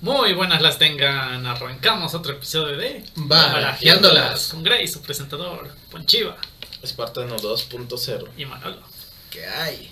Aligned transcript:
Muy 0.00 0.34
buenas 0.34 0.60
las 0.62 0.78
tengan. 0.78 1.46
Arrancamos 1.46 2.14
otro 2.14 2.32
episodio 2.32 2.76
de 2.76 3.04
Barajeándolas. 3.16 4.48
con 4.48 4.62
Grace, 4.62 4.88
su 4.88 5.02
presentador, 5.02 5.70
Ponchiva 5.90 6.36
Espartano 6.82 7.36
2.0. 7.36 8.28
y 8.36 8.44
Manolo. 8.44 8.82
¿Qué 9.30 9.46
hay? 9.46 9.90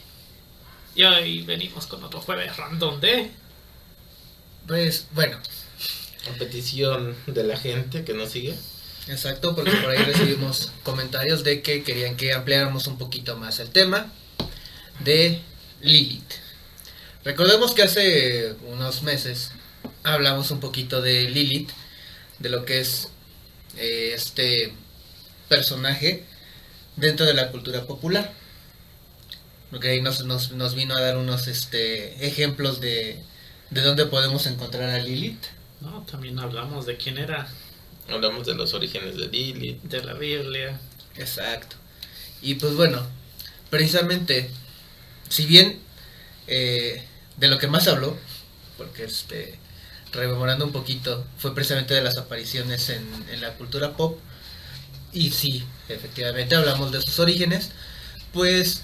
Y 0.94 1.04
hoy 1.04 1.42
venimos 1.42 1.86
con 1.86 2.04
otro 2.04 2.20
jueves 2.20 2.56
random 2.56 3.00
de. 3.00 3.30
Pues 4.66 5.06
bueno, 5.12 5.38
A 6.32 6.38
petición 6.38 7.16
de 7.26 7.44
la 7.44 7.56
gente 7.56 8.04
que 8.04 8.14
nos 8.14 8.30
sigue. 8.30 8.54
exacto, 9.08 9.54
porque 9.54 9.72
por 9.72 9.90
ahí 9.90 9.98
recibimos 10.04 10.70
comentarios 10.84 11.42
de 11.44 11.62
que 11.62 11.82
querían 11.82 12.16
que 12.16 12.32
ampliáramos 12.32 12.86
un 12.86 12.96
poquito 12.98 13.36
más 13.36 13.58
el 13.58 13.70
tema 13.70 14.06
de 15.00 15.40
Lilith. 15.80 16.32
Recordemos 17.24 17.72
que 17.72 17.82
hace 17.82 18.54
unos 18.66 19.02
meses 19.02 19.50
hablamos 20.04 20.50
un 20.50 20.60
poquito 20.60 21.02
de 21.02 21.28
Lilith, 21.28 21.70
de 22.38 22.48
lo 22.48 22.64
que 22.64 22.80
es 22.80 23.08
eh, 23.76 24.12
este 24.14 24.72
personaje 25.48 26.24
dentro 26.96 27.26
de 27.26 27.34
la 27.34 27.50
cultura 27.50 27.84
popular. 27.86 28.32
Porque 29.70 29.88
ahí 29.88 30.00
nos, 30.00 30.24
nos, 30.24 30.52
nos 30.52 30.74
vino 30.76 30.94
a 30.94 31.00
dar 31.00 31.16
unos 31.16 31.48
este, 31.48 32.24
ejemplos 32.24 32.80
de, 32.80 33.20
de 33.70 33.80
dónde 33.80 34.06
podemos 34.06 34.46
encontrar 34.46 34.90
a 34.90 34.98
Lilith. 34.98 35.42
No, 35.80 36.02
también 36.02 36.38
hablamos 36.38 36.86
de 36.86 36.96
quién 36.96 37.18
era, 37.18 37.48
Hablamos 38.08 38.46
de 38.46 38.54
los 38.54 38.74
orígenes 38.74 39.16
de 39.16 39.28
Lilith. 39.28 39.82
de 39.82 40.04
la 40.04 40.12
Biblia. 40.12 40.78
Exacto. 41.16 41.76
Y 42.42 42.54
pues 42.56 42.74
bueno, 42.74 43.04
precisamente, 43.70 44.50
si 45.28 45.46
bien 45.46 45.80
eh, 46.46 47.02
de 47.36 47.48
lo 47.48 47.58
que 47.58 47.66
más 47.66 47.88
habló, 47.88 48.16
porque 48.76 49.04
este, 49.04 49.58
rememorando 50.14 50.64
un 50.64 50.72
poquito, 50.72 51.24
fue 51.38 51.54
precisamente 51.54 51.94
de 51.94 52.02
las 52.02 52.16
apariciones 52.16 52.90
en, 52.90 53.04
la 53.40 53.54
cultura 53.54 53.96
pop, 53.96 54.18
y 55.12 55.30
sí, 55.30 55.64
efectivamente 55.88 56.54
hablamos 56.56 56.92
de 56.92 57.00
sus 57.02 57.18
orígenes, 57.18 57.70
pues 58.32 58.82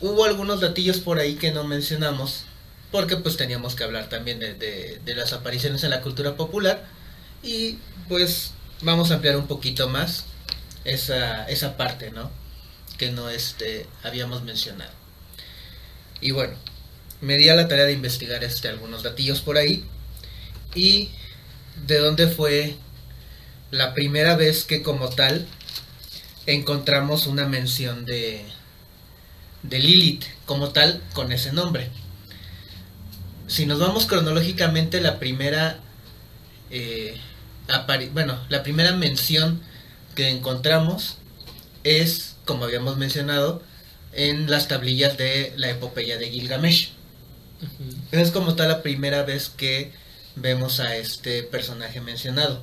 hubo 0.00 0.24
algunos 0.24 0.60
datillos 0.60 0.98
por 0.98 1.18
ahí 1.18 1.34
que 1.34 1.52
no 1.52 1.64
mencionamos, 1.64 2.44
porque 2.90 3.16
pues 3.16 3.36
teníamos 3.36 3.74
que 3.74 3.84
hablar 3.84 4.08
también 4.08 4.40
de 4.40 5.14
las 5.14 5.32
apariciones 5.32 5.84
en 5.84 5.90
la 5.90 6.00
cultura 6.00 6.36
popular, 6.36 6.84
y 7.42 7.78
pues 8.08 8.52
vamos 8.82 9.10
a 9.10 9.14
ampliar 9.14 9.36
un 9.36 9.46
poquito 9.46 9.88
más 9.88 10.24
esa, 10.84 11.44
esa 11.48 11.76
parte, 11.76 12.10
¿no? 12.10 12.30
Que 12.98 13.10
no 13.10 13.28
este, 13.30 13.86
habíamos 14.02 14.42
mencionado. 14.42 14.92
Y 16.20 16.32
bueno, 16.32 16.56
me 17.20 17.36
di 17.36 17.48
a 17.48 17.56
la 17.56 17.68
tarea 17.68 17.86
de 17.86 17.92
investigar 17.92 18.44
este, 18.44 18.68
algunos 18.68 19.02
datillos 19.02 19.40
por 19.40 19.56
ahí. 19.56 19.84
Y 20.74 21.10
de 21.86 21.98
dónde 21.98 22.28
fue 22.28 22.76
la 23.70 23.94
primera 23.94 24.36
vez 24.36 24.64
que 24.64 24.82
como 24.82 25.08
tal 25.08 25.46
encontramos 26.46 27.26
una 27.26 27.46
mención 27.46 28.04
de, 28.04 28.44
de 29.62 29.78
Lilith 29.78 30.24
como 30.46 30.70
tal 30.70 31.02
con 31.12 31.32
ese 31.32 31.52
nombre. 31.52 31.90
Si 33.46 33.66
nos 33.66 33.78
vamos 33.80 34.06
cronológicamente, 34.06 35.00
la 35.00 35.18
primera, 35.18 35.80
eh, 36.70 37.16
bueno, 38.12 38.38
la 38.48 38.62
primera 38.62 38.94
mención 38.94 39.60
que 40.14 40.28
encontramos 40.28 41.18
es, 41.82 42.36
como 42.44 42.64
habíamos 42.64 42.96
mencionado, 42.96 43.62
en 44.12 44.50
las 44.50 44.68
tablillas 44.68 45.16
de 45.16 45.52
la 45.56 45.70
epopeya 45.70 46.16
de 46.16 46.30
Gilgamesh. 46.30 46.92
Es 48.12 48.30
como 48.30 48.54
tal 48.54 48.68
la 48.68 48.82
primera 48.82 49.22
vez 49.22 49.48
que 49.50 49.92
vemos 50.36 50.80
a 50.80 50.96
este 50.96 51.42
personaje 51.42 52.00
mencionado. 52.00 52.62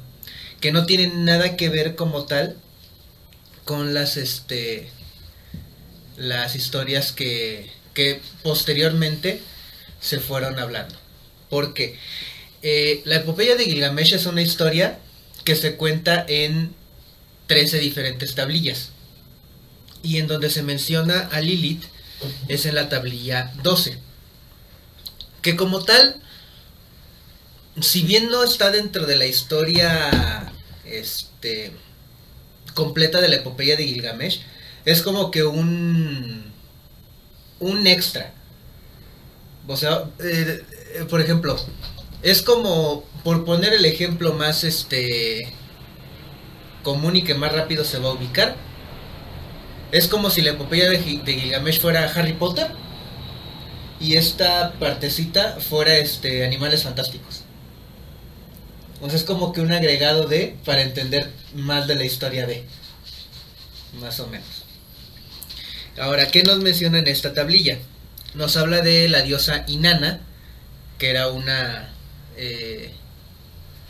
Que 0.61 0.71
no 0.71 0.85
tiene 0.85 1.07
nada 1.07 1.55
que 1.55 1.69
ver 1.69 1.95
como 1.95 2.25
tal 2.25 2.57
con 3.65 3.93
las 3.93 4.17
este 4.17 4.89
las 6.17 6.55
historias 6.55 7.11
que, 7.11 7.69
que 7.93 8.21
posteriormente 8.41 9.41
se 9.99 10.19
fueron 10.19 10.59
hablando. 10.59 10.95
Porque 11.49 11.97
eh, 12.63 13.01
la 13.05 13.17
epopeya 13.17 13.55
de 13.55 13.65
Gilgamesh 13.65 14.13
es 14.13 14.25
una 14.25 14.41
historia 14.41 14.99
que 15.43 15.55
se 15.55 15.75
cuenta 15.75 16.25
en 16.27 16.73
13 17.47 17.79
diferentes 17.79 18.35
tablillas. 18.35 18.89
Y 20.03 20.17
en 20.17 20.27
donde 20.27 20.49
se 20.49 20.63
menciona 20.63 21.29
a 21.31 21.41
Lilith 21.41 21.83
es 22.47 22.65
en 22.65 22.75
la 22.75 22.89
tablilla 22.89 23.51
12. 23.63 23.97
Que 25.41 25.55
como 25.55 25.83
tal, 25.83 26.21
si 27.81 28.03
bien 28.03 28.29
no 28.29 28.43
está 28.43 28.71
dentro 28.71 29.05
de 29.05 29.15
la 29.15 29.25
historia 29.25 30.51
este 30.85 31.71
completa 32.73 33.21
de 33.21 33.29
la 33.29 33.37
epopeya 33.37 33.75
de 33.75 33.85
Gilgamesh, 33.85 34.41
es 34.85 35.01
como 35.01 35.31
que 35.31 35.43
un 35.43 36.51
un 37.59 37.87
extra. 37.87 38.33
O 39.67 39.75
sea, 39.75 40.05
eh, 40.19 40.63
eh, 40.95 41.05
por 41.09 41.21
ejemplo, 41.21 41.57
es 42.21 42.41
como 42.41 43.03
por 43.23 43.45
poner 43.45 43.73
el 43.73 43.85
ejemplo 43.85 44.33
más 44.33 44.63
este 44.63 45.51
común 46.83 47.17
y 47.17 47.23
que 47.23 47.35
más 47.35 47.51
rápido 47.51 47.83
se 47.83 47.99
va 47.99 48.09
a 48.09 48.13
ubicar. 48.13 48.55
Es 49.91 50.07
como 50.07 50.29
si 50.29 50.41
la 50.41 50.51
epopeya 50.51 50.89
de, 50.89 50.97
de 50.97 51.33
Gilgamesh 51.33 51.79
fuera 51.81 52.05
Harry 52.13 52.33
Potter 52.33 52.67
y 53.99 54.15
esta 54.15 54.73
partecita 54.79 55.57
fuera 55.59 55.97
este 55.97 56.45
Animales 56.45 56.83
Fantásticos. 56.83 57.46
O 59.01 59.09
sea, 59.09 59.17
es 59.17 59.23
como 59.23 59.53
que 59.53 59.61
un 59.61 59.71
agregado 59.71 60.27
de 60.27 60.55
para 60.65 60.81
entender 60.81 61.31
más 61.53 61.87
de 61.87 61.95
la 61.95 62.05
historia 62.05 62.47
de 62.47 62.63
más 63.99 64.19
o 64.19 64.27
menos. 64.27 64.65
Ahora, 65.99 66.27
¿qué 66.27 66.43
nos 66.43 66.59
menciona 66.59 66.99
en 66.99 67.07
esta 67.07 67.33
tablilla? 67.33 67.79
Nos 68.33 68.57
habla 68.57 68.81
de 68.81 69.09
la 69.09 69.21
diosa 69.21 69.65
Inanna, 69.67 70.21
que 70.97 71.09
era 71.09 71.29
una 71.29 71.89
eh, 72.35 72.91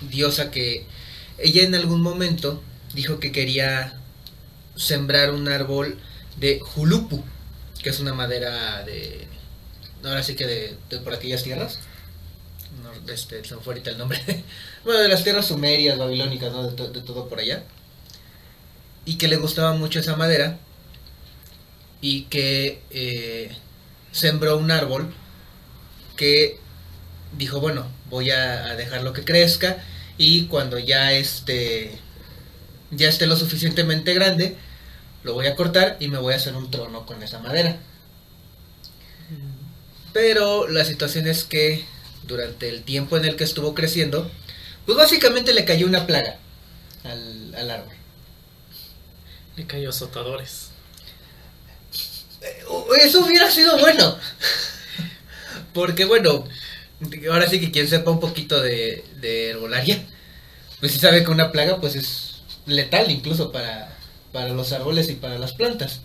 diosa 0.01 0.51
que 0.51 0.85
ella 1.37 1.63
en 1.63 1.75
algún 1.75 2.01
momento 2.01 2.63
dijo 2.93 3.19
que 3.19 3.31
quería 3.31 3.93
sembrar 4.75 5.31
un 5.31 5.47
árbol 5.49 5.99
de 6.37 6.59
julupu, 6.59 7.23
que 7.81 7.89
es 7.89 7.99
una 7.99 8.13
madera 8.13 8.83
de... 8.83 9.27
Ahora 10.03 10.23
sí 10.23 10.35
que 10.35 10.45
de, 10.45 10.77
de 10.89 10.99
por 10.99 11.13
aquellas 11.13 11.43
tierras. 11.43 11.79
Este, 13.07 13.43
se 13.45 13.55
fue 13.57 13.73
ahorita 13.73 13.91
el 13.91 13.97
nombre. 13.97 14.19
bueno, 14.83 14.99
de 15.01 15.09
las 15.09 15.23
tierras 15.23 15.47
sumerias, 15.47 15.97
babilónicas, 15.97 16.51
¿no? 16.51 16.63
de, 16.69 16.75
to- 16.75 16.89
de 16.91 17.01
todo 17.01 17.27
por 17.29 17.39
allá. 17.39 17.63
Y 19.05 19.17
que 19.17 19.27
le 19.27 19.37
gustaba 19.37 19.73
mucho 19.73 19.99
esa 19.99 20.15
madera. 20.15 20.59
Y 22.01 22.23
que 22.23 22.81
eh, 22.91 23.55
sembró 24.11 24.57
un 24.57 24.71
árbol 24.71 25.13
que 26.15 26.59
dijo, 27.37 27.59
bueno, 27.61 27.87
voy 28.09 28.31
a, 28.31 28.67
a 28.67 28.75
dejarlo 28.75 29.13
que 29.13 29.25
crezca. 29.25 29.83
Y 30.17 30.45
cuando 30.47 30.79
ya 30.79 31.13
este 31.13 31.99
ya 32.91 33.09
esté 33.09 33.27
lo 33.27 33.37
suficientemente 33.37 34.13
grande, 34.13 34.57
lo 35.23 35.33
voy 35.33 35.47
a 35.47 35.55
cortar 35.55 35.97
y 35.99 36.09
me 36.09 36.19
voy 36.19 36.33
a 36.33 36.37
hacer 36.37 36.55
un 36.55 36.71
trono 36.71 37.05
con 37.05 37.23
esa 37.23 37.39
madera. 37.39 37.77
Pero 40.13 40.67
la 40.67 40.85
situación 40.85 41.27
es 41.27 41.43
que 41.43 41.85
durante 42.27 42.69
el 42.69 42.83
tiempo 42.83 43.17
en 43.17 43.25
el 43.25 43.35
que 43.35 43.43
estuvo 43.45 43.73
creciendo, 43.75 44.31
pues 44.85 44.97
básicamente 44.97 45.53
le 45.53 45.65
cayó 45.65 45.87
una 45.87 46.05
plaga 46.07 46.37
al, 47.03 47.55
al 47.55 47.71
árbol. 47.71 47.95
Le 49.55 49.65
cayó 49.65 49.89
azotadores. 49.89 50.69
Eh, 52.41 52.63
Eso 53.03 53.25
hubiera 53.25 53.49
sido 53.51 53.77
bueno. 53.79 54.17
Porque 55.73 56.05
bueno, 56.05 56.45
ahora 57.31 57.47
sí 57.49 57.59
que 57.59 57.71
quien 57.71 57.87
sepa 57.87 58.11
un 58.11 58.19
poquito 58.19 58.61
de, 58.61 59.03
de 59.19 59.49
herbolaria, 59.51 60.05
pues 60.79 60.91
sí 60.93 60.99
sabe 60.99 61.23
que 61.23 61.31
una 61.31 61.51
plaga 61.51 61.79
pues 61.81 61.95
es 61.95 62.43
letal 62.65 63.11
incluso 63.11 63.51
para, 63.51 63.97
para 64.33 64.49
los 64.49 64.71
árboles 64.73 65.09
y 65.09 65.15
para 65.15 65.39
las 65.39 65.53
plantas. 65.53 66.01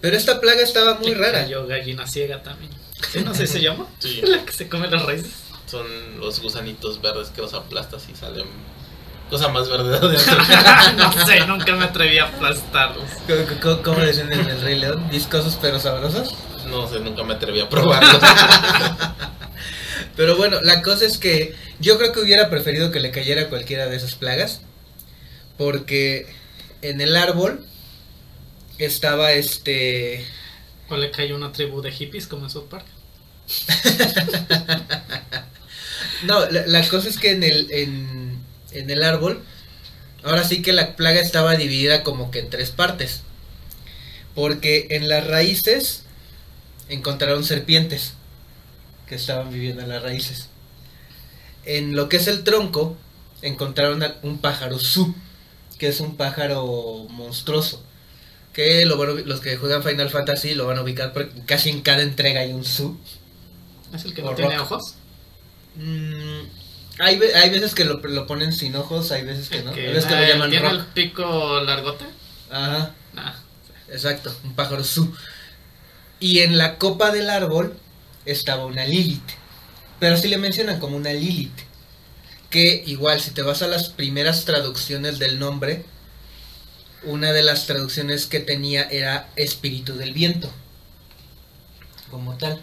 Pero 0.00 0.16
esta 0.16 0.40
plaga 0.40 0.62
estaba 0.62 0.98
muy 0.98 1.14
Le 1.14 1.14
rara. 1.14 1.32
cayó 1.32 1.66
gallina 1.66 2.06
ciega 2.06 2.42
también. 2.42 2.79
¿Sí, 3.12 3.20
no 3.24 3.34
sé 3.34 3.46
si 3.46 3.54
se 3.54 3.60
llama? 3.62 3.86
Sí. 3.98 4.20
La 4.24 4.44
que 4.44 4.52
se 4.52 4.68
come 4.68 4.88
las 4.88 5.04
raíces. 5.04 5.30
Son 5.66 5.86
los 6.18 6.40
gusanitos 6.40 7.00
verdes 7.00 7.28
que 7.30 7.40
los 7.42 7.54
aplastas 7.54 8.08
y 8.12 8.16
salen 8.16 8.46
cosa 9.30 9.48
más 9.48 9.68
verde 9.68 9.90
de 9.90 9.96
adentro. 9.98 10.36
no 10.96 11.26
sé, 11.26 11.46
nunca 11.46 11.74
me 11.76 11.84
atreví 11.84 12.18
a 12.18 12.24
aplastarlos. 12.24 13.04
¿Cómo, 13.28 13.60
cómo- 13.62 13.82
cómo 13.82 13.98
le 14.00 14.08
dicen 14.08 14.32
en 14.32 14.40
el 14.48 14.60
Rey 14.60 14.78
León? 14.78 15.08
¿Viscosos 15.10 15.56
pero 15.62 15.78
sabrosos? 15.78 16.34
No 16.66 16.88
sé, 16.88 16.98
nunca 17.00 17.22
me 17.22 17.34
atreví 17.34 17.60
a 17.60 17.68
probarlos. 17.68 18.20
Pero 20.16 20.36
bueno, 20.36 20.60
la 20.60 20.82
cosa 20.82 21.06
es 21.06 21.18
que 21.18 21.54
yo 21.78 21.96
creo 21.98 22.12
que 22.12 22.20
hubiera 22.20 22.50
preferido 22.50 22.90
que 22.90 23.00
le 23.00 23.10
cayera 23.10 23.48
cualquiera 23.48 23.86
de 23.86 23.96
esas 23.96 24.14
plagas. 24.14 24.60
Porque 25.56 26.26
en 26.82 27.00
el 27.00 27.16
árbol 27.16 27.64
estaba 28.78 29.32
este. 29.32 30.26
O 30.90 30.96
le 30.96 31.10
cayó 31.10 31.36
una 31.36 31.52
tribu 31.52 31.80
de 31.80 31.92
hippies 31.92 32.26
como 32.26 32.44
en 32.44 32.50
South. 32.50 32.68
No, 36.22 36.44
la, 36.50 36.86
cosa 36.88 37.08
es 37.08 37.16
que 37.16 37.30
en 37.30 37.42
el, 37.42 37.70
en, 37.70 38.38
en 38.72 38.90
el 38.90 39.02
árbol, 39.02 39.42
ahora 40.22 40.44
sí 40.44 40.60
que 40.60 40.74
la 40.74 40.94
plaga 40.94 41.18
estaba 41.18 41.56
dividida 41.56 42.02
como 42.02 42.30
que 42.30 42.40
en 42.40 42.50
tres 42.50 42.70
partes. 42.70 43.22
Porque 44.34 44.88
en 44.90 45.08
las 45.08 45.26
raíces 45.26 46.02
encontraron 46.90 47.42
serpientes 47.42 48.12
que 49.06 49.14
estaban 49.14 49.50
viviendo 49.50 49.82
en 49.82 49.88
las 49.88 50.02
raíces. 50.02 50.48
En 51.64 51.96
lo 51.96 52.10
que 52.10 52.18
es 52.18 52.26
el 52.26 52.44
tronco, 52.44 52.98
encontraron 53.42 54.04
un 54.22 54.38
pájaro 54.38 54.78
su, 54.78 55.14
que 55.78 55.88
es 55.88 56.00
un 56.00 56.16
pájaro 56.16 57.06
monstruoso. 57.08 57.82
Que 58.52 58.84
lo 58.84 58.96
los 59.04 59.40
que 59.40 59.56
juegan 59.56 59.82
Final 59.82 60.10
Fantasy 60.10 60.54
lo 60.54 60.66
van 60.66 60.78
a 60.78 60.82
ubicar 60.82 61.12
porque 61.12 61.40
casi 61.46 61.70
en 61.70 61.82
cada 61.82 62.02
entrega 62.02 62.40
hay 62.40 62.52
un 62.52 62.64
su. 62.64 62.98
¿Es 63.94 64.04
el 64.04 64.14
que 64.14 64.22
no 64.22 64.34
tiene 64.34 64.56
rock. 64.56 64.72
ojos? 64.72 64.94
Mm, 65.76 66.40
hay, 66.98 67.18
ve- 67.18 67.34
hay 67.34 67.50
veces 67.50 67.74
que 67.74 67.84
lo, 67.84 67.94
lo 68.00 68.26
ponen 68.26 68.52
sin 68.52 68.74
ojos, 68.76 69.12
hay 69.12 69.22
veces 69.24 69.48
que 69.48 69.62
no. 69.62 69.72
que, 69.72 69.82
Hay 69.86 69.94
veces 69.94 70.06
que 70.06 70.14
ah, 70.14 70.20
lo 70.20 70.26
llaman 70.28 70.50
¿Tiene 70.50 70.68
rock. 70.68 70.78
el 70.80 70.86
pico 70.86 71.60
largote? 71.60 72.04
Ajá, 72.50 72.94
Ah, 73.16 73.34
exacto, 73.88 74.34
un 74.44 74.54
pájaro 74.54 74.82
su. 74.84 75.12
Y 76.18 76.40
en 76.40 76.58
la 76.58 76.76
copa 76.78 77.10
del 77.12 77.30
árbol 77.30 77.74
estaba 78.26 78.66
una 78.66 78.84
Lilith. 78.84 79.22
Pero 80.00 80.16
sí 80.16 80.28
le 80.28 80.38
mencionan 80.38 80.78
como 80.80 80.96
una 80.96 81.12
Lilith. 81.12 81.58
Que 82.50 82.82
igual, 82.86 83.20
si 83.20 83.30
te 83.30 83.42
vas 83.42 83.62
a 83.62 83.68
las 83.68 83.88
primeras 83.90 84.44
traducciones 84.44 85.18
del 85.18 85.38
nombre, 85.38 85.84
una 87.02 87.32
de 87.32 87.42
las 87.42 87.66
traducciones 87.66 88.26
que 88.26 88.40
tenía 88.40 88.82
era 88.84 89.28
espíritu 89.36 89.94
del 89.96 90.12
viento. 90.12 90.52
Como 92.10 92.36
tal. 92.36 92.60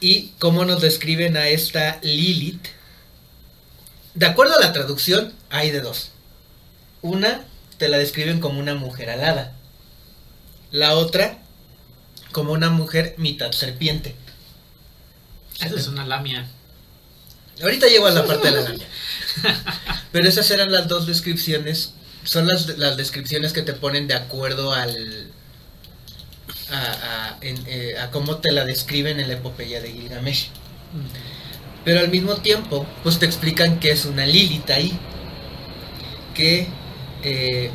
Y 0.00 0.28
cómo 0.38 0.64
nos 0.64 0.80
describen 0.80 1.36
a 1.36 1.48
esta 1.48 1.98
Lilith. 2.02 2.68
De 4.14 4.26
acuerdo 4.26 4.56
a 4.56 4.60
la 4.60 4.72
traducción, 4.72 5.34
hay 5.50 5.70
de 5.70 5.80
dos. 5.80 6.10
Una 7.02 7.44
te 7.78 7.88
la 7.88 7.98
describen 7.98 8.40
como 8.40 8.60
una 8.60 8.74
mujer 8.74 9.10
alada. 9.10 9.54
La 10.70 10.94
otra 10.94 11.38
como 12.32 12.52
una 12.52 12.70
mujer 12.70 13.14
mitad 13.18 13.52
serpiente. 13.52 14.14
esa 15.60 15.74
es 15.74 15.88
una 15.88 16.06
lamia. 16.06 16.48
Ahorita 17.60 17.88
llego 17.88 18.06
a 18.06 18.10
la 18.10 18.24
parte 18.24 18.50
de 18.50 18.56
la 18.56 18.62
lamia. 18.68 18.86
Pero 20.12 20.28
esas 20.28 20.50
eran 20.50 20.72
las 20.72 20.88
dos 20.88 21.06
descripciones. 21.06 21.92
Son 22.30 22.46
las, 22.46 22.78
las 22.78 22.96
descripciones 22.96 23.52
que 23.52 23.62
te 23.62 23.72
ponen 23.72 24.06
de 24.06 24.14
acuerdo 24.14 24.72
al. 24.72 25.32
A, 26.70 26.76
a, 27.32 27.38
en- 27.40 27.64
eh, 27.66 27.96
a 27.98 28.12
cómo 28.12 28.36
te 28.36 28.52
la 28.52 28.64
describen 28.64 29.18
en 29.18 29.26
la 29.26 29.34
epopeya 29.34 29.80
de 29.80 29.90
Gilgamesh. 29.90 30.50
Pero 31.84 31.98
al 31.98 32.08
mismo 32.08 32.36
tiempo, 32.36 32.86
pues 33.02 33.18
te 33.18 33.26
explican 33.26 33.80
que 33.80 33.90
es 33.90 34.04
una 34.04 34.26
Lilith 34.26 34.70
ahí. 34.70 34.96
Que 36.34 36.68
eh, 37.24 37.70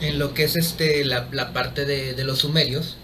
en 0.00 0.18
lo 0.18 0.32
que 0.32 0.44
es 0.44 0.56
este 0.56 1.04
la, 1.04 1.28
la 1.30 1.52
parte 1.52 1.84
de, 1.84 2.14
de 2.14 2.24
los 2.24 2.38
sumerios, 2.38 2.96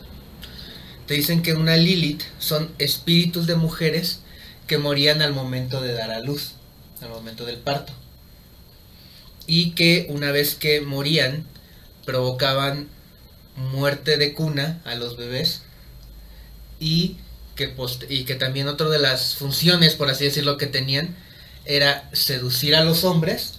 te 1.07 1.13
dicen 1.13 1.43
que 1.43 1.53
una 1.53 1.77
Lilith 1.77 2.23
son 2.39 2.71
espíritus 2.79 3.47
de 3.47 3.57
mujeres 3.57 4.21
que 4.67 4.79
morían 4.79 5.21
al 5.21 5.35
momento 5.35 5.83
de 5.83 5.93
dar 5.93 6.11
a 6.11 6.21
luz, 6.21 6.53
al 7.03 7.11
momento 7.11 7.45
del 7.45 7.59
parto. 7.59 7.93
Y 9.47 9.73
que 9.73 10.07
una 10.11 10.33
vez 10.33 10.55
que 10.55 10.81
morían, 10.81 11.47
provocaban 12.05 12.89
muerte 13.57 14.17
de 14.17 14.35
cuna 14.35 14.81
a 14.85 14.95
los 14.95 15.17
bebés 15.17 15.63
y 16.79 17.17
que, 17.55 17.75
y 18.09 18.25
que 18.25 18.35
también 18.35 18.69
otra 18.69 18.89
de 18.89 18.99
las 18.99 19.35
funciones, 19.35 19.95
por 19.95 20.11
así 20.11 20.25
decirlo, 20.25 20.59
que 20.59 20.67
tenían 20.67 21.17
era 21.65 22.09
seducir 22.13 22.77
a 22.77 22.85
los 22.85 23.05
hombres 23.05 23.55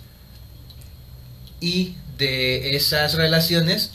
y 1.60 1.96
de 2.18 2.76
esas 2.76 3.16
relaciones 3.16 3.92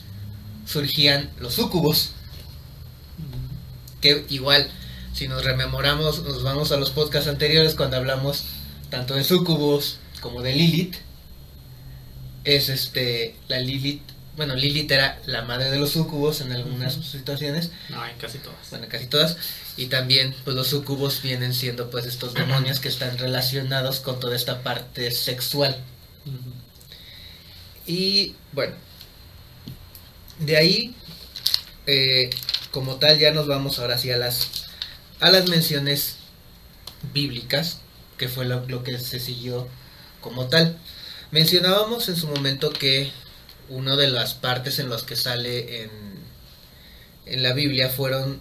surgían 0.66 1.30
los 1.40 1.54
súcubos, 1.54 2.12
que 4.00 4.24
igual, 4.28 4.70
si 5.14 5.28
nos 5.28 5.44
rememoramos, 5.44 6.22
nos 6.24 6.42
vamos 6.42 6.72
a 6.72 6.76
los 6.76 6.90
podcasts 6.90 7.28
anteriores 7.28 7.74
cuando 7.74 7.96
hablamos 7.96 8.44
tanto 8.90 9.14
de 9.14 9.24
súcubos 9.24 9.98
como 10.20 10.42
de 10.42 10.54
Lilith, 10.54 10.96
es 12.44 12.68
este, 12.68 13.36
la 13.48 13.58
Lilith, 13.60 14.02
bueno, 14.36 14.54
Lilith 14.54 14.90
era 14.90 15.20
la 15.26 15.42
madre 15.42 15.70
de 15.70 15.78
los 15.78 15.90
súcubos 15.92 16.40
en 16.40 16.52
algunas 16.52 16.94
situaciones, 16.94 17.70
No, 17.88 18.04
en 18.06 18.16
casi 18.18 18.38
todas. 18.38 18.70
bueno, 18.70 18.86
casi 18.88 19.06
todas. 19.06 19.36
Y 19.76 19.86
también, 19.86 20.34
pues 20.44 20.56
los 20.56 20.68
sucubos 20.68 21.22
vienen 21.22 21.54
siendo 21.54 21.90
pues 21.90 22.06
estos 22.06 22.34
demonios 22.34 22.80
que 22.80 22.88
están 22.88 23.18
relacionados 23.18 24.00
con 24.00 24.20
toda 24.20 24.36
esta 24.36 24.62
parte 24.62 25.10
sexual. 25.10 25.76
Y 27.86 28.34
bueno, 28.52 28.74
de 30.38 30.56
ahí, 30.56 30.94
eh, 31.86 32.30
como 32.70 32.96
tal, 32.96 33.18
ya 33.18 33.32
nos 33.32 33.46
vamos 33.46 33.78
ahora 33.78 33.98
sí 33.98 34.10
a 34.10 34.16
las, 34.16 34.48
a 35.20 35.30
las 35.30 35.48
menciones 35.48 36.16
bíblicas, 37.12 37.78
que 38.18 38.28
fue 38.28 38.44
lo, 38.44 38.66
lo 38.68 38.82
que 38.84 38.98
se 38.98 39.20
siguió 39.20 39.68
como 40.20 40.48
tal. 40.48 40.78
Mencionábamos 41.32 42.08
en 42.08 42.16
su 42.16 42.28
momento 42.28 42.70
que 42.70 43.10
una 43.68 43.96
de 43.96 44.08
las 44.08 44.34
partes 44.34 44.78
en 44.78 44.88
las 44.90 45.02
que 45.02 45.16
sale 45.16 45.82
en, 45.82 45.90
en 47.26 47.42
la 47.42 47.52
Biblia 47.54 47.88
fueron 47.88 48.40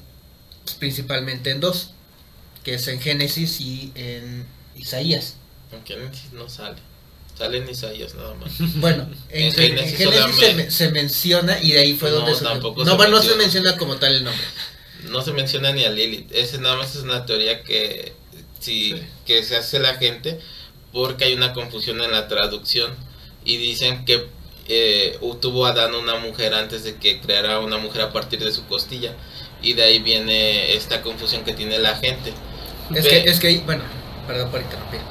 principalmente 0.79 1.49
en 1.51 1.59
dos, 1.61 1.91
que 2.63 2.75
es 2.75 2.87
en 2.87 2.99
Génesis 3.01 3.59
y 3.61 3.91
en 3.95 4.45
Isaías. 4.75 5.35
Aunque 5.71 5.93
Génesis 5.95 6.33
no 6.33 6.49
sale. 6.49 6.77
Sale 7.37 7.59
en 7.59 7.69
Isaías 7.69 8.13
nada 8.15 8.35
más. 8.35 8.51
Bueno, 8.75 9.03
en, 9.29 9.41
En 9.57 9.77
en 9.77 9.95
Génesis 9.95 10.35
se, 10.37 10.71
se 10.71 10.91
menciona 10.91 11.61
y 11.61 11.71
de 11.71 11.79
ahí 11.79 11.93
fue 11.95 12.09
No, 12.09 12.17
donde 12.17 12.33
surgió. 12.33 12.49
tampoco 12.49 12.83
No, 12.83 12.91
se 12.91 12.97
bueno, 12.97 13.11
no 13.15 13.21
se 13.21 13.29
menciona. 13.29 13.43
menciona 13.71 13.77
como 13.77 13.95
tal 13.97 14.13
el 14.15 14.23
nombre. 14.25 14.43
No 15.09 15.21
se 15.23 15.31
menciona 15.31 15.71
ni 15.71 15.85
a 15.85 15.89
Lilith. 15.91 16.29
Ese 16.33 16.57
nada 16.59 16.75
más 16.75 16.93
es 16.95 17.03
una 17.03 17.25
teoría 17.25 17.63
que, 17.63 18.13
Sí. 18.59 19.01
que 19.25 19.43
se 19.43 19.55
hace 19.55 19.79
la 19.79 19.95
gente 19.95 20.39
porque 20.91 21.25
hay 21.25 21.33
una 21.33 21.53
confusión 21.53 22.01
en 22.01 22.11
la 22.11 22.27
traducción. 22.27 22.95
Y 23.43 23.57
dicen 23.57 24.05
que 24.05 24.29
eh, 24.67 25.17
tuvo 25.41 25.65
Adán 25.65 25.95
una 25.95 26.17
mujer 26.17 26.53
antes 26.53 26.83
de 26.83 26.97
que 26.97 27.19
creara 27.21 27.59
una 27.59 27.77
mujer 27.77 28.01
a 28.03 28.13
partir 28.13 28.43
de 28.43 28.51
su 28.51 28.65
costilla. 28.67 29.15
Y 29.61 29.73
de 29.73 29.83
ahí 29.83 29.99
viene 29.99 30.73
esta 30.75 31.01
confusión 31.01 31.43
que 31.43 31.53
tiene 31.53 31.79
la 31.79 31.95
gente. 31.97 32.33
Es 32.93 33.05
Ve- 33.05 33.09
que, 33.09 33.29
es 33.29 33.39
que 33.39 33.47
ahí, 33.47 33.57
bueno, 33.65 33.83
perdón 34.27 34.51
por 34.51 34.61
interrumpir. 34.61 35.01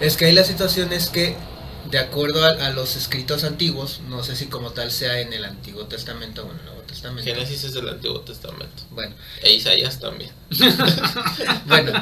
Es 0.00 0.16
que 0.16 0.26
ahí 0.26 0.32
la 0.32 0.44
situación 0.44 0.92
es 0.92 1.08
que, 1.10 1.36
de 1.84 1.98
acuerdo 1.98 2.44
a, 2.44 2.50
a 2.66 2.70
los 2.70 2.96
escritos 2.96 3.44
antiguos, 3.44 4.00
no 4.08 4.22
sé 4.24 4.36
si 4.36 4.48
como 4.48 4.72
tal 4.72 4.90
sea 4.92 5.20
en 5.20 5.32
el 5.32 5.44
Antiguo 5.44 5.86
Testamento 5.86 6.44
o 6.46 6.52
en 6.52 6.58
el 6.58 6.64
Nuevo 6.64 6.77
Testamento. 6.98 7.30
Génesis 7.30 7.62
es 7.62 7.74
del 7.74 7.88
Antiguo 7.88 8.20
Testamento. 8.22 8.82
Bueno, 8.90 9.14
E 9.40 9.52
Isaías 9.52 10.00
también. 10.00 10.30
bueno, 11.66 11.92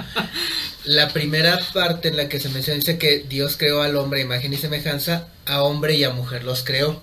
la 0.85 1.11
primera 1.11 1.61
parte 1.75 2.09
en 2.09 2.17
la 2.17 2.31
que 2.31 2.41
se 2.41 2.49
menciona 2.49 2.79
dice 2.79 2.97
que 2.97 3.19
Dios 3.29 3.59
creó 3.59 3.83
al 3.83 3.97
hombre 3.97 4.23
imagen 4.23 4.55
y 4.55 4.57
semejanza, 4.57 5.29
a 5.45 5.63
hombre 5.63 5.97
y 5.97 6.05
a 6.05 6.11
mujer 6.11 6.45
los 6.45 6.65
creó. 6.65 7.03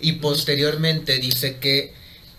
Y 0.00 0.12
posteriormente 0.12 1.18
dice 1.18 1.58
que 1.58 1.92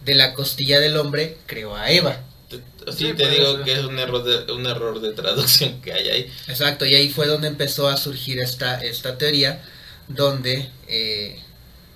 de 0.04 0.16
la 0.16 0.34
costilla 0.34 0.80
del 0.80 0.98
hombre 0.98 1.38
creó 1.46 1.76
a 1.76 1.92
Eva. 1.92 2.24
Sí, 2.50 2.62
Sí, 2.96 3.14
te 3.14 3.30
digo 3.30 3.64
que 3.64 3.74
es 3.74 3.84
un 3.84 4.00
error 4.00 4.24
de, 4.24 4.52
un 4.54 4.66
error 4.66 5.02
de 5.02 5.12
traducción 5.12 5.82
que 5.82 5.94
hay 5.94 6.08
ahí. 6.10 6.34
Exacto, 6.48 6.86
y 6.86 6.96
ahí 6.96 7.10
fue 7.10 7.28
donde 7.28 7.48
empezó 7.48 7.90
a 7.90 7.98
surgir 7.98 8.40
esta, 8.40 8.82
esta 8.84 9.18
teoría, 9.18 9.62
donde 10.08 10.70
eh, 10.88 11.40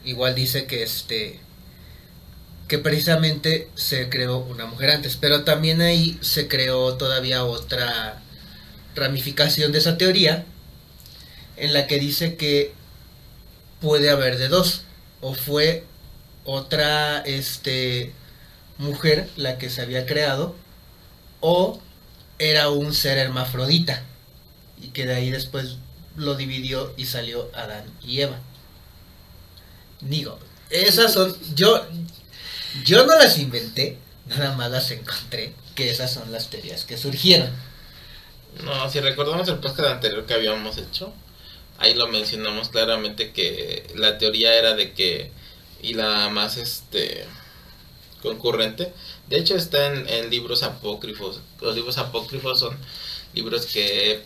igual 0.04 0.36
dice 0.36 0.66
que 0.66 0.84
este 0.84 1.40
que 2.72 2.80
precisamente 2.80 3.68
se 3.76 4.08
creó 4.08 4.38
una 4.38 4.66
mujer 4.66 4.92
antes, 4.92 5.18
pero 5.18 5.44
también 5.44 5.82
ahí 5.82 6.18
se 6.22 6.48
creó 6.48 6.94
todavía 6.94 7.44
otra 7.44 8.22
ramificación 8.96 9.74
de 9.74 9.80
esa 9.80 9.98
teoría, 9.98 10.46
en 11.58 11.74
la 11.74 11.86
que 11.86 12.00
dice 12.00 12.38
que 12.38 12.74
puede 13.82 14.10
haber 14.10 14.38
de 14.38 14.48
dos, 14.48 14.84
o 15.20 15.34
fue 15.34 15.84
otra 16.46 17.20
este 17.20 18.14
mujer 18.78 19.28
la 19.36 19.58
que 19.58 19.70
se 19.70 19.82
había 19.82 20.06
creado, 20.06 20.56
o 21.42 21.82
era 22.40 22.70
un 22.70 22.94
ser 22.94 23.18
hermafrodita 23.18 24.02
y 24.82 24.92
que 24.92 25.06
de 25.06 25.16
ahí 25.16 25.30
después 25.30 25.76
lo 26.16 26.36
dividió 26.36 26.94
y 26.96 27.06
salió 27.08 27.52
Adán 27.54 27.84
y 28.02 28.22
Eva. 28.22 28.40
Digo, 30.00 30.40
esas 30.70 31.12
son 31.12 31.36
yo 31.54 31.86
yo 32.84 33.06
no 33.06 33.18
las 33.18 33.38
inventé, 33.38 33.98
nada 34.28 34.56
más 34.56 34.72
las 34.72 34.92
encontré, 34.92 35.54
que 35.76 35.90
esas 35.90 36.14
son 36.14 36.32
las 36.32 36.50
teorías 36.50 36.86
que 36.86 36.98
surgieron. 36.98 37.50
No, 38.64 38.90
si 38.90 39.00
recordamos 39.00 39.48
el 39.48 39.60
podcast 39.60 39.90
anterior 39.90 40.26
que 40.26 40.34
habíamos 40.34 40.78
hecho, 40.78 41.14
ahí 41.78 41.94
lo 41.94 42.08
mencionamos 42.08 42.70
claramente 42.70 43.32
que 43.32 43.88
la 43.96 44.18
teoría 44.18 44.54
era 44.56 44.74
de 44.74 44.94
que, 44.94 45.32
y 45.82 45.94
la 45.94 46.30
más 46.30 46.58
este 46.58 47.26
concurrente, 48.22 48.94
de 49.30 49.38
hecho 49.38 49.56
está 49.56 49.88
en, 49.88 50.08
en 50.08 50.30
libros 50.30 50.64
apócrifos. 50.64 51.42
Los 51.62 51.76
libros 51.76 51.98
apócrifos 51.98 52.60
son 52.60 52.78
libros 53.34 53.66
que 53.66 54.24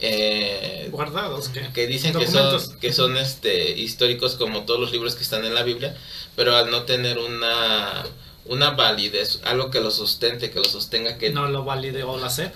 eh, 0.00 0.88
Guardados, 0.90 1.48
¿qué? 1.48 1.68
que 1.72 1.86
dicen 1.86 2.14
que 2.14 2.26
son 2.26 2.78
que 2.78 2.92
son 2.92 3.16
este 3.16 3.72
históricos 3.78 4.34
como 4.34 4.64
todos 4.64 4.80
los 4.80 4.92
libros 4.92 5.14
que 5.14 5.22
están 5.22 5.44
en 5.44 5.54
la 5.54 5.62
Biblia, 5.62 5.96
pero 6.36 6.56
al 6.56 6.70
no 6.70 6.82
tener 6.82 7.18
una 7.18 8.04
una 8.44 8.70
validez, 8.70 9.40
algo 9.44 9.70
que 9.70 9.80
lo 9.80 9.90
sustente, 9.90 10.50
que 10.50 10.58
lo 10.58 10.64
sostenga, 10.64 11.18
que 11.18 11.30
No 11.30 11.48
lo 11.48 11.64
validó 11.64 12.16
la 12.18 12.30
SEP. 12.30 12.52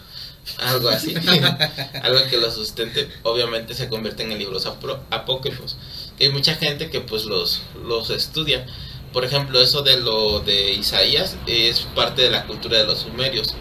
algo 0.59 0.89
así, 0.89 1.15
algo 2.03 2.21
que 2.29 2.39
lo 2.39 2.51
sustente, 2.51 3.09
obviamente 3.23 3.75
se 3.75 3.89
convierten 3.89 4.33
en 4.33 4.39
libros 4.39 4.67
apócrifos. 4.67 5.77
Y 6.19 6.25
hay 6.25 6.33
mucha 6.33 6.55
gente 6.55 6.91
que 6.91 7.01
pues 7.01 7.25
los, 7.25 7.63
los 7.85 8.11
estudia. 8.11 8.67
Por 9.13 9.25
ejemplo, 9.25 9.61
eso 9.61 9.83
de 9.83 9.99
lo 9.99 10.41
de 10.41 10.73
Isaías 10.73 11.37
es 11.47 11.81
parte 11.95 12.23
de 12.23 12.31
la 12.31 12.47
cultura 12.47 12.79
de 12.79 12.85
los 12.85 13.01
sumerios. 13.01 13.55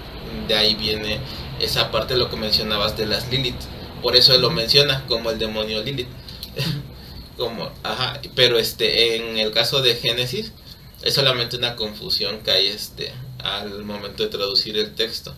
De 0.48 0.55
ahí 0.55 0.75
viene 0.75 1.19
esa 1.60 1.91
parte 1.91 2.15
de 2.15 2.19
lo 2.19 2.29
que 2.29 2.38
mencionabas 2.38 2.98
de 2.98 3.05
las 3.05 3.29
Lilith. 3.29 3.55
Por 4.01 4.15
eso 4.15 4.34
él 4.34 4.41
lo 4.41 4.50
menciona 4.50 5.05
como 5.07 5.29
el 5.29 5.39
demonio 5.39 5.81
Lilith. 5.84 6.10
como, 7.38 7.72
ajá, 7.84 8.22
pero 8.36 8.58
este 8.60 9.15
en 9.15 9.38
el 9.38 9.51
caso 9.51 9.82
de 9.82 9.96
Génesis 9.96 10.51
es 11.04 11.13
solamente 11.13 11.58
una 11.58 11.75
confusión 11.75 12.39
que 12.39 12.51
hay 12.51 12.68
este 12.68 13.12
al 13.39 13.84
momento 13.84 14.24
de 14.24 14.30
traducir 14.30 14.77
el 14.77 14.96
texto. 14.96 15.36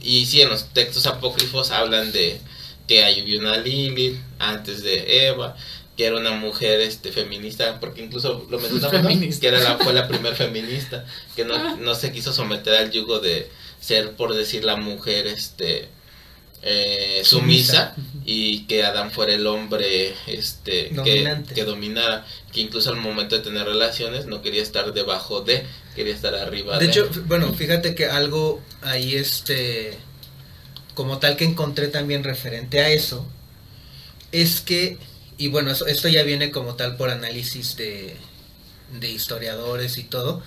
Y 0.00 0.26
sí, 0.26 0.42
en 0.42 0.50
los 0.50 0.66
textos 0.72 1.06
apócrifos 1.06 1.70
hablan 1.70 2.12
de 2.12 2.40
que 2.86 3.04
hay 3.04 3.36
una 3.36 3.56
Lilith 3.56 4.18
antes 4.38 4.82
de 4.82 5.26
Eva, 5.28 5.56
que 5.96 6.06
era 6.06 6.16
una 6.16 6.32
mujer 6.32 6.80
este 6.80 7.12
feminista, 7.12 7.78
porque 7.80 8.02
incluso 8.02 8.46
lo 8.50 8.58
mencionaba, 8.58 9.00
¿no? 9.00 9.08
Que 9.40 9.46
era 9.46 9.60
la, 9.60 9.78
fue 9.78 9.92
la 9.92 10.08
primer 10.08 10.34
feminista, 10.34 11.06
que 11.36 11.44
no, 11.44 11.76
no 11.76 11.94
se 11.94 12.12
quiso 12.12 12.32
someter 12.32 12.74
al 12.74 12.90
yugo 12.90 13.20
de 13.20 13.48
ser, 13.80 14.12
por 14.12 14.34
decir, 14.34 14.64
la 14.64 14.76
mujer 14.76 15.26
este 15.26 15.88
eh, 16.66 17.20
sumisa, 17.24 17.94
y 18.24 18.60
que 18.66 18.84
Adán 18.84 19.10
fuera 19.10 19.34
el 19.34 19.46
hombre 19.46 20.14
este 20.26 20.90
que, 21.04 21.22
que 21.54 21.64
dominara, 21.64 22.24
que 22.52 22.60
incluso 22.62 22.88
al 22.90 22.96
momento 22.96 23.36
de 23.36 23.42
tener 23.42 23.66
relaciones 23.66 24.24
no 24.26 24.40
quería 24.40 24.62
estar 24.62 24.92
debajo 24.94 25.42
de, 25.42 25.66
quería 25.94 26.14
estar 26.14 26.34
arriba 26.34 26.78
De 26.78 26.86
hecho, 26.86 27.04
f- 27.10 27.20
bueno, 27.26 27.52
fíjate 27.52 27.94
que 27.94 28.06
algo 28.06 28.62
ahí 28.80 29.14
este 29.14 29.98
como 30.94 31.18
tal 31.18 31.36
que 31.36 31.44
encontré 31.44 31.88
también 31.88 32.24
referente 32.24 32.80
a 32.80 32.88
eso 32.88 33.26
es 34.32 34.60
que 34.62 34.96
y 35.36 35.48
bueno, 35.48 35.70
eso- 35.70 35.86
esto 35.86 36.08
ya 36.08 36.22
viene 36.22 36.50
como 36.50 36.76
tal 36.76 36.96
por 36.96 37.10
análisis 37.10 37.76
de 37.76 38.16
de 39.00 39.10
historiadores 39.10 39.98
y 39.98 40.04
todo 40.04 40.42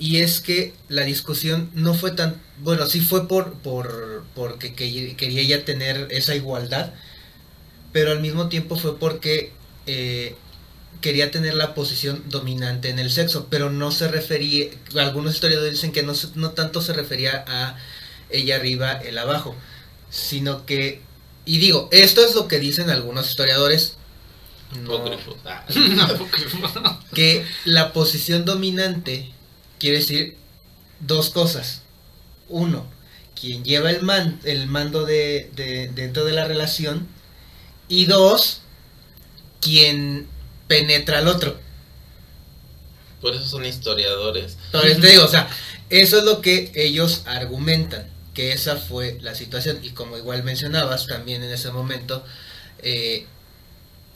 y 0.00 0.18
es 0.18 0.40
que 0.40 0.74
la 0.88 1.04
discusión 1.04 1.70
no 1.74 1.94
fue 1.94 2.12
tan 2.12 2.42
bueno, 2.58 2.86
sí 2.86 3.00
fue 3.02 3.28
por 3.28 3.54
por 3.54 4.24
porque 4.34 4.74
que- 4.74 5.16
quería 5.16 5.42
ella 5.42 5.64
tener 5.66 6.08
esa 6.10 6.34
igualdad, 6.36 6.94
pero 7.92 8.12
al 8.12 8.20
mismo 8.20 8.48
tiempo 8.48 8.76
fue 8.76 8.98
porque 8.98 9.52
eh, 9.86 10.36
quería 11.00 11.30
tener 11.30 11.54
la 11.54 11.74
posición 11.74 12.24
dominante 12.28 12.90
en 12.90 12.98
el 12.98 13.10
sexo, 13.10 13.48
pero 13.50 13.70
no 13.70 13.92
se 13.92 14.08
refería, 14.08 14.66
algunos 14.96 15.34
historiadores 15.34 15.74
dicen 15.74 15.92
que 15.92 16.02
no, 16.02 16.12
no 16.36 16.52
tanto 16.52 16.82
se 16.82 16.92
refería 16.92 17.44
a 17.48 17.76
ella 18.30 18.56
arriba, 18.56 18.92
él 18.92 19.18
abajo, 19.18 19.56
sino 20.10 20.66
que, 20.66 21.02
y 21.46 21.58
digo, 21.58 21.88
esto 21.92 22.24
es 22.24 22.34
lo 22.34 22.48
que 22.48 22.60
dicen 22.60 22.90
algunos 22.90 23.30
historiadores, 23.30 23.96
no-. 24.82 25.04
Ah. 25.46 25.66
que 27.14 27.44
la 27.64 27.92
posición 27.92 28.44
dominante 28.44 29.32
quiere 29.80 29.98
decir 29.98 30.38
dos 31.00 31.30
cosas. 31.30 31.82
Uno, 32.48 32.86
quien 33.40 33.64
lleva 33.64 33.90
el, 33.90 34.02
man, 34.02 34.40
el 34.44 34.68
mando 34.68 35.04
de, 35.06 35.50
de- 35.56 35.88
dentro 35.94 36.24
de 36.26 36.32
la 36.32 36.46
relación. 36.46 37.08
Y 37.88 38.06
dos, 38.06 38.62
quien 39.60 40.28
penetra 40.68 41.18
al 41.18 41.28
otro. 41.28 41.58
Por 43.20 43.34
eso 43.34 43.44
son 43.44 43.66
historiadores. 43.66 44.56
Entonces 44.66 45.00
te 45.00 45.08
digo, 45.10 45.24
o 45.24 45.28
sea, 45.28 45.48
eso 45.90 46.18
es 46.18 46.24
lo 46.24 46.40
que 46.40 46.72
ellos 46.74 47.22
argumentan, 47.26 48.06
que 48.32 48.52
esa 48.52 48.76
fue 48.76 49.18
la 49.20 49.34
situación. 49.34 49.78
Y 49.82 49.90
como 49.90 50.16
igual 50.16 50.42
mencionabas 50.42 51.06
también 51.06 51.42
en 51.42 51.50
ese 51.50 51.70
momento, 51.70 52.24
eh, 52.78 53.26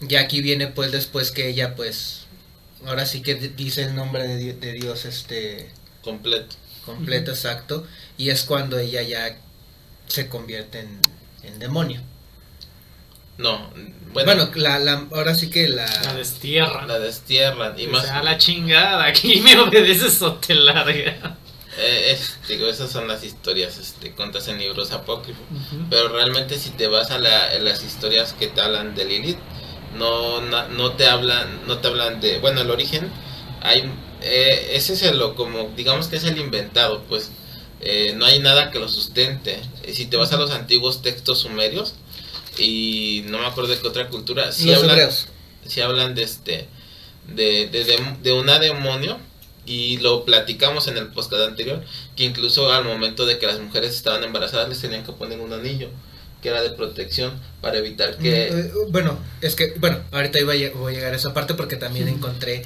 ya 0.01 0.21
aquí 0.21 0.43
viene 0.43 0.69
pues 0.69 0.93
después 0.93 1.33
que 1.33 1.49
ella 1.51 1.77
pues, 1.77 2.24
ahora 2.87 3.07
sí 3.07 3.23
que 3.23 3.35
dice 3.35 3.83
el 3.85 3.95
nombre 3.95 4.27
de, 4.27 4.53
de 4.55 4.73
Dios 4.73 5.05
este 5.05 5.71
Completo. 6.03 6.57
completo, 6.85 7.31
exacto, 7.31 7.87
y 8.19 8.31
es 8.31 8.45
cuando 8.45 8.79
ella 8.79 9.03
ya 9.03 9.37
se 10.07 10.29
convierte 10.29 10.81
en, 10.81 11.01
en 11.43 11.59
demonio. 11.59 12.03
No, 13.37 13.69
bueno, 14.13 14.47
Bueno, 14.47 14.51
la, 14.55 14.79
la- 14.79 15.07
ahora 15.13 15.35
sí 15.35 15.51
que 15.51 15.67
la... 15.69 15.87
La 16.03 16.15
destierran. 16.15 16.87
la 16.87 17.01
destierran. 17.01 17.77
Y 17.79 17.87
O 17.87 17.91
más, 17.91 18.05
sea, 18.07 18.23
la 18.23 18.39
chingada, 18.39 19.05
aquí 19.07 19.41
me 19.41 19.57
obedeces 19.59 20.23
o 20.23 20.35
te 20.35 20.55
larga. 20.55 21.37
eh, 21.77 22.13
es- 22.13 22.37
digo, 22.47 22.69
esas 22.69 22.93
son 22.93 23.09
las 23.09 23.25
historias 23.25 23.77
este, 23.79 24.15
contas 24.15 24.47
en 24.47 24.59
libros 24.59 24.93
apócrifos. 24.93 25.43
Pero 25.91 26.09
realmente 26.11 26.59
si 26.61 26.71
te 26.71 26.87
vas 26.87 27.11
a, 27.11 27.19
la- 27.19 27.47
a 27.51 27.59
las 27.59 27.83
historias 27.83 28.35
que 28.35 28.47
te 28.47 28.61
hablan 28.61 28.95
de 28.95 29.05
Lilith, 29.05 29.39
no, 29.95 30.69
no 30.69 30.93
te 30.93 31.07
hablan, 31.07 31.67
no 31.67 31.79
te 31.79 31.89
hablan 31.89 32.21
de, 32.21 32.39
bueno, 32.39 32.61
el 32.61 32.71
origen, 32.71 33.11
hay, 33.63 33.91
eh, 34.23 34.71
ese 34.73 34.95
es 34.95 35.03
el, 35.03 35.19
lo- 35.19 35.35
como, 35.35 35.71
digamos 35.77 36.09
que 36.09 36.17
es 36.17 36.25
el 36.25 36.39
inventado, 36.39 37.03
pues, 37.09 37.31
eh, 37.81 38.15
no 38.17 38.25
hay 38.27 38.39
nada 38.41 38.71
que 38.71 38.79
lo 38.79 38.89
sustente. 38.89 39.61
Si 39.93 40.07
te 40.07 40.17
vas 40.17 40.33
a 40.33 40.37
los 40.39 40.51
antiguos 40.51 41.03
textos 41.03 41.41
sumerios, 41.41 41.95
y 42.59 43.25
no 43.27 43.39
me 43.39 43.47
acuerdo 43.47 43.71
de 43.75 43.81
qué 43.81 43.89
otra 43.89 44.09
cultura, 44.09 44.53
sí 44.53 44.67
los 44.73 44.83
hablan, 44.83 44.91
hebreos. 44.99 45.29
si 45.67 45.81
hablan 45.81 46.15
de 46.15 46.23
este 46.23 46.69
de, 47.29 47.67
de, 47.69 47.85
de, 47.85 47.99
de 48.23 48.33
una 48.33 48.59
demonio 48.59 49.19
y 49.67 49.97
lo 49.99 50.25
platicamos 50.25 50.89
en 50.89 50.99
el 50.99 51.09
podcast 51.09 51.43
anterior 51.49 51.83
que 52.17 52.25
incluso 52.25 52.71
al 52.73 52.85
momento 52.85 53.25
de 53.27 53.39
que 53.39 53.47
las 53.47 53.59
mujeres 53.61 53.95
estaban 53.95 54.23
embarazadas 54.23 54.69
les 54.69 54.81
tenían 54.81 55.05
que 55.05 55.13
poner 55.13 55.41
un 55.41 55.53
anillo 55.55 55.89
que 56.45 56.51
era 56.51 56.61
de 56.63 56.71
protección 56.73 57.33
para 57.63 57.79
evitar 57.79 58.19
que 58.19 58.51
Mm, 58.53 58.59
eh, 58.59 58.71
bueno, 58.91 59.19
es 59.41 59.57
que, 59.57 59.73
bueno, 59.79 60.01
ahorita 60.13 60.39
iba 60.39 60.53
a 60.53 60.57
voy 60.77 60.93
a 60.93 60.95
llegar 60.95 61.15
a 61.15 61.17
esa 61.17 61.33
parte 61.33 61.55
porque 61.55 61.77
también 61.77 62.07
encontré 62.07 62.65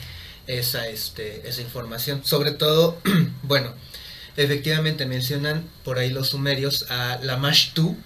esa, 0.48 0.88
este, 0.88 1.48
esa 1.48 1.60
información. 1.62 2.22
Sobre 2.24 2.50
todo, 2.50 2.98
bueno, 3.44 3.72
efectivamente 4.36 5.06
mencionan 5.06 5.64
por 5.84 5.98
ahí 6.00 6.10
los 6.10 6.30
sumerios 6.30 6.86
a 6.90 7.20
la 7.22 7.36
Mashtu 7.36 7.96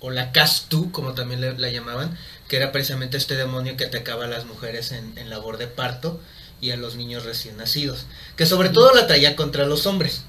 o 0.00 0.10
la 0.10 0.32
Kastu, 0.32 0.92
como 0.92 1.14
también 1.14 1.40
le- 1.40 1.56
la 1.58 1.70
llamaban, 1.70 2.14
que 2.48 2.56
era 2.58 2.70
precisamente 2.70 3.16
este 3.16 3.36
demonio 3.36 3.76
que 3.78 3.86
atacaba 3.86 4.26
a 4.26 4.28
las 4.28 4.44
mujeres 4.44 4.92
en, 4.92 5.16
en 5.16 5.30
labor 5.30 5.56
de 5.56 5.66
parto 5.66 6.20
y 6.60 6.72
a 6.72 6.76
los 6.76 6.96
niños 6.96 7.24
recién 7.24 7.56
nacidos. 7.56 8.04
Que 8.36 8.44
sobre 8.44 8.68
todo 8.68 8.92
la 8.94 9.06
traía 9.06 9.34
contra 9.34 9.64
los 9.64 9.86
hombres. 9.86 10.24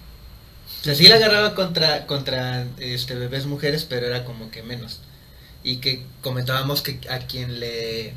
Sea, 0.88 0.96
sí 0.96 1.10
la 1.10 1.16
agarraba 1.16 1.54
contra, 1.54 2.08
contra 2.08 2.66
este, 2.80 3.14
bebés 3.14 3.46
mujeres, 3.46 3.84
pero 3.84 4.08
era 4.08 4.24
como 4.24 4.50
que 4.52 4.64
menos 4.64 5.02
y 5.62 5.78
que 5.78 6.06
comentábamos 6.22 6.82
que 6.82 7.02
a 7.10 7.20
quien 7.20 7.60
le 7.60 8.14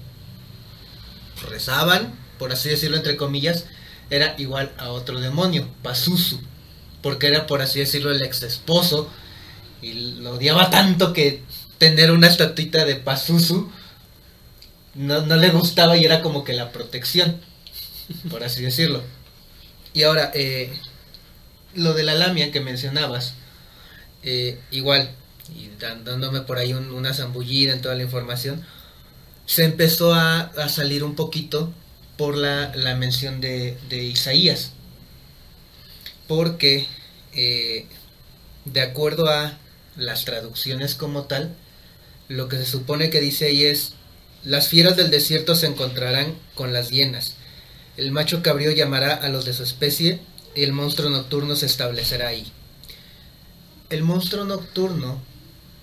rezaban, 1.49 2.15
por 2.39 2.53
así 2.53 2.69
decirlo 2.69 2.97
entre 2.97 3.17
comillas, 3.17 3.65
era 4.09 4.37
igual 4.39 4.71
a 4.79 4.91
otro 4.91 5.19
demonio, 5.19 5.69
Pazuzu, 5.83 6.41
porque 7.03 7.27
era 7.27 7.49
por 7.49 7.61
así 7.61 7.81
decirlo 7.81 8.13
el 8.13 8.23
ex 8.23 8.45
esposo 8.45 9.11
y 9.83 10.21
lo 10.21 10.35
odiaba 10.35 10.71
tanto 10.71 11.13
que 11.13 11.43
tener 11.79 12.13
una 12.13 12.29
estatuita 12.29 12.85
de 12.85 12.95
Pazuzu 12.95 13.69
no, 14.95 15.23
no 15.23 15.35
le 15.35 15.51
gustaba 15.51 15.97
y 15.97 16.05
era 16.05 16.23
como 16.23 16.45
que 16.45 16.53
la 16.53 16.71
protección, 16.71 17.41
por 18.31 18.45
así 18.45 18.63
decirlo. 18.63 19.03
Y 19.93 20.05
ahora, 20.05 20.31
eh, 20.35 20.73
lo 21.75 21.95
de 21.95 22.03
la 22.05 22.15
lamia 22.15 22.53
que 22.53 22.61
mencionabas, 22.61 23.35
eh, 24.23 24.59
igual, 24.71 25.11
y 25.57 25.71
dándome 25.79 26.43
por 26.43 26.59
ahí 26.59 26.73
un- 26.75 26.91
una 26.93 27.15
zambullida 27.15 27.73
en 27.73 27.83
toda 27.83 27.95
la 27.97 28.03
información, 28.05 28.65
se 29.47 29.65
empezó 29.65 30.15
a, 30.15 30.41
a 30.43 30.69
salir 30.69 31.05
un 31.05 31.17
poquito 31.17 31.73
por 32.17 32.37
la, 32.37 32.73
la 32.77 32.97
mención 32.97 33.41
de, 33.41 33.77
de 33.89 34.05
Isaías. 34.05 34.73
Porque, 36.27 36.87
eh, 37.35 37.87
de 38.65 38.81
acuerdo 38.81 39.29
a 39.29 39.59
las 39.97 40.25
traducciones 40.25 40.95
como 40.95 41.25
tal, 41.25 41.55
lo 42.29 42.49
que 42.49 42.57
se 42.59 42.67
supone 42.67 43.11
que 43.11 43.21
dice 43.21 43.47
ahí 43.47 43.65
es, 43.65 43.95
las 44.45 44.69
fieras 44.69 44.97
del 44.97 45.11
desierto 45.11 45.55
se 45.55 45.67
encontrarán 45.67 46.35
con 46.55 46.73
las 46.73 46.91
hienas. 46.91 47.35
El 47.97 48.13
macho 48.13 48.43
cabrío 48.43 48.71
llamará 48.73 49.15
a 49.15 49.29
los 49.29 49.45
de 49.45 49.53
su 49.55 49.63
especie 49.65 50.21
y 50.55 50.63
el 50.65 50.73
monstruo 50.73 51.11
nocturno 51.11 51.57
se 51.57 51.67
establecerá 51.67 52.29
ahí. 52.29 52.51
El 53.89 54.03
monstruo 54.03 54.45
nocturno, 54.45 55.21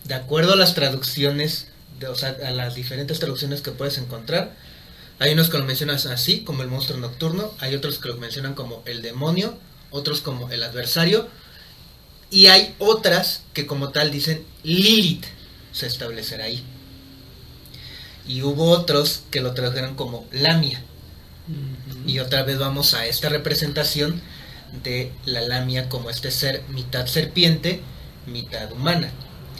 de 0.05 0.13
acuerdo 0.13 0.53
a 0.53 0.55
las 0.57 0.75
traducciones, 0.75 1.67
de, 1.99 2.07
o 2.07 2.15
sea, 2.15 2.37
a 2.45 2.51
las 2.51 2.75
diferentes 2.75 3.19
traducciones 3.19 3.61
que 3.61 3.71
puedes 3.71 3.97
encontrar, 3.97 4.55
hay 5.19 5.33
unos 5.33 5.49
que 5.49 5.57
lo 5.57 5.65
mencionan 5.65 5.95
así, 5.95 6.41
como 6.41 6.61
el 6.63 6.69
monstruo 6.69 6.99
nocturno, 6.99 7.53
hay 7.59 7.75
otros 7.75 7.97
que 7.99 8.09
lo 8.09 8.17
mencionan 8.17 8.53
como 8.53 8.83
el 8.85 9.01
demonio, 9.01 9.57
otros 9.89 10.21
como 10.21 10.49
el 10.51 10.63
adversario, 10.63 11.27
Y 12.29 12.47
hay 12.47 12.75
otras 12.77 13.43
que 13.53 13.65
como 13.65 13.91
tal 13.91 14.11
dicen 14.11 14.45
Lilith 14.63 15.25
se 15.71 15.87
establecerá 15.87 16.45
ahí. 16.45 16.61
Y 18.27 18.41
hubo 18.41 18.69
otros 18.69 19.23
que 19.31 19.39
lo 19.41 19.53
trajeron 19.53 19.95
como 19.95 20.27
Lamia. 20.31 20.83
Y 22.05 22.19
otra 22.19 22.43
vez 22.43 22.59
vamos 22.59 22.93
a 22.93 23.05
esta 23.05 23.29
representación 23.29 24.21
de 24.83 25.11
la 25.25 25.41
Lamia 25.41 25.89
como 25.89 26.09
este 26.09 26.31
ser 26.31 26.63
mitad 26.69 27.05
serpiente, 27.07 27.81
mitad 28.25 28.71
humana. 28.71 29.09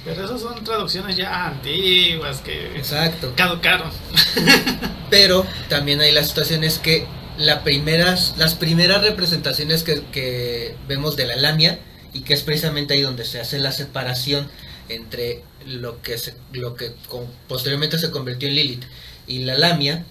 Pero 0.05 0.25
esas 0.25 0.39
son 0.41 0.63
traducciones 0.63 1.17
ya 1.17 1.47
antiguas 1.47 2.39
que 2.41 2.77
Exacto. 2.77 3.33
caducaron. 3.35 3.89
Pero 5.09 5.45
también 5.69 5.99
hay 6.01 6.11
las 6.11 6.27
situaciones 6.27 6.79
que 6.79 7.05
la 7.37 7.63
primeras, 7.63 8.35
las 8.37 8.55
primeras 8.55 9.01
representaciones 9.03 9.83
que, 9.83 10.01
que 10.11 10.75
vemos 10.87 11.15
de 11.15 11.25
la 11.27 11.35
Lamia, 11.35 11.79
y 12.13 12.21
que 12.21 12.33
es 12.33 12.41
precisamente 12.43 12.93
ahí 12.93 13.01
donde 13.01 13.25
se 13.25 13.39
hace 13.39 13.59
la 13.59 13.71
separación 13.71 14.49
entre 14.89 15.43
lo 15.65 16.01
que, 16.01 16.17
se- 16.17 16.35
lo 16.53 16.73
que 16.75 16.93
con- 17.09 17.27
posteriormente 17.47 17.99
se 17.99 18.09
convirtió 18.11 18.47
en 18.47 18.55
Lilith 18.55 18.83
y 19.27 19.39
la 19.39 19.55
Lamia, 19.55 20.03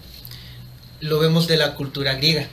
lo 1.01 1.19
vemos 1.19 1.47
de 1.47 1.57
la 1.57 1.73
cultura 1.75 2.13
griega. 2.15 2.47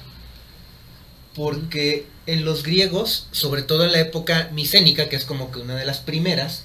Porque 1.35 2.07
en 2.27 2.45
los 2.45 2.63
griegos, 2.63 3.29
sobre 3.33 3.63
todo 3.63 3.85
en 3.85 3.93
la 3.93 4.01
época 4.01 4.51
micénica, 4.53 5.09
que 5.09 5.17
es 5.17 5.25
como 5.25 5.51
que 5.51 5.59
una 5.59 5.75
de 5.75 5.85
las 5.85 5.99
primeras, 5.99 6.65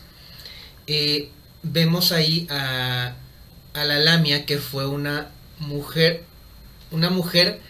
eh, 0.88 1.30
vemos 1.64 2.12
ahí 2.12 2.48
a, 2.50 3.16
la 3.74 4.00
Lamia 4.00 4.46
que 4.46 4.58
fue 4.58 4.88
una 4.88 5.32
mujer, 5.60 6.24
una 6.92 7.10
mujer 7.10 7.62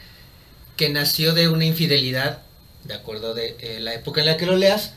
que 0.76 0.90
nació 0.90 1.34
de 1.34 1.50
una 1.50 1.66
infidelidad, 1.66 2.42
de 2.84 2.94
acuerdo 2.96 3.34
de 3.34 3.58
eh, 3.60 3.80
la 3.80 3.94
época 3.94 4.22
en 4.22 4.28
la 4.28 4.38
que 4.38 4.46
lo 4.46 4.56
leas, 4.56 4.94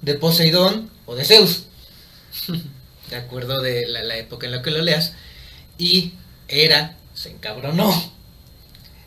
de 0.00 0.14
Poseidón 0.14 0.90
o 1.06 1.14
de 1.14 1.24
Zeus, 1.24 1.64
de 3.10 3.16
acuerdo 3.16 3.60
de 3.60 3.86
la, 3.86 4.16
época 4.16 4.46
en 4.46 4.52
la 4.52 4.62
que 4.62 4.70
lo 4.70 4.82
leas, 4.82 5.12
y 5.78 6.14
Hera 6.48 6.96
se 7.14 7.30
encabronó 7.30 7.92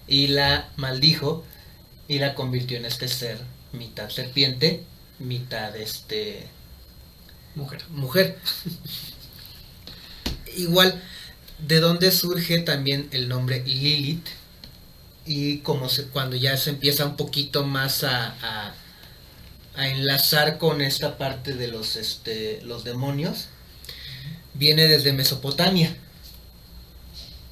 y 0.08 0.28
la 0.28 0.70
maldijo 0.76 1.44
y 2.08 2.20
la 2.20 2.36
convirtió 2.36 2.78
en 2.78 2.86
este 2.86 3.08
ser 3.08 3.40
mitad 3.74 4.10
serpiente, 4.10 4.84
mitad 5.20 5.76
este 5.76 6.48
Mujer. 7.56 7.82
mujer. 7.90 8.38
Igual, 10.58 11.02
¿de 11.60 11.80
dónde 11.80 12.12
surge 12.12 12.60
también 12.60 13.08
el 13.12 13.30
nombre 13.30 13.64
Lilith? 13.66 14.28
Y 15.26 15.60
como 15.60 15.90
se, 15.90 16.08
cuando 16.08 16.36
ya 16.36 16.56
se 16.58 16.70
empieza 16.72 17.06
un 17.06 17.16
poquito 17.16 17.66
más 17.66 18.04
a, 18.04 18.36
a, 18.42 18.76
a 19.76 19.88
enlazar 19.88 20.58
con 20.58 20.82
esta 20.82 21.18
parte 21.18 21.54
de 21.54 21.68
los, 21.68 21.96
este, 21.96 22.62
los 22.64 22.84
demonios, 22.84 23.48
viene 24.54 24.88
desde 24.88 25.14
Mesopotamia. 25.14 25.96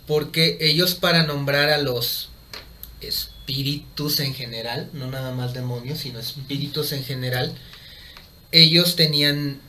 Porque 0.05 0.57
ellos 0.59 0.95
para 0.95 1.23
nombrar 1.23 1.69
a 1.69 1.77
los 1.77 2.29
espíritus 3.07 4.19
en 4.19 4.33
general, 4.33 4.89
no 4.93 5.09
nada 5.11 5.33
más 5.33 5.53
demonios, 5.53 5.99
sino 5.99 6.19
espíritus 6.19 6.91
en 6.91 7.03
general, 7.03 7.53
ellos 8.51 8.95
tenían 8.95 9.59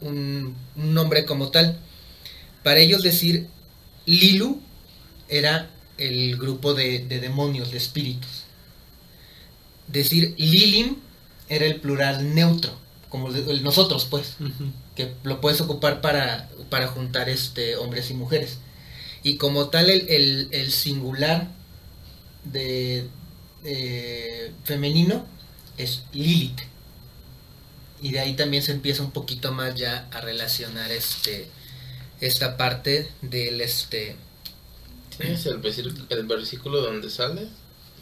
un, 0.00 0.56
un 0.76 0.94
nombre 0.94 1.24
como 1.26 1.50
tal. 1.50 1.78
Para 2.62 2.80
ellos 2.80 3.02
decir 3.02 3.46
Lilu 4.06 4.60
era 5.28 5.70
el 5.98 6.36
grupo 6.36 6.74
de, 6.74 7.00
de 7.06 7.20
demonios, 7.20 7.70
de 7.70 7.78
espíritus. 7.78 8.44
Decir 9.88 10.34
Lilim 10.38 10.96
era 11.48 11.66
el 11.66 11.76
plural 11.80 12.34
neutro, 12.34 12.72
como 13.08 13.28
el 13.28 13.62
nosotros, 13.64 14.06
pues, 14.08 14.36
que 14.94 15.12
lo 15.24 15.40
puedes 15.40 15.60
ocupar 15.60 16.00
para, 16.00 16.48
para 16.68 16.86
juntar 16.86 17.28
este, 17.28 17.76
hombres 17.76 18.10
y 18.10 18.14
mujeres. 18.14 18.58
Y 19.22 19.36
como 19.36 19.68
tal, 19.68 19.90
el, 19.90 20.08
el- 20.08 20.48
el 20.52 20.70
singular 20.70 21.48
de 22.44 23.06
eh, 23.64 24.52
femenino 24.64 25.26
es 25.78 26.02
Lilith. 26.12 26.60
Y 28.02 28.12
de 28.12 28.20
ahí 28.20 28.34
también 28.34 28.62
se 28.62 28.72
empieza 28.72 29.02
un 29.02 29.10
poquito 29.10 29.52
más 29.52 29.74
ya 29.74 30.08
a 30.12 30.20
relacionar 30.20 30.90
este 30.90 31.48
esta 32.20 32.56
parte 32.56 33.10
del 33.22 33.60
este 33.60 34.16
¿Tienes 35.18 35.44
el, 35.46 35.58
versículo- 35.58 36.06
el 36.08 36.26
versículo 36.26 36.80
donde 36.80 37.10
sale? 37.10 37.48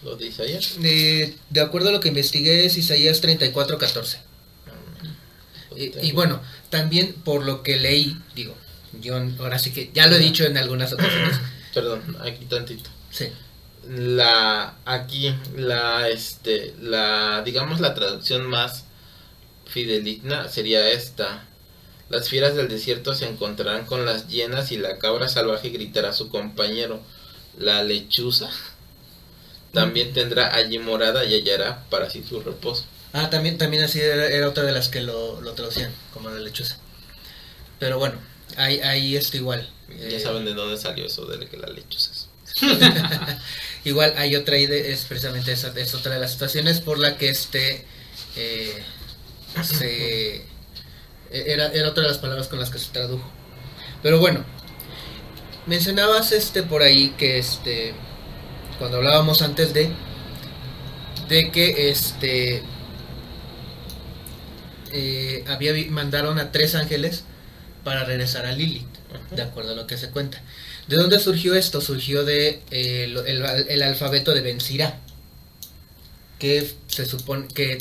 Lo 0.04 0.14
de 0.16 0.26
Isaías. 0.26 0.74
de, 0.80 1.36
de 1.50 1.60
acuerdo 1.60 1.88
a 1.88 1.92
lo 1.92 1.98
que 2.00 2.08
investigué 2.08 2.64
es 2.64 2.76
Isaías 2.78 3.20
34:14. 3.22 4.18
Y, 5.76 5.92
y 6.08 6.12
bueno, 6.12 6.40
también 6.70 7.12
por 7.12 7.44
lo 7.44 7.62
que 7.62 7.76
leí, 7.76 8.16
digo, 8.34 8.54
yo 9.00 9.16
ahora 9.40 9.58
sí 9.58 9.72
que 9.72 9.90
ya 9.92 10.06
lo 10.06 10.16
he 10.16 10.20
dicho 10.20 10.44
en 10.44 10.56
algunas 10.56 10.92
ocasiones. 10.92 11.36
Perdón, 11.74 12.16
aquí 12.24 12.44
tantito. 12.46 12.90
Sí. 13.10 13.26
La 13.88 14.74
aquí 14.84 15.34
la 15.56 16.08
este 16.08 16.74
la 16.80 17.42
digamos 17.42 17.80
la 17.80 17.94
traducción 17.94 18.44
más 18.46 18.84
fideligna 19.66 20.48
sería 20.48 20.88
esta. 20.90 21.44
Las 22.10 22.28
fieras 22.28 22.54
del 22.56 22.68
desierto 22.68 23.14
se 23.14 23.26
encontrarán 23.26 23.86
con 23.86 24.06
las 24.06 24.28
hienas 24.28 24.72
y 24.72 24.78
la 24.78 24.98
cabra 24.98 25.28
salvaje 25.28 25.70
gritará 25.70 26.10
a 26.10 26.12
su 26.14 26.28
compañero. 26.30 27.00
La 27.58 27.82
lechuza 27.82 28.50
también 29.72 30.12
tendrá 30.12 30.54
allí 30.54 30.78
morada 30.78 31.24
y 31.24 31.34
hallará 31.34 31.84
para 31.90 32.10
sí 32.10 32.24
su 32.28 32.40
reposo. 32.40 32.84
Ah, 33.12 33.30
también, 33.30 33.58
también 33.58 33.84
así 33.84 34.00
era, 34.00 34.26
era 34.28 34.48
otra 34.48 34.64
de 34.64 34.72
las 34.72 34.88
que 34.88 35.00
lo, 35.00 35.40
lo 35.40 35.52
traducían, 35.54 35.92
como 36.12 36.30
la 36.30 36.38
lechuza. 36.40 36.78
Pero 37.78 37.98
bueno, 37.98 38.16
ahí, 38.56 38.80
ahí 38.80 39.16
está 39.16 39.36
igual. 39.36 39.68
Ya 39.88 40.16
Eh, 40.16 40.20
saben 40.20 40.44
de 40.44 40.54
dónde 40.54 40.76
salió 40.76 41.06
eso 41.06 41.26
de 41.26 41.46
que 41.48 41.56
la 41.56 41.68
lechuza 41.68 42.12
es. 42.12 42.28
Igual 43.84 44.14
hay 44.16 44.36
otra 44.36 44.58
idea, 44.58 44.84
es 44.92 45.04
precisamente 45.04 45.52
esa, 45.52 45.72
es 45.76 45.94
otra 45.94 46.14
de 46.14 46.20
las 46.20 46.32
situaciones 46.32 46.80
por 46.80 46.98
la 46.98 47.16
que 47.16 47.30
este 47.30 47.84
eh, 48.36 48.82
se 49.62 50.44
era, 51.30 51.68
era 51.68 51.88
otra 51.88 52.02
de 52.02 52.08
las 52.08 52.18
palabras 52.18 52.48
con 52.48 52.58
las 52.58 52.70
que 52.70 52.78
se 52.78 52.90
tradujo. 52.90 53.28
Pero 54.02 54.18
bueno, 54.18 54.44
mencionabas 55.66 56.32
este 56.32 56.62
por 56.62 56.82
ahí 56.82 57.10
que 57.18 57.38
este 57.38 57.94
cuando 58.78 58.98
hablábamos 58.98 59.42
antes 59.42 59.74
de 59.74 59.90
de 61.28 61.50
que 61.50 61.90
este 61.90 62.62
eh, 64.92 65.44
había 65.46 65.72
mandaron 65.90 66.38
a 66.38 66.50
tres 66.50 66.74
ángeles 66.74 67.24
para 67.84 68.04
regresar 68.04 68.46
a 68.46 68.52
Lilith, 68.52 68.86
de 69.30 69.42
acuerdo 69.42 69.72
a 69.72 69.74
lo 69.74 69.86
que 69.86 69.98
se 69.98 70.10
cuenta. 70.10 70.40
¿De 70.88 70.96
dónde 70.96 71.18
surgió 71.18 71.54
esto? 71.54 71.82
Surgió 71.82 72.24
de 72.24 72.62
eh, 72.70 73.14
el, 73.68 73.82
alfabeto 73.82 74.32
de 74.32 74.40
Ben 74.40 74.58
que 76.38 76.74
se 76.86 77.04
supone 77.04 77.46
que 77.48 77.78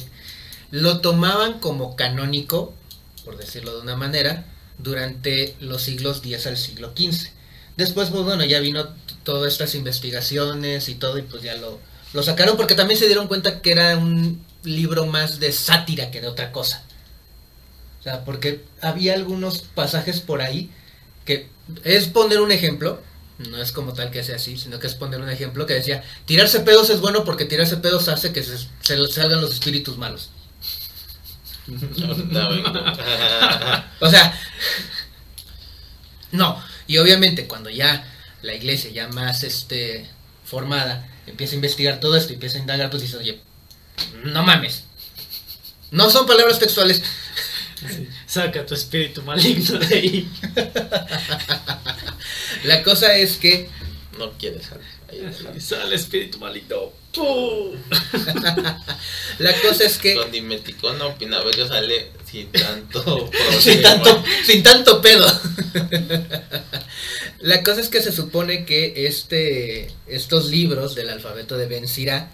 lo 0.72 1.00
tomaban 1.00 1.60
como 1.60 1.96
canónico, 1.96 2.74
por 3.24 3.38
decirlo 3.38 3.76
de 3.76 3.82
una 3.82 3.96
manera, 3.96 4.46
durante 4.78 5.56
los 5.62 5.84
siglos 5.84 6.22
X 6.24 6.48
al 6.48 6.58
siglo 6.58 6.92
XV. 6.98 7.30
Después, 7.78 8.10
pues 8.10 8.24
bueno, 8.24 8.44
ya 8.44 8.60
vino 8.60 8.90
todas 9.24 9.54
estas 9.54 9.74
investigaciones 9.76 10.90
y 10.90 10.96
todo, 10.96 11.18
y 11.18 11.22
pues 11.22 11.44
ya 11.44 11.56
lo, 11.56 11.80
lo 12.12 12.24
sacaron 12.24 12.58
porque 12.58 12.76
también 12.76 13.00
se 13.00 13.06
dieron 13.06 13.28
cuenta 13.28 13.62
que 13.62 13.72
era 13.72 13.98
un 13.98 14.44
libro 14.64 15.06
más 15.06 15.40
de 15.40 15.54
sátira 15.54 16.12
que 16.12 16.20
de 16.20 16.28
otra 16.28 16.52
cosa. 16.52 16.84
O 18.02 18.04
sea, 18.04 18.26
porque 18.26 18.64
había 18.82 19.14
algunos 19.14 19.60
pasajes 19.60 20.20
por 20.20 20.42
ahí 20.42 20.72
que 21.28 21.50
es 21.84 22.08
poner 22.08 22.42
un 22.42 22.52
ejemplo, 22.52 23.04
no 23.38 23.62
es 23.62 23.72
como 23.72 23.94
tal 23.94 24.10
que 24.10 24.24
sea 24.24 24.38
así, 24.38 24.58
sino 24.58 24.80
que 24.80 24.88
es 24.88 24.96
poner 24.96 25.20
un 25.20 25.30
ejemplo 25.30 25.68
que 25.68 25.76
decía, 25.76 26.04
tirarse 26.26 26.62
pedos 26.62 26.90
es 26.90 27.02
bueno 27.02 27.24
porque 27.24 27.46
tirarse 27.46 27.78
pedos 27.78 28.08
hace 28.08 28.34
que 28.34 28.42
se, 28.42 28.58
se 28.58 29.08
salgan 29.10 29.42
los 29.42 29.54
espíritus 29.54 29.98
malos. 29.98 30.32
O 34.00 34.10
sea, 34.10 34.40
no, 36.32 36.64
y 36.88 36.98
obviamente 36.98 37.48
cuando 37.48 37.70
ya 37.70 38.08
la 38.42 38.54
iglesia 38.54 38.92
ya 38.92 39.08
más 39.10 39.44
este 39.44 40.10
formada 40.46 41.10
empieza 41.26 41.54
a 41.54 41.56
investigar 41.56 42.00
todo 42.00 42.16
esto 42.16 42.32
y 42.32 42.36
empieza 42.36 42.58
a 42.58 42.62
indagar, 42.62 42.90
pues 42.90 43.02
dices, 43.02 43.20
oye, 43.20 43.42
no 44.24 44.44
mames. 44.44 44.84
No 45.92 46.10
son 46.10 46.26
palabras 46.26 46.60
textuales. 46.60 47.02
Saca 48.38 48.64
tu 48.68 48.76
espíritu 48.76 49.24
maligno 49.24 49.80
de 49.80 49.96
ahí. 49.96 50.30
La 52.66 52.84
cosa 52.84 53.18
es 53.18 53.38
que 53.38 53.68
no 54.20 54.32
quieres 54.34 54.68
salir. 54.68 54.86
Ahí. 55.10 55.60
Sale 55.60 55.96
espíritu 55.96 56.38
maligno. 56.38 56.92
¡Pum! 57.16 57.76
la 59.40 59.60
cosa 59.62 59.86
es 59.86 59.98
que 59.98 60.14
Con 60.14 60.32
dimeticona 60.32 61.08
o 61.08 61.18
pinaverio 61.18 61.68
sale 61.68 62.12
sin 62.30 62.52
tanto 62.52 63.32
sin 63.60 63.82
tanto, 63.82 64.24
sin 64.46 64.62
tanto 64.62 65.02
pedo. 65.02 65.26
La 67.40 67.64
cosa 67.64 67.82
es 67.82 67.90
que 67.90 68.04
se 68.04 68.12
supone 68.12 68.66
que 68.66 69.08
este, 69.08 69.92
estos 70.06 70.52
libros 70.52 70.94
del 70.94 71.10
alfabeto 71.10 71.58
de 71.58 71.66
Ben 71.66 71.88
Sirá 71.88 72.30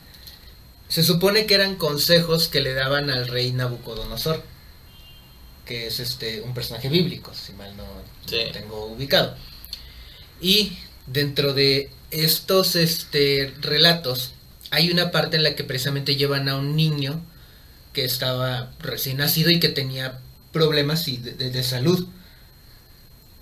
se 0.89 1.01
supone 1.01 1.45
que 1.45 1.53
eran 1.53 1.77
consejos 1.77 2.49
que 2.49 2.59
le 2.59 2.73
daban 2.73 3.09
al 3.09 3.29
rey 3.29 3.53
Nabucodonosor. 3.53 4.51
Que 5.65 5.87
es 5.87 5.99
este 5.99 6.41
un 6.41 6.53
personaje 6.53 6.89
bíblico, 6.89 7.33
si 7.33 7.53
mal 7.53 7.75
no, 7.77 7.85
tengo 8.51 8.85
ubicado. 8.87 9.35
Y 10.41 10.77
dentro 11.07 11.53
de 11.53 11.89
estos 12.11 12.75
este, 12.75 13.53
relatos 13.61 14.33
hay 14.71 14.91
una 14.91 15.11
parte 15.11 15.37
en 15.37 15.43
la 15.43 15.55
que 15.55 15.63
precisamente 15.63 16.15
llevan 16.15 16.49
a 16.49 16.57
un 16.57 16.75
niño 16.75 17.21
que 17.93 18.05
estaba 18.05 18.73
recién 18.79 19.17
nacido 19.17 19.51
y 19.51 19.59
que 19.59 19.69
tenía 19.69 20.19
problemas 20.51 21.07
y 21.07 21.17
de, 21.17 21.33
de- 21.33 21.51
de 21.51 21.63
salud. 21.63 22.07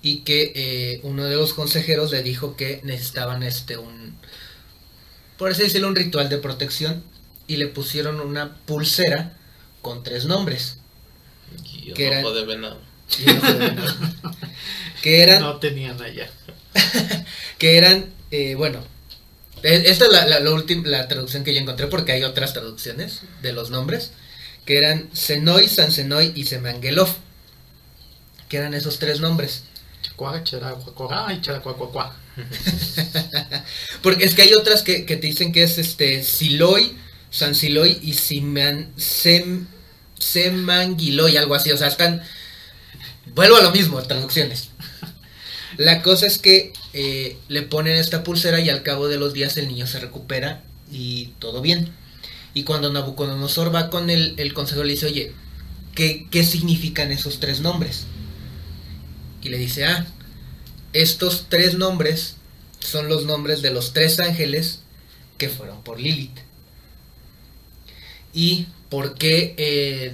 Y 0.04 0.20
que 0.20 0.52
eh, 0.56 1.00
uno 1.04 1.26
de 1.26 1.36
los 1.36 1.54
consejeros 1.54 2.12
le 2.12 2.24
dijo 2.24 2.56
que 2.56 2.82
necesitaban 2.84 3.44
este 3.44 3.78
un 3.78 4.18
por 5.38 5.52
así 5.52 5.64
decirlo 5.64 5.88
un 5.88 5.96
ritual 5.96 6.30
de 6.30 6.38
protección. 6.38 7.04
Y 7.48 7.58
le 7.58 7.68
pusieron 7.68 8.22
una 8.22 8.56
pulsera 8.66 9.38
con 9.82 10.04
tres 10.04 10.26
nombres 10.26 10.78
Y 11.82 11.94
Que 11.94 12.08
un 12.08 12.14
era- 12.14 12.20
ojo 12.22 12.34
de 12.34 12.46
venado. 12.46 12.80
Y 13.20 13.30
un 13.30 13.38
ojo 13.38 13.54
de 13.54 13.60
venado. 13.60 13.96
que 15.02 15.24
eran 15.24 15.42
No 15.42 15.58
tenían 15.58 16.02
allá. 16.02 16.30
que 17.58 17.78
eran, 17.78 18.06
eh, 18.32 18.56
bueno, 18.56 18.84
e- 19.64 19.84
esta 19.88 20.06
es 20.06 20.12
la, 20.12 20.26
la, 20.26 20.40
la 20.40 20.52
última, 20.52 20.88
la 20.88 21.08
traducción 21.08 21.44
que 21.44 21.54
yo 21.54 21.60
encontré 21.60 21.88
porque 21.88 22.14
hay 22.14 22.24
otras 22.24 22.54
traducciones 22.54 23.22
de 23.42 23.54
los 23.54 23.70
nombres, 23.72 24.12
que 24.66 24.78
eran 24.78 25.10
Senoi, 25.14 25.68
Sansenoi 25.68 26.32
y 26.36 26.46
Semangelov, 26.46 27.10
que 28.48 28.58
eran 28.58 28.74
esos 28.74 29.00
tres 29.00 29.20
nombres. 29.20 29.64
Porque 34.02 34.26
es 34.26 34.36
que 34.36 34.42
hay 34.44 34.54
otras 34.54 34.84
que, 34.84 35.06
que 35.06 35.18
te 35.18 35.28
dicen 35.28 35.52
que 35.52 35.64
es 35.64 35.78
este 35.78 36.24
Siloi, 36.24 36.96
San 37.30 37.56
Siloi 37.56 38.00
y 38.02 38.14
Siman, 38.14 38.92
Sem, 38.98 39.68
Semanguiloy, 40.22 41.36
algo 41.38 41.56
así, 41.56 41.72
o 41.72 41.78
sea, 41.78 41.88
están... 41.88 42.22
Vuelvo 43.34 43.58
a 43.58 43.62
lo 43.62 43.72
mismo, 43.72 44.02
traducciones. 44.02 44.70
La 45.78 46.02
cosa 46.02 46.28
es 46.28 46.38
que 46.38 46.74
eh, 46.94 47.38
le 47.48 47.62
ponen 47.62 47.98
esta 47.98 48.24
pulsera 48.24 48.60
y 48.60 48.70
al 48.70 48.84
cabo 48.84 49.08
de 49.08 49.18
los 49.18 49.34
días 49.34 49.58
el 49.58 49.68
niño 49.68 49.88
se 49.88 50.00
recupera 50.00 50.64
y 50.92 51.28
todo 51.40 51.62
bien. 51.62 51.90
Y 52.54 52.64
cuando 52.64 52.92
Nabucodonosor 52.92 53.74
va 53.74 53.90
con 53.90 54.10
el, 54.10 54.54
consejero 54.54 54.84
le 54.84 54.94
dice, 54.94 55.06
oye, 55.06 55.34
¿qué, 55.96 56.28
¿qué 56.30 56.44
significan 56.44 57.12
esos 57.12 57.40
tres 57.40 57.62
nombres? 57.62 58.06
Y 59.42 59.50
le 59.50 59.58
dice, 59.58 59.86
ah, 59.86 60.06
estos 60.94 61.48
tres 61.48 61.76
nombres 61.76 62.36
son 62.80 63.08
los 63.08 63.26
nombres 63.26 63.62
de 63.62 63.72
los 63.72 63.94
tres 63.94 64.20
ángeles 64.20 64.82
que 65.38 65.50
fueron 65.50 65.82
por 65.84 66.00
Lilith. 66.00 66.38
¿Y 68.34 68.68
por 68.92 69.16
qué, 69.16 69.56
eh, 69.58 70.14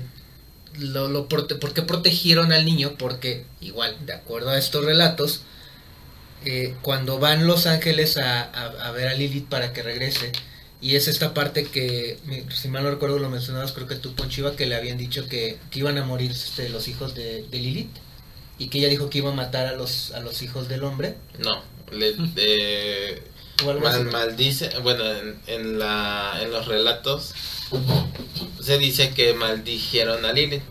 lo, 0.79 1.09
lo 1.09 1.27
prote- 1.27 1.59
por 1.59 1.73
qué 1.73 1.81
protegieron 1.81 2.53
al 2.53 2.63
niño? 2.63 2.93
Porque, 2.97 3.43
igual, 3.59 3.97
de 4.05 4.13
acuerdo 4.13 4.51
a 4.51 4.57
estos 4.57 4.85
relatos, 4.85 5.41
eh, 6.45 6.75
cuando 6.81 7.19
van 7.19 7.47
los 7.47 7.65
ángeles 7.67 8.15
a, 8.17 8.41
a- 8.43 8.87
a 8.87 8.91
ver 8.91 9.09
a 9.09 9.13
Lilith 9.15 9.47
para 9.49 9.73
que 9.73 9.83
regrese, 9.83 10.31
y 10.79 10.95
es 10.95 11.07
esta 11.07 11.33
parte 11.33 11.65
que, 11.65 12.19
si 12.53 12.67
mal 12.69 12.83
no 12.83 12.91
recuerdo, 12.91 13.17
lo 13.19 13.29
mencionabas, 13.31 13.71
creo 13.73 13.87
que 13.87 13.95
tú, 13.95 14.13
Ponchiva, 14.13 14.55
que 14.55 14.67
le 14.67 14.75
habían 14.75 14.97
dicho 14.99 15.27
que, 15.27 15.57
que 15.71 15.79
iban 15.79 15.97
a 15.97 16.05
morir 16.05 16.29
este, 16.31 16.69
los 16.69 16.87
hijos 16.87 17.15
de, 17.15 17.43
de 17.49 17.57
Lilith, 17.59 17.89
y 18.59 18.67
que 18.67 18.77
ella 18.77 18.87
dijo 18.89 19.09
que 19.09 19.17
iba 19.17 19.31
a 19.31 19.35
matar 19.35 19.65
a 19.67 19.71
los, 19.73 20.11
a 20.11 20.19
los 20.19 20.41
hijos 20.43 20.67
del 20.69 20.83
hombre. 20.83 21.15
No, 21.39 21.63
le, 21.91 22.15
eh, 22.37 23.23
mal- 23.81 24.03
maldice, 24.11 24.69
bueno, 24.83 25.03
en, 25.11 25.39
en, 25.47 25.79
la, 25.79 26.37
en 26.43 26.51
los 26.51 26.67
relatos 26.67 27.33
se 28.61 28.77
dice 28.77 29.13
que 29.13 29.33
maldijeron 29.33 30.25
a 30.25 30.31
Lilith. 30.33 30.63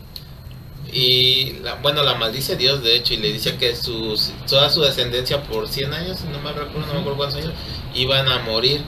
Y 0.93 1.55
la, 1.63 1.75
bueno, 1.77 2.03
la 2.03 2.15
maldice 2.15 2.57
Dios, 2.57 2.83
de 2.83 2.95
hecho, 2.97 3.15
y 3.15 3.17
le 3.19 3.33
dice 3.33 3.57
que 3.57 3.75
sus, 3.75 4.31
toda 4.49 4.71
su 4.71 4.81
descendencia 4.83 5.43
por 5.43 5.69
100 5.69 5.93
años, 5.93 6.21
no 6.25 6.39
me 6.41 6.53
recuerdo, 6.53 6.87
no 6.87 6.95
me 6.95 7.01
acuerdo 7.01 7.17
cuántos 7.17 7.41
años, 7.43 7.53
iban 7.95 8.29
a 8.29 8.39
morir. 8.41 8.83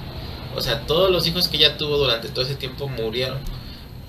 O 0.55 0.61
sea, 0.61 0.87
todos 0.87 1.11
los 1.11 1.27
hijos 1.27 1.49
que 1.49 1.57
ella 1.57 1.77
tuvo 1.77 1.97
durante 1.99 2.29
todo 2.29 2.44
ese 2.44 2.55
tiempo 2.55 2.88
murieron. 2.88 3.38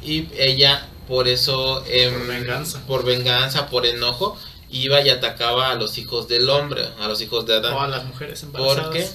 Y 0.03 0.27
ella, 0.37 0.87
por 1.07 1.27
eso, 1.27 1.83
em, 1.87 2.13
Por 2.13 2.27
venganza. 2.27 2.85
por 2.87 3.05
venganza, 3.05 3.67
por 3.69 3.85
enojo, 3.85 4.37
iba 4.69 5.01
y 5.01 5.09
atacaba 5.09 5.71
a 5.71 5.75
los 5.75 5.97
hijos 5.97 6.27
del 6.27 6.49
hombre, 6.49 6.87
a 6.99 7.07
los 7.07 7.21
hijos 7.21 7.45
de 7.47 7.55
Adán 7.55 7.73
O 7.73 7.81
a 7.81 7.87
las 7.87 8.05
mujeres 8.05 8.43
embarazadas. 8.43 8.83
porque 8.85 9.09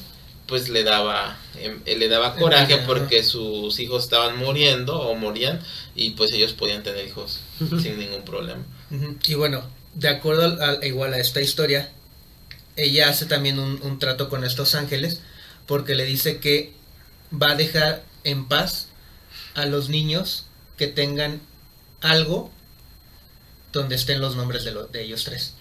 pues 0.47 0.69
le 0.69 0.83
daba 0.85 1.39
em, 1.59 1.81
eh, 1.87 1.97
le 1.97 2.09
daba 2.09 2.35
coraje 2.37 2.75
porque 2.87 3.23
sus 3.25 3.79
hijos 3.81 4.05
estaban 4.05 4.37
muriendo 4.39 5.01
o 5.01 5.15
morían 5.15 5.61
y 5.95 6.11
pues 6.11 6.33
ellos 6.33 6.53
podían 6.53 6.83
tener 6.83 7.07
hijos 7.07 7.41
sin 7.81 7.99
ningún 7.99 8.23
problema. 8.25 8.63
Y 9.27 9.35
bueno, 9.35 9.63
de 9.95 10.09
acuerdo 10.09 10.45
al- 10.45 10.61
al- 10.61 10.85
igual 10.85 11.15
a 11.15 11.19
esta 11.19 11.41
historia, 11.41 11.91
ella 12.77 13.09
hace 13.09 13.27
también 13.27 13.59
un, 13.59 13.81
un 13.83 13.99
trato 13.99 14.29
con 14.29 14.45
estos 14.45 14.75
ángeles 14.75 15.21
porque 15.67 15.95
le 15.95 16.05
dice 16.05 16.39
que 16.39 16.73
va 17.33 17.53
a 17.53 17.55
dejar 17.57 18.05
en 18.25 18.47
paz 18.49 18.89
a 19.55 19.65
los 19.67 19.89
niños 19.89 20.45
que 20.77 20.89
tengan 20.89 21.41
algo 22.01 22.51
donde 23.73 23.95
estén 23.97 24.21
los 24.21 24.37
nombres 24.37 24.65
de, 24.65 24.73
lo- 24.73 24.87
de 24.87 25.03
ellos 25.03 25.25
tres. 25.25 25.55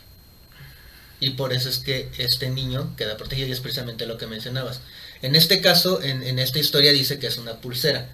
Y 1.20 1.32
por 1.32 1.54
eso 1.54 1.70
es 1.70 1.80
que 1.80 2.10
este 2.18 2.50
niño 2.50 2.94
queda 2.98 3.16
protegido 3.18 3.48
y 3.48 3.52
es 3.52 3.60
precisamente 3.62 4.06
lo 4.06 4.18
que 4.18 4.28
mencionabas. 4.28 4.82
En 5.22 5.36
este 5.36 5.62
caso, 5.62 6.02
en, 6.02 6.22
en 6.24 6.38
esta 6.40 6.60
historia 6.60 6.92
dice 6.92 7.18
que 7.20 7.28
es 7.28 7.38
una 7.38 7.56
pulsera. 7.62 8.10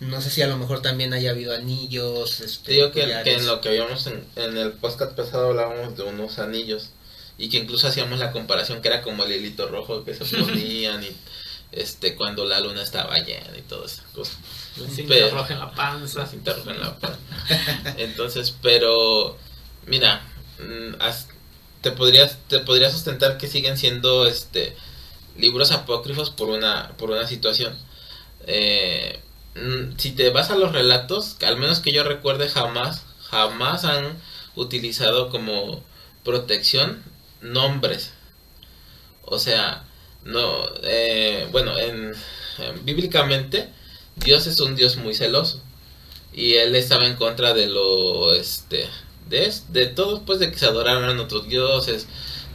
No 0.00 0.20
sé 0.20 0.30
si 0.30 0.42
a 0.42 0.46
lo 0.46 0.56
mejor 0.56 0.82
también 0.82 1.12
haya 1.14 1.30
habido 1.30 1.54
anillos. 1.54 2.40
Este, 2.40 2.66
te 2.66 2.72
digo 2.72 2.92
que, 2.92 3.02
en 3.02 3.46
lo 3.46 3.60
que 3.60 3.70
habíamos 3.70 4.06
en, 4.06 4.24
en 4.36 4.56
el 4.56 4.72
podcast 4.72 5.12
pasado 5.16 5.48
hablábamos 5.50 5.96
de 5.96 6.02
unos 6.04 6.38
anillos 6.38 6.90
y 7.38 7.48
que 7.48 7.56
incluso 7.58 7.88
hacíamos 7.88 8.20
la 8.20 8.30
comparación 8.30 8.80
que 8.82 8.88
era 8.88 9.02
como 9.02 9.24
el 9.24 9.32
hilito 9.32 9.66
rojo 9.66 10.04
que 10.04 10.14
se 10.14 10.24
ponían 10.36 11.02
y 11.02 11.08
este 11.72 12.14
cuando 12.14 12.44
la 12.44 12.60
luna 12.60 12.82
estaba 12.82 13.18
llena 13.18 13.56
y 13.58 13.62
todas 13.62 13.94
esas 13.94 14.04
cosas 14.12 14.36
La 14.76 14.88
cinta 14.88 15.14
Pero- 15.14 15.30
roja 15.30 15.54
en 15.54 15.58
la 15.60 15.72
panza. 15.72 16.18
la 16.20 16.26
cinta 16.26 16.52
roja 16.52 16.70
en 16.70 16.80
la 16.80 16.96
pan. 16.98 17.16
Entonces, 17.96 18.54
pero 18.62 19.36
mira, 19.86 20.22
mm, 20.60 21.00
as- 21.00 21.26
te 21.84 21.92
podrías 21.92 22.38
te 22.48 22.60
podría 22.60 22.90
sustentar 22.90 23.38
que 23.38 23.48
siguen 23.48 23.78
siendo 23.78 24.26
este 24.28 24.76
libros 25.38 25.72
apócrifos 25.72 26.30
por 26.30 26.50
una 26.50 26.92
por 26.98 27.10
una 27.12 27.26
situación. 27.28 27.76
Eh, 28.46 29.20
si 29.98 30.12
te 30.12 30.30
vas 30.30 30.50
a 30.50 30.56
los 30.56 30.72
relatos, 30.72 31.36
al 31.42 31.58
menos 31.58 31.80
que 31.80 31.92
yo 31.92 32.04
recuerde 32.04 32.48
jamás 32.50 33.02
jamás 33.30 33.84
han 33.84 34.18
utilizado 34.56 35.30
como 35.30 35.82
protección 36.24 37.02
nombres. 37.42 38.12
O 39.24 39.38
sea, 39.38 39.84
no 40.24 40.66
eh, 40.82 41.48
bueno, 41.52 41.78
en, 41.78 42.14
en- 42.58 42.84
bíblicamente 42.84 43.68
Dios 44.16 44.46
es 44.46 44.60
un 44.60 44.76
Dios 44.76 44.96
muy 44.96 45.14
celoso 45.14 45.60
y 46.34 46.54
él 46.54 46.74
estaba 46.76 47.06
en 47.06 47.16
contra 47.16 47.54
de 47.54 47.68
lo 47.68 48.34
este 48.34 48.88
de, 49.34 49.46
es- 49.46 49.72
de 49.72 49.86
todo 49.86 50.22
pues 50.24 50.38
de 50.38 50.50
que 50.50 50.58
se 50.58 50.66
adoraran 50.66 51.18
otros 51.20 51.48
dioses 51.48 52.06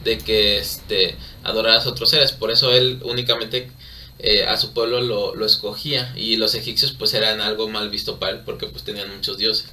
de 0.04 0.18
que 0.18 0.58
este 0.58 1.16
adoraras 1.42 1.86
otros 1.86 2.10
seres. 2.10 2.32
Por 2.32 2.50
eso 2.50 2.72
él 2.72 3.00
únicamente 3.04 3.70
eh, 4.18 4.44
a 4.44 4.56
su 4.56 4.72
pueblo 4.72 5.00
lo, 5.00 5.46
escogía. 5.46 6.12
Y 6.16 6.36
los 6.36 6.54
egipcios 6.54 6.92
pues 6.92 7.14
eran 7.14 7.40
algo 7.40 7.68
mal 7.68 7.90
visto 7.90 8.18
para 8.18 8.32
él 8.32 8.42
porque 8.44 8.66
pues 8.66 8.84
tenían 8.84 9.14
muchos 9.14 9.38
dioses. 9.38 9.68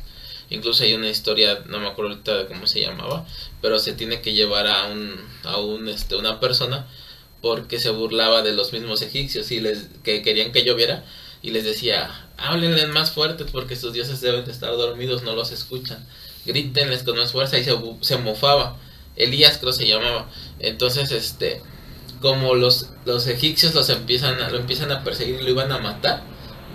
Incluso 0.49 0.83
hay 0.83 0.93
una 0.93 1.09
historia 1.09 1.63
no 1.67 1.79
me 1.79 1.87
acuerdo 1.87 2.11
ahorita 2.11 2.37
de 2.37 2.45
cómo 2.47 2.67
se 2.67 2.79
llamaba 2.81 3.25
pero 3.61 3.79
se 3.79 3.91
tiene 3.93 4.21
que 4.21 4.33
llevar 4.33 4.67
a 4.67 4.85
un 4.87 5.15
a 5.43 5.57
un 5.57 5.89
este 5.89 6.15
una 6.15 6.39
persona 6.39 6.87
porque 7.41 7.79
se 7.79 7.89
burlaba 7.91 8.41
de 8.41 8.53
los 8.53 8.73
mismos 8.73 9.01
egipcios 9.01 9.51
y 9.51 9.59
les 9.59 9.87
que 10.03 10.21
querían 10.23 10.51
que 10.51 10.63
lloviera 10.63 11.05
y 11.41 11.51
les 11.51 11.63
decía, 11.65 12.29
háblenles 12.37 12.89
más 12.89 13.11
fuertes 13.11 13.47
porque 13.51 13.75
sus 13.75 13.93
dioses 13.93 14.21
deben 14.21 14.43
de 14.45 14.51
estar 14.51 14.71
dormidos, 14.71 15.21
no 15.23 15.35
los 15.35 15.51
escuchan. 15.51 16.05
Grítenles 16.47 17.03
con 17.03 17.17
más 17.17 17.31
fuerza 17.31 17.59
y 17.59 17.63
se, 17.63 17.75
se 18.01 18.17
mofaba. 18.17 18.77
Elías 19.15 19.59
creo 19.59 19.73
se 19.73 19.85
llamaba. 19.85 20.29
Entonces, 20.59 21.11
este, 21.11 21.61
como 22.21 22.55
los, 22.55 22.89
los 23.05 23.27
egipcios 23.27 23.75
los 23.75 23.89
empiezan 23.89 24.41
a, 24.41 24.49
lo 24.49 24.57
empiezan 24.57 24.91
a 24.91 25.03
perseguir 25.03 25.41
y 25.41 25.43
lo 25.43 25.49
iban 25.51 25.71
a 25.71 25.77
matar, 25.77 26.23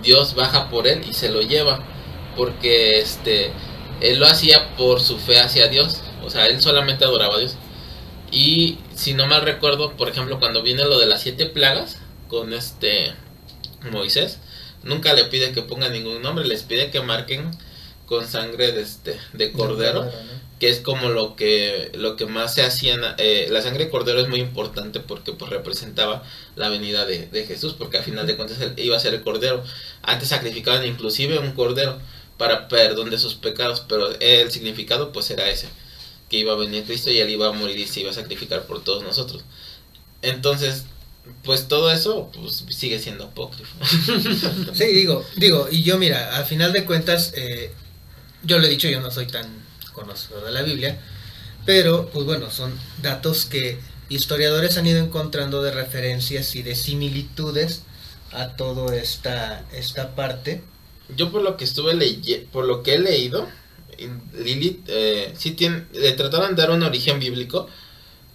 Dios 0.02 0.34
baja 0.34 0.68
por 0.68 0.86
él 0.86 1.02
y 1.08 1.14
se 1.14 1.30
lo 1.30 1.42
lleva. 1.42 1.84
Porque 2.36 3.00
este, 3.00 3.52
él 4.00 4.20
lo 4.20 4.26
hacía 4.26 4.76
por 4.76 5.00
su 5.00 5.18
fe 5.18 5.40
hacia 5.40 5.68
Dios. 5.68 6.02
O 6.22 6.30
sea, 6.30 6.46
él 6.46 6.60
solamente 6.62 7.04
adoraba 7.04 7.36
a 7.36 7.38
Dios. 7.40 7.56
Y 8.30 8.78
si 8.94 9.14
no 9.14 9.26
mal 9.26 9.42
recuerdo, 9.42 9.96
por 9.96 10.08
ejemplo, 10.08 10.38
cuando 10.38 10.62
viene 10.62 10.84
lo 10.84 10.98
de 10.98 11.06
las 11.06 11.22
siete 11.22 11.46
plagas 11.46 11.98
con 12.28 12.54
este 12.54 13.12
Moisés, 13.90 14.38
nunca 14.82 15.12
le 15.12 15.24
pide 15.26 15.52
que 15.52 15.62
ponga 15.62 15.88
ningún 15.88 16.22
nombre, 16.22 16.46
les 16.46 16.62
pide 16.62 16.90
que 16.90 17.00
marquen 17.00 17.50
con 18.12 18.28
sangre 18.28 18.72
de 18.72 18.82
este 18.82 19.18
de 19.32 19.52
cordero, 19.52 20.04
¿no? 20.04 20.10
que 20.60 20.68
es 20.68 20.80
como 20.80 21.08
lo 21.08 21.34
que 21.34 21.90
lo 21.94 22.14
que 22.14 22.26
más 22.26 22.52
se 22.52 22.62
hacía 22.62 23.16
eh, 23.16 23.46
la 23.50 23.62
sangre 23.62 23.86
de 23.86 23.90
cordero 23.90 24.20
es 24.20 24.28
muy 24.28 24.38
importante 24.38 25.00
porque 25.00 25.32
pues 25.32 25.50
representaba 25.50 26.22
la 26.54 26.68
venida 26.68 27.06
de, 27.06 27.26
de 27.28 27.46
Jesús 27.46 27.72
porque 27.72 27.96
al 27.96 28.04
final 28.04 28.26
de 28.26 28.36
cuentas 28.36 28.60
él 28.60 28.74
iba 28.76 28.98
a 28.98 29.00
ser 29.00 29.14
el 29.14 29.22
cordero 29.22 29.64
antes 30.02 30.28
sacrificaban 30.28 30.84
inclusive 30.84 31.38
un 31.38 31.52
cordero 31.52 31.98
para 32.36 32.68
perdón 32.68 33.08
de 33.08 33.16
sus 33.16 33.34
pecados 33.34 33.82
pero 33.88 34.10
el 34.20 34.50
significado 34.50 35.10
pues 35.10 35.30
era 35.30 35.48
ese 35.48 35.68
que 36.28 36.36
iba 36.36 36.52
a 36.52 36.56
venir 36.56 36.84
Cristo 36.84 37.10
y 37.10 37.18
él 37.18 37.30
iba 37.30 37.48
a 37.48 37.52
morir 37.52 37.78
y 37.78 37.86
se 37.86 38.00
iba 38.00 38.10
a 38.10 38.14
sacrificar 38.14 38.66
por 38.66 38.84
todos 38.84 39.02
nosotros. 39.02 39.42
Entonces, 40.20 40.84
pues 41.44 41.66
todo 41.66 41.90
eso 41.90 42.30
pues, 42.32 42.64
sigue 42.68 42.98
siendo 42.98 43.24
apócrifo. 43.24 43.74
Sí, 44.74 44.84
digo, 44.86 45.24
digo, 45.36 45.68
y 45.70 45.82
yo 45.82 45.98
mira, 45.98 46.36
al 46.36 46.44
final 46.44 46.72
de 46.72 46.84
cuentas, 46.84 47.32
eh, 47.36 47.72
yo 48.44 48.58
lo 48.58 48.66
he 48.66 48.70
dicho, 48.70 48.88
yo 48.88 49.00
no 49.00 49.10
soy 49.10 49.26
tan 49.26 49.46
conocedor 49.92 50.44
de 50.44 50.52
la 50.52 50.62
Biblia, 50.62 51.00
pero 51.64 52.08
pues 52.08 52.26
bueno, 52.26 52.50
son 52.50 52.72
datos 53.00 53.46
que 53.46 53.78
historiadores 54.08 54.76
han 54.76 54.86
ido 54.86 54.98
encontrando 54.98 55.62
de 55.62 55.72
referencias 55.72 56.54
y 56.54 56.62
de 56.62 56.74
similitudes 56.74 57.82
a 58.32 58.56
toda 58.56 58.96
esta, 58.96 59.64
esta 59.72 60.14
parte. 60.14 60.62
Yo 61.16 61.30
por 61.30 61.42
lo 61.42 61.56
que 61.56 61.64
estuve 61.64 61.94
leyendo, 61.94 62.50
por 62.50 62.64
lo 62.64 62.82
que 62.82 62.94
he 62.94 62.98
leído, 62.98 63.48
Lilith 64.34 64.84
eh, 64.88 65.34
sí 65.36 65.52
tiene, 65.52 65.86
le 65.92 66.12
trataron 66.12 66.54
de 66.54 66.62
dar 66.62 66.70
un 66.70 66.82
origen 66.82 67.18
bíblico, 67.20 67.68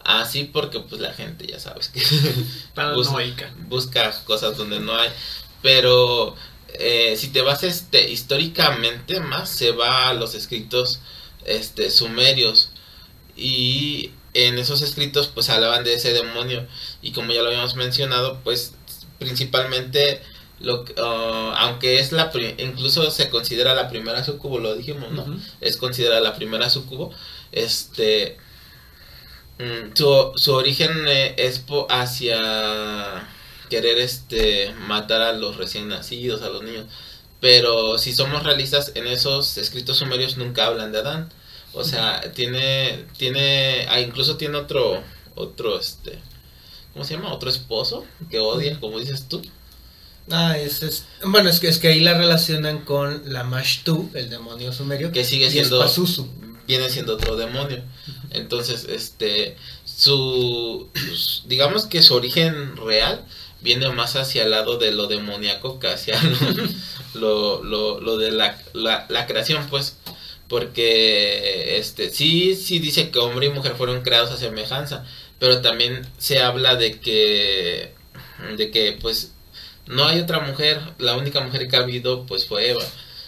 así 0.03 0.45
porque 0.45 0.79
pues 0.79 1.01
la 1.01 1.13
gente 1.13 1.45
ya 1.47 1.59
sabes 1.59 1.89
que 1.89 2.01
Paranoica. 2.75 3.53
busca 3.67 4.11
cosas 4.25 4.57
donde 4.57 4.79
no 4.79 4.95
hay, 4.95 5.09
pero 5.61 6.35
eh, 6.73 7.15
si 7.17 7.29
te 7.29 7.41
vas 7.41 7.63
este 7.63 8.09
históricamente 8.09 9.19
más 9.19 9.49
se 9.49 9.71
va 9.71 10.09
a 10.09 10.13
los 10.13 10.35
escritos 10.35 10.99
este 11.45 11.89
sumerios. 11.91 12.71
Y 13.35 14.11
en 14.33 14.57
esos 14.59 14.81
escritos 14.81 15.27
pues 15.27 15.49
hablaban 15.49 15.83
de 15.83 15.93
ese 15.95 16.13
demonio. 16.13 16.67
Y 17.01 17.11
como 17.11 17.31
ya 17.33 17.41
lo 17.41 17.49
habíamos 17.49 17.75
mencionado 17.75 18.39
pues 18.43 18.73
principalmente 19.19 20.21
lo 20.59 20.85
que- 20.85 20.95
aunque 20.97 21.99
es 21.99 22.11
la 22.11 22.31
incluso 22.59 23.11
se 23.11 23.29
considera 23.29 23.75
la 23.75 23.89
primera 23.89 24.23
sucubo 24.23 24.59
lo 24.59 24.75
dijimos 24.75 25.11
no 25.11 25.27
es 25.61 25.77
considerada 25.77 26.21
la 26.21 26.35
primera 26.35 26.69
sucubo. 26.69 27.11
Este 27.51 28.37
mm, 29.59 29.93
su, 29.93 30.31
su 30.35 30.53
origen 30.53 30.91
eh, 31.07 31.35
es 31.37 31.63
hacia 31.89 33.27
querer 33.69 33.97
este 33.99 34.73
matar 34.87 35.21
a 35.21 35.33
los 35.33 35.57
recién 35.57 35.87
nacidos 35.89 36.41
a 36.41 36.49
los 36.49 36.63
niños. 36.63 36.85
Pero 37.39 37.97
si 37.97 38.13
somos 38.13 38.43
realistas 38.43 38.91
en 38.95 39.07
esos 39.07 39.57
escritos 39.57 39.97
sumerios 39.97 40.37
nunca 40.37 40.65
hablan 40.67 40.91
de 40.91 40.99
Adán. 40.99 41.29
O 41.73 41.83
sea 41.83 42.21
tiene 42.33 43.05
tiene 43.17 43.85
ah, 43.89 43.99
incluso 44.01 44.37
tiene 44.37 44.57
otro 44.57 45.03
otro 45.35 45.79
este 45.79 46.19
¿cómo 46.93 47.05
se 47.05 47.15
llama? 47.15 47.33
otro 47.33 47.49
esposo 47.49 48.05
que 48.29 48.39
odia 48.39 48.79
como 48.79 48.99
dices 48.99 49.27
tú. 49.29 49.41
Ah, 50.29 50.57
es, 50.57 50.83
es- 50.83 51.05
bueno, 51.25 51.49
es 51.49 51.59
que, 51.59 51.69
es 51.69 51.79
que 51.79 51.87
ahí 51.87 52.01
la 52.01 52.17
relacionan 52.17 52.79
con 52.83 53.21
la 53.31 53.43
Mashtu, 53.43 54.11
el 54.13 54.29
demonio 54.29 54.73
sumerio, 54.73 55.11
que 55.11 55.23
sigue 55.23 55.49
siendo 55.49 55.79
viene 56.67 56.89
siendo 56.89 57.15
otro 57.15 57.35
demonio. 57.37 57.83
Entonces, 58.31 58.85
este, 58.89 59.55
su, 59.85 60.89
digamos 61.45 61.85
que 61.85 62.01
su 62.01 62.13
origen 62.13 62.75
real 62.75 63.25
viene 63.61 63.89
más 63.89 64.15
hacia 64.15 64.43
el 64.43 64.51
lado 64.51 64.77
de 64.77 64.91
lo 64.91 65.07
demoníaco 65.07 65.79
que 65.79 65.87
hacia 65.87 66.19
lo, 67.13 67.63
lo, 67.63 67.99
lo, 67.99 68.17
de 68.17 68.31
la, 68.31 68.57
la, 68.73 69.05
la 69.09 69.27
creación, 69.27 69.67
pues, 69.69 69.97
porque, 70.47 71.77
este, 71.77 72.09
sí, 72.09 72.55
sí 72.55 72.79
dice 72.79 73.09
que 73.11 73.19
hombre 73.19 73.47
y 73.47 73.49
mujer 73.49 73.75
fueron 73.75 74.01
creados 74.01 74.31
a 74.31 74.37
semejanza, 74.37 75.05
pero 75.39 75.61
también 75.61 76.07
se 76.17 76.39
habla 76.39 76.75
de 76.75 76.99
que, 76.99 77.93
de 78.57 78.71
que, 78.71 78.97
pues, 79.01 79.33
no 79.87 80.05
hay 80.05 80.19
otra 80.19 80.39
mujer, 80.39 80.79
la 80.99 81.15
única 81.17 81.41
mujer 81.41 81.67
que 81.67 81.75
ha 81.75 81.79
habido, 81.81 82.25
pues, 82.25 82.45
fue 82.45 82.69
Eva. 82.69 82.83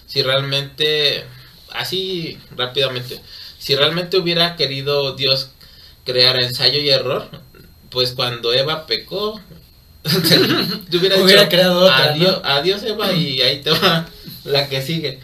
Si 0.07 0.21
realmente, 0.23 1.25
así 1.71 2.37
rápidamente, 2.55 3.21
si 3.59 3.75
realmente 3.75 4.17
hubiera 4.17 4.55
querido 4.55 5.15
Dios 5.15 5.51
crear 6.05 6.41
ensayo 6.41 6.79
y 6.79 6.89
error, 6.89 7.29
pues 7.89 8.13
cuando 8.13 8.53
Eva 8.53 8.85
pecó, 8.87 9.39
hubiera, 10.97 11.17
Hubiera 11.21 11.41
dicho, 11.43 11.49
creado 11.49 11.81
otra, 11.81 12.11
adiós, 12.13 12.39
¿no? 12.43 12.49
adiós 12.49 12.83
Eva 12.83 13.11
y 13.13 13.41
ahí 13.41 13.61
te 13.61 13.71
va 13.71 14.05
la 14.45 14.67
que 14.69 14.81
sigue. 14.81 15.19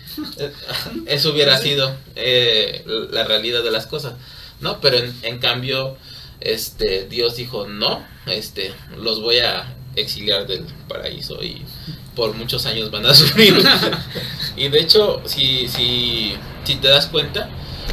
Eso 1.05 1.31
hubiera 1.31 1.57
sido 1.57 1.95
eh, 2.15 2.83
la 3.11 3.23
realidad 3.23 3.63
de 3.63 3.71
las 3.71 3.87
cosas, 3.87 4.13
¿no? 4.61 4.79
Pero 4.81 4.97
en, 4.97 5.13
en 5.23 5.39
cambio, 5.39 5.97
este 6.41 7.05
Dios 7.09 7.35
dijo 7.35 7.67
no, 7.67 8.05
este 8.27 8.73
los 8.97 9.21
voy 9.21 9.39
a 9.39 9.73
exiliar 9.95 10.45
del 10.47 10.65
paraíso 10.87 11.41
y 11.43 11.61
por 12.15 12.33
muchos 12.35 12.65
años 12.65 12.91
van 12.91 13.05
a 13.05 13.13
sufrir. 13.15 13.55
y 14.55 14.67
de 14.69 14.79
hecho, 14.79 15.21
si, 15.25 15.67
si, 15.67 16.35
si 16.63 16.75
te 16.75 16.87
das 16.87 17.07
cuenta, 17.07 17.49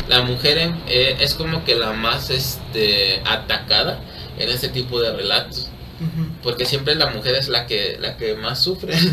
la 0.08 0.22
mujer 0.22 0.58
en- 0.58 0.82
eh, 0.88 1.16
es 1.20 1.34
como 1.34 1.64
que 1.64 1.74
la 1.74 1.92
más 1.92 2.30
este, 2.30 3.20
atacada 3.24 4.00
en 4.38 4.48
este 4.48 4.68
tipo 4.68 5.00
de 5.00 5.12
relatos. 5.12 5.68
Porque 6.42 6.66
siempre 6.66 6.94
la 6.94 7.10
mujer 7.10 7.34
es 7.36 7.48
la 7.48 7.66
que, 7.66 7.98
la 8.00 8.16
que 8.16 8.34
más 8.34 8.60
sufre. 8.60 8.94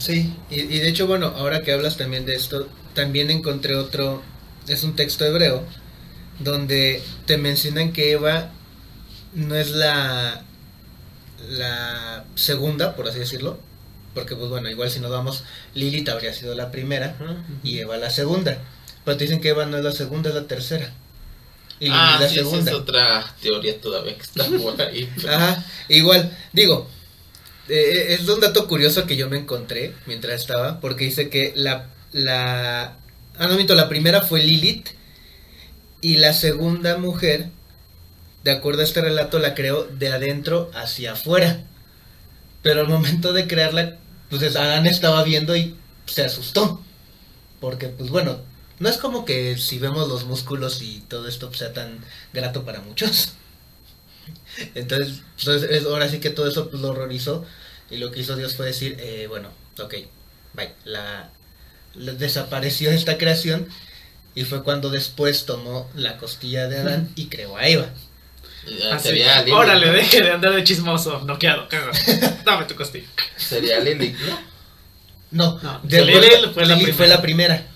Sí, 0.00 0.34
y, 0.50 0.62
y 0.62 0.80
de 0.80 0.88
hecho, 0.88 1.06
bueno, 1.06 1.26
ahora 1.36 1.62
que 1.62 1.72
hablas 1.72 1.96
también 1.96 2.26
de 2.26 2.34
esto, 2.34 2.68
también 2.92 3.30
encontré 3.30 3.76
otro, 3.76 4.20
es 4.66 4.82
un 4.82 4.96
texto 4.96 5.24
hebreo, 5.24 5.62
donde 6.40 7.02
te 7.24 7.38
mencionan 7.38 7.92
que 7.92 8.12
Eva 8.12 8.50
no 9.34 9.54
es 9.54 9.70
la, 9.70 10.42
la 11.48 12.24
segunda, 12.34 12.96
por 12.96 13.08
así 13.08 13.18
decirlo, 13.18 13.58
porque 14.14 14.34
pues 14.34 14.48
bueno, 14.48 14.68
igual 14.70 14.90
si 14.90 15.00
nos 15.00 15.10
vamos, 15.10 15.44
Lilith 15.74 16.08
habría 16.08 16.32
sido 16.32 16.54
la 16.54 16.70
primera 16.70 17.16
y 17.62 17.78
Eva 17.78 17.96
la 17.96 18.10
segunda, 18.10 18.58
pero 19.04 19.16
te 19.16 19.24
dicen 19.24 19.40
que 19.40 19.50
Eva 19.50 19.66
no 19.66 19.76
es 19.76 19.84
la 19.84 19.92
segunda, 19.92 20.30
es 20.30 20.34
la 20.34 20.46
tercera. 20.46 20.92
Y 21.78 21.88
ah, 21.90 22.18
la 22.20 22.28
sí, 22.28 22.38
esa 22.38 22.50
segunda. 22.50 22.70
es 22.70 22.76
otra 22.76 23.34
teoría 23.40 23.80
todavía 23.80 24.16
que 24.16 24.22
está 24.22 24.44
por 24.46 24.80
ahí. 24.80 25.10
Ajá, 25.28 25.64
igual, 25.88 26.36
digo, 26.52 26.88
eh, 27.68 28.16
es 28.18 28.28
un 28.28 28.40
dato 28.40 28.66
curioso 28.66 29.06
que 29.06 29.16
yo 29.16 29.28
me 29.28 29.38
encontré 29.38 29.94
mientras 30.06 30.40
estaba, 30.40 30.80
porque 30.80 31.04
dice 31.04 31.28
que 31.28 31.52
la, 31.54 31.88
la, 32.12 32.96
ah, 33.38 33.46
no 33.46 33.54
miento, 33.56 33.74
la 33.74 33.88
primera 33.88 34.22
fue 34.22 34.42
Lilith 34.42 34.88
y 36.00 36.16
la 36.16 36.32
segunda 36.32 36.96
mujer, 36.98 37.48
de 38.44 38.52
acuerdo 38.52 38.82
a 38.82 38.84
este 38.84 39.00
relato, 39.00 39.38
la 39.38 39.54
creó 39.54 39.84
de 39.84 40.08
adentro 40.08 40.70
hacia 40.74 41.12
afuera. 41.12 41.64
Pero 42.62 42.80
al 42.80 42.88
momento 42.88 43.32
de 43.32 43.46
crearla, 43.46 43.96
pues 44.30 44.56
Adán 44.56 44.86
estaba 44.86 45.22
viendo 45.24 45.56
y 45.56 45.76
se 46.06 46.24
asustó. 46.24 46.80
Porque, 47.60 47.88
pues 47.88 48.10
bueno, 48.10 48.40
no 48.78 48.88
es 48.88 48.96
como 48.98 49.24
que 49.24 49.56
si 49.58 49.78
vemos 49.78 50.08
los 50.08 50.24
músculos 50.24 50.82
y 50.82 51.00
todo 51.08 51.28
esto 51.28 51.52
sea 51.54 51.72
tan 51.72 51.98
grato 52.32 52.64
para 52.64 52.80
muchos. 52.80 53.32
Entonces, 54.74 55.20
pues, 55.44 55.62
es- 55.64 55.84
ahora 55.84 56.08
sí 56.08 56.18
que 56.18 56.30
todo 56.30 56.48
eso 56.48 56.68
pues, 56.70 56.82
lo 56.82 56.88
horrorizó. 56.90 57.44
Y 57.90 57.98
lo 57.98 58.10
que 58.10 58.20
hizo 58.20 58.36
Dios 58.36 58.56
fue 58.56 58.66
decir, 58.66 58.96
eh, 58.98 59.26
bueno, 59.28 59.48
ok, 59.80 59.94
bye. 60.54 60.72
La, 60.84 61.30
la- 61.94 62.12
desapareció 62.14 62.90
esta 62.90 63.18
creación. 63.18 63.68
Y 64.34 64.44
fue 64.44 64.62
cuando 64.62 64.90
después 64.90 65.46
tomó 65.46 65.90
la 65.94 66.18
costilla 66.18 66.68
de 66.68 66.78
Adán 66.78 67.10
y 67.16 67.26
creó 67.26 67.56
a 67.56 67.66
Eva. 67.68 67.88
Así, 68.92 69.08
sería 69.08 69.38
Lilith, 69.40 69.54
Órale, 69.54 69.86
¿no? 69.86 69.92
deje 69.92 70.20
de 70.20 70.30
andar 70.32 70.52
de 70.52 70.64
chismoso, 70.64 71.20
noqueado, 71.24 71.68
caga. 71.68 71.92
Dame 72.44 72.66
tu 72.66 72.74
costilla. 72.74 73.06
Sería 73.36 73.78
Lilith, 73.80 74.18
¿no? 74.18 74.40
No, 75.30 75.60
No, 75.62 75.80
de 75.84 76.04
Lilith 76.04 76.24
acuerdo- 76.24 76.52
fue 76.52 76.66
la 76.66 76.74
Lilith 76.74 76.94
fue 76.96 77.06
la 77.06 77.22
primera. 77.22 77.66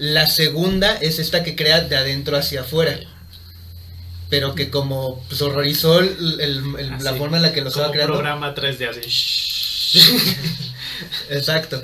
La 0.00 0.26
segunda 0.26 0.96
es 0.96 1.18
esta 1.18 1.44
que 1.44 1.54
crea 1.54 1.80
de 1.82 1.94
adentro 1.94 2.36
hacia 2.38 2.62
afuera. 2.62 2.98
Pero 4.30 4.54
que 4.54 4.70
como 4.70 5.22
pues, 5.28 5.42
horrorizó 5.42 6.00
el- 6.00 6.40
el- 6.40 6.62
el- 6.78 7.04
la 7.04 7.14
forma 7.14 7.36
en 7.36 7.42
la 7.42 7.52
que 7.52 7.60
lo 7.60 7.68
estaba 7.68 7.90
creando. 7.92 8.14
programa 8.14 8.54
3D 8.54 8.88
así. 8.88 9.98
Exacto. 11.30 11.82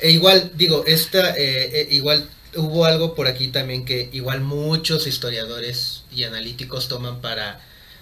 E 0.00 0.10
igual, 0.10 0.50
digo, 0.54 0.84
esta, 0.86 1.30
eh, 1.30 1.80
eh, 1.80 1.88
igual 1.90 2.28
hubo 2.56 2.84
algo 2.84 3.14
por 3.14 3.26
aquí 3.28 3.48
también 3.48 3.84
que 3.86 4.10
igual 4.12 4.40
muchos 4.42 5.06
historiadores 5.06 6.02
y 6.14 6.24
analíticos 6.24 6.88
toman 6.88 7.20
para 7.22 7.60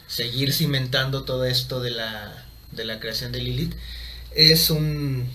seguir 0.09 0.53
cimentando 0.53 1.23
todo 1.23 1.45
esto 1.45 1.81
de 1.81 1.91
la, 1.93 2.45
de 2.73 2.85
la 2.85 2.99
creación 2.99 3.31
de 3.31 3.41
Lilith. 3.41 3.75
Es 4.35 4.71
un, 4.71 5.29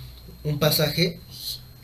un 0.43 0.59
pasaje 0.59 1.19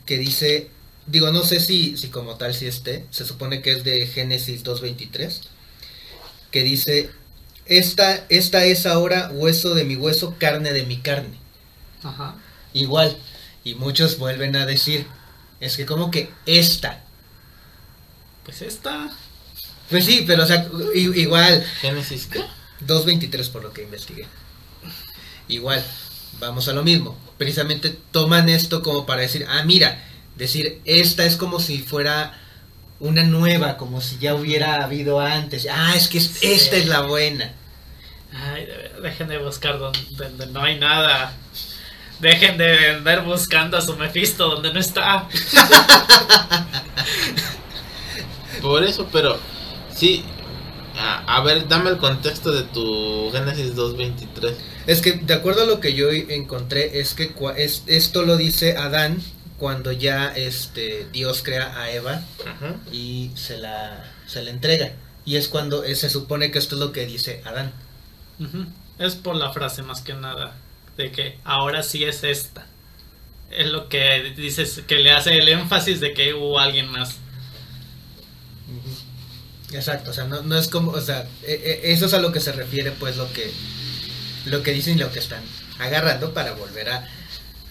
que 0.04 0.18
dice, 0.18 0.68
digo, 1.06 1.30
no 1.32 1.42
sé 1.42 1.60
si, 1.60 1.96
si 1.96 2.08
como 2.08 2.36
tal 2.36 2.54
si 2.54 2.66
esté, 2.66 3.06
se 3.10 3.24
supone 3.24 3.62
que 3.62 3.72
es 3.72 3.84
de 3.84 4.06
Génesis 4.06 4.64
2.23, 4.64 5.40
que 6.50 6.62
dice, 6.62 7.10
esta, 7.66 8.26
esta 8.28 8.64
es 8.64 8.86
ahora 8.86 9.30
hueso 9.32 9.74
de 9.74 9.84
mi 9.84 9.96
hueso, 9.96 10.36
carne 10.38 10.72
de 10.72 10.84
mi 10.84 10.98
carne. 10.98 11.38
Ajá. 12.02 12.36
Igual. 12.72 13.16
Y 13.64 13.74
muchos 13.74 14.18
vuelven 14.18 14.56
a 14.56 14.66
decir, 14.66 15.06
es 15.60 15.76
que 15.76 15.86
como 15.86 16.10
que 16.10 16.30
esta. 16.46 17.02
Pues 18.44 18.62
esta. 18.62 19.10
Pues 19.88 20.04
sí, 20.04 20.24
pero 20.26 20.44
o 20.44 20.46
sea, 20.46 20.68
igual, 20.94 21.64
Génesis, 21.80 22.26
¿qué? 22.26 22.40
2.23 22.86 23.50
por 23.50 23.62
lo 23.62 23.72
que 23.72 23.82
investigué. 23.82 24.26
Igual, 25.48 25.84
vamos 26.40 26.68
a 26.68 26.72
lo 26.72 26.82
mismo. 26.82 27.18
Precisamente 27.38 27.96
toman 28.10 28.48
esto 28.48 28.82
como 28.82 29.06
para 29.06 29.22
decir, 29.22 29.46
ah, 29.48 29.62
mira, 29.64 30.02
decir, 30.36 30.80
esta 30.84 31.24
es 31.24 31.36
como 31.36 31.60
si 31.60 31.78
fuera 31.78 32.38
una 33.00 33.22
nueva, 33.22 33.76
como 33.76 34.00
si 34.00 34.18
ya 34.18 34.34
hubiera 34.34 34.82
habido 34.82 35.20
antes. 35.20 35.66
Ah, 35.70 35.94
es 35.96 36.08
que 36.08 36.18
es- 36.18 36.30
Sí. 36.40 36.52
esta 36.52 36.76
es 36.76 36.86
la 36.86 37.00
buena. 37.02 37.52
Ay, 38.32 38.66
dejen 39.02 39.28
de 39.28 39.38
buscar 39.38 39.78
donde, 39.78 40.00
donde 40.16 40.46
no 40.48 40.62
hay 40.62 40.78
nada. 40.78 41.32
Dejen 42.20 42.56
de 42.58 42.90
andar 42.90 43.24
buscando 43.24 43.76
a 43.76 43.80
su 43.80 43.96
Mephisto 43.96 44.48
donde 44.48 44.72
no 44.72 44.80
está. 44.80 45.28
Por 48.62 48.82
eso, 48.84 49.08
pero 49.12 49.38
sí. 49.94 50.24
A, 50.96 51.38
a 51.38 51.40
ver, 51.42 51.66
dame 51.66 51.90
el 51.90 51.98
contexto 51.98 52.52
de 52.52 52.62
tu 52.62 53.28
Génesis 53.32 53.74
2.23. 53.74 54.54
Es 54.86 55.00
que 55.00 55.12
de 55.14 55.34
acuerdo 55.34 55.64
a 55.64 55.66
lo 55.66 55.80
que 55.80 55.92
yo 55.94 56.08
encontré, 56.10 57.00
es 57.00 57.14
que 57.14 57.34
cua- 57.34 57.54
es, 57.56 57.82
esto 57.88 58.22
lo 58.22 58.36
dice 58.36 58.76
Adán 58.76 59.20
cuando 59.58 59.92
ya 59.92 60.28
este 60.34 61.06
Dios 61.12 61.42
crea 61.42 61.78
a 61.80 61.90
Eva 61.90 62.22
Ajá. 62.46 62.74
y 62.92 63.30
se 63.34 63.56
la, 63.58 64.04
se 64.26 64.42
la 64.42 64.50
entrega. 64.50 64.92
Y 65.24 65.36
es 65.36 65.48
cuando 65.48 65.84
eh, 65.84 65.94
se 65.94 66.10
supone 66.10 66.50
que 66.50 66.58
esto 66.58 66.74
es 66.74 66.80
lo 66.80 66.92
que 66.92 67.06
dice 67.06 67.40
Adán. 67.44 67.72
Es 68.98 69.14
por 69.14 69.36
la 69.36 69.52
frase 69.52 69.82
más 69.82 70.00
que 70.02 70.14
nada. 70.14 70.54
De 70.96 71.10
que 71.10 71.38
ahora 71.44 71.82
sí 71.82 72.04
es 72.04 72.24
esta. 72.24 72.66
Es 73.50 73.66
lo 73.68 73.88
que 73.88 74.34
dices, 74.36 74.82
que 74.86 74.96
le 74.96 75.12
hace 75.12 75.36
el 75.36 75.48
énfasis 75.48 76.00
de 76.00 76.12
que 76.14 76.34
hubo 76.34 76.58
alguien 76.58 76.88
más. 76.90 77.16
Exacto, 79.72 80.10
o 80.10 80.14
sea, 80.14 80.24
no, 80.24 80.42
no 80.42 80.56
es 80.56 80.68
como, 80.68 80.92
o 80.92 81.00
sea, 81.00 81.26
e- 81.42 81.80
e- 81.84 81.92
eso 81.92 82.06
es 82.06 82.14
a 82.14 82.20
lo 82.20 82.30
que 82.32 82.38
se 82.40 82.52
refiere, 82.52 82.92
pues, 82.92 83.16
lo 83.16 83.32
que, 83.32 83.50
lo 84.46 84.62
que 84.62 84.72
dicen 84.72 84.96
y 84.96 85.00
lo 85.00 85.10
que 85.10 85.18
están 85.18 85.42
agarrando 85.80 86.32
para 86.32 86.52
volver 86.52 86.90
a, 86.90 87.08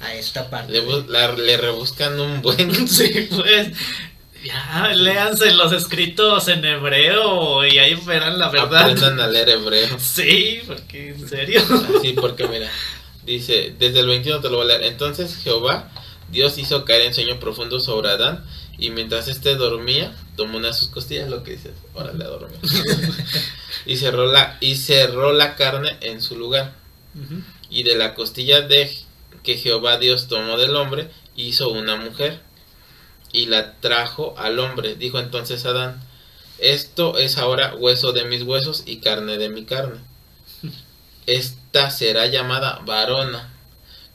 a 0.03 0.13
esta 0.15 0.49
parte. 0.49 0.71
Le, 0.73 0.85
bu- 0.85 1.07
la- 1.07 1.31
le 1.31 1.57
rebuscan 1.57 2.19
un 2.19 2.41
buen. 2.41 2.87
Sí, 2.87 3.27
pues. 3.31 3.69
Ya, 4.43 4.91
léanse 4.93 5.53
los 5.53 5.71
escritos 5.71 6.49
en 6.49 6.65
hebreo 6.65 7.65
y 7.65 7.77
ahí 7.77 7.95
verán 7.95 8.37
la 8.37 8.49
verdad. 8.49 8.81
Aprendan 8.81 9.19
a 9.21 9.27
leer 9.27 9.47
hebreo. 9.49 9.97
Sí, 9.99 10.59
porque 10.67 11.09
en 11.11 11.29
serio. 11.29 11.61
Así, 11.97 12.11
porque 12.11 12.45
mira, 12.49 12.69
dice, 13.25 13.73
desde 13.79 14.01
el 14.01 14.07
21 14.07 14.41
te 14.41 14.49
lo 14.49 14.57
voy 14.57 14.65
a 14.65 14.77
leer. 14.77 14.83
Entonces 14.91 15.37
Jehová, 15.41 15.89
Dios 16.29 16.57
hizo 16.57 16.83
caer 16.83 17.03
en 17.03 17.13
sueño 17.13 17.39
profundo 17.39 17.79
sobre 17.79 18.09
Adán, 18.09 18.43
y 18.77 18.89
mientras 18.89 19.29
éste 19.29 19.55
dormía, 19.55 20.13
tomó 20.35 20.57
una 20.57 20.67
de 20.69 20.73
sus 20.73 20.89
costillas, 20.89 21.29
lo 21.29 21.43
que 21.43 21.51
dices, 21.51 21.71
órale 21.93 22.25
a 22.25 22.27
dormir. 22.27 22.59
y, 23.85 23.95
cerró 23.95 24.29
la, 24.29 24.57
y 24.59 24.75
cerró 24.75 25.31
la 25.31 25.55
carne 25.55 25.95
en 26.01 26.21
su 26.21 26.37
lugar. 26.37 26.73
Y 27.69 27.83
de 27.83 27.95
la 27.95 28.13
costilla 28.13 28.59
de 28.61 28.91
que 29.43 29.57
Jehová 29.57 29.97
Dios 29.97 30.27
tomó 30.27 30.57
del 30.57 30.75
hombre, 30.75 31.09
hizo 31.35 31.69
una 31.69 31.95
mujer, 31.97 32.41
y 33.31 33.47
la 33.47 33.79
trajo 33.79 34.35
al 34.37 34.59
hombre. 34.59 34.95
Dijo 34.95 35.19
entonces 35.19 35.65
Adán, 35.65 36.01
esto 36.59 37.17
es 37.17 37.37
ahora 37.37 37.75
hueso 37.75 38.13
de 38.13 38.25
mis 38.25 38.43
huesos 38.43 38.83
y 38.85 38.97
carne 38.97 39.37
de 39.37 39.49
mi 39.49 39.65
carne. 39.65 39.99
Esta 41.25 41.89
será 41.89 42.27
llamada 42.27 42.79
varona. 42.85 43.49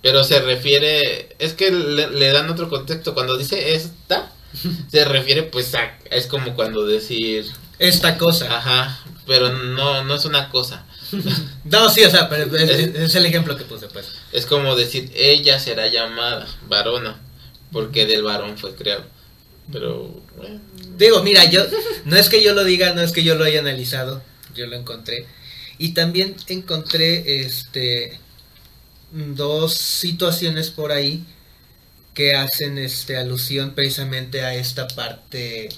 Pero 0.02 0.24
se 0.24 0.40
refiere, 0.40 1.34
es 1.38 1.54
que 1.54 1.70
le, 1.70 2.08
le 2.10 2.32
dan 2.32 2.50
otro 2.50 2.68
contexto. 2.68 3.14
Cuando 3.14 3.36
dice 3.36 3.74
esta, 3.74 4.32
se 4.90 5.04
refiere 5.04 5.42
pues 5.44 5.74
a, 5.74 5.98
es 6.10 6.26
como 6.26 6.54
cuando 6.54 6.86
decir, 6.86 7.46
Esta 7.78 8.18
cosa. 8.18 8.56
ajá, 8.58 9.00
pero 9.26 9.50
no, 9.52 10.04
no 10.04 10.14
es 10.14 10.24
una 10.24 10.50
cosa. 10.50 10.86
No, 11.64 11.88
sí, 11.90 12.02
o 12.04 12.10
sea, 12.10 12.28
pero 12.28 12.54
es, 12.56 12.70
es- 12.70 12.94
es 12.94 13.14
el 13.14 13.26
ejemplo 13.26 13.56
que 13.56 13.64
puse, 13.64 13.88
pues. 13.88 14.06
Es 14.32 14.46
como 14.46 14.74
decir, 14.76 15.10
ella 15.14 15.58
será 15.58 15.86
llamada 15.88 16.46
varona, 16.68 17.20
porque 17.72 18.06
del 18.06 18.22
varón 18.22 18.56
fue 18.58 18.74
creado. 18.74 19.04
Pero, 19.72 20.22
bueno, 20.36 20.60
Digo, 20.96 21.22
mira, 21.22 21.44
yo, 21.50 21.64
no 22.04 22.16
es 22.16 22.28
que 22.28 22.42
yo 22.42 22.54
lo 22.54 22.64
diga, 22.64 22.94
no 22.94 23.02
es 23.02 23.12
que 23.12 23.24
yo 23.24 23.34
lo 23.36 23.44
haya 23.44 23.60
analizado, 23.60 24.22
yo 24.54 24.66
lo 24.66 24.76
encontré. 24.76 25.26
Y 25.78 25.90
también 25.94 26.36
encontré, 26.48 27.40
este, 27.42 28.18
dos 29.12 29.74
situaciones 29.74 30.70
por 30.70 30.92
ahí 30.92 31.24
que 32.14 32.34
hacen, 32.36 32.78
este, 32.78 33.16
alusión 33.16 33.74
precisamente 33.74 34.42
a 34.42 34.54
esta 34.54 34.88
parte 34.88 35.68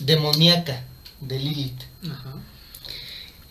demoníaca 0.00 0.84
de 1.20 1.38
Lilith. 1.40 1.82
Ajá. 2.10 2.34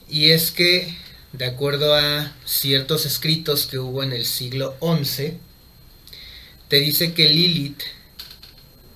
Y 0.08 0.32
es 0.32 0.52
que, 0.52 0.96
de 1.38 1.46
acuerdo 1.46 1.94
a 1.94 2.32
ciertos 2.46 3.06
escritos 3.06 3.66
que 3.66 3.78
hubo 3.78 4.04
en 4.04 4.14
el 4.14 4.26
siglo 4.26 4.76
XI, 4.80 5.38
te 6.68 6.78
dice 6.78 7.14
que 7.14 7.30
Lilith 7.30 7.82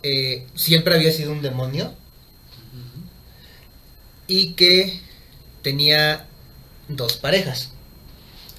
eh, 0.04 0.48
siempre 0.56 0.96
había 0.96 1.12
sido 1.12 1.32
un 1.32 1.42
demonio 1.42 1.94
y 4.28 4.54
que 4.54 5.02
tenía 5.62 6.28
dos 6.88 7.18
parejas. 7.18 7.72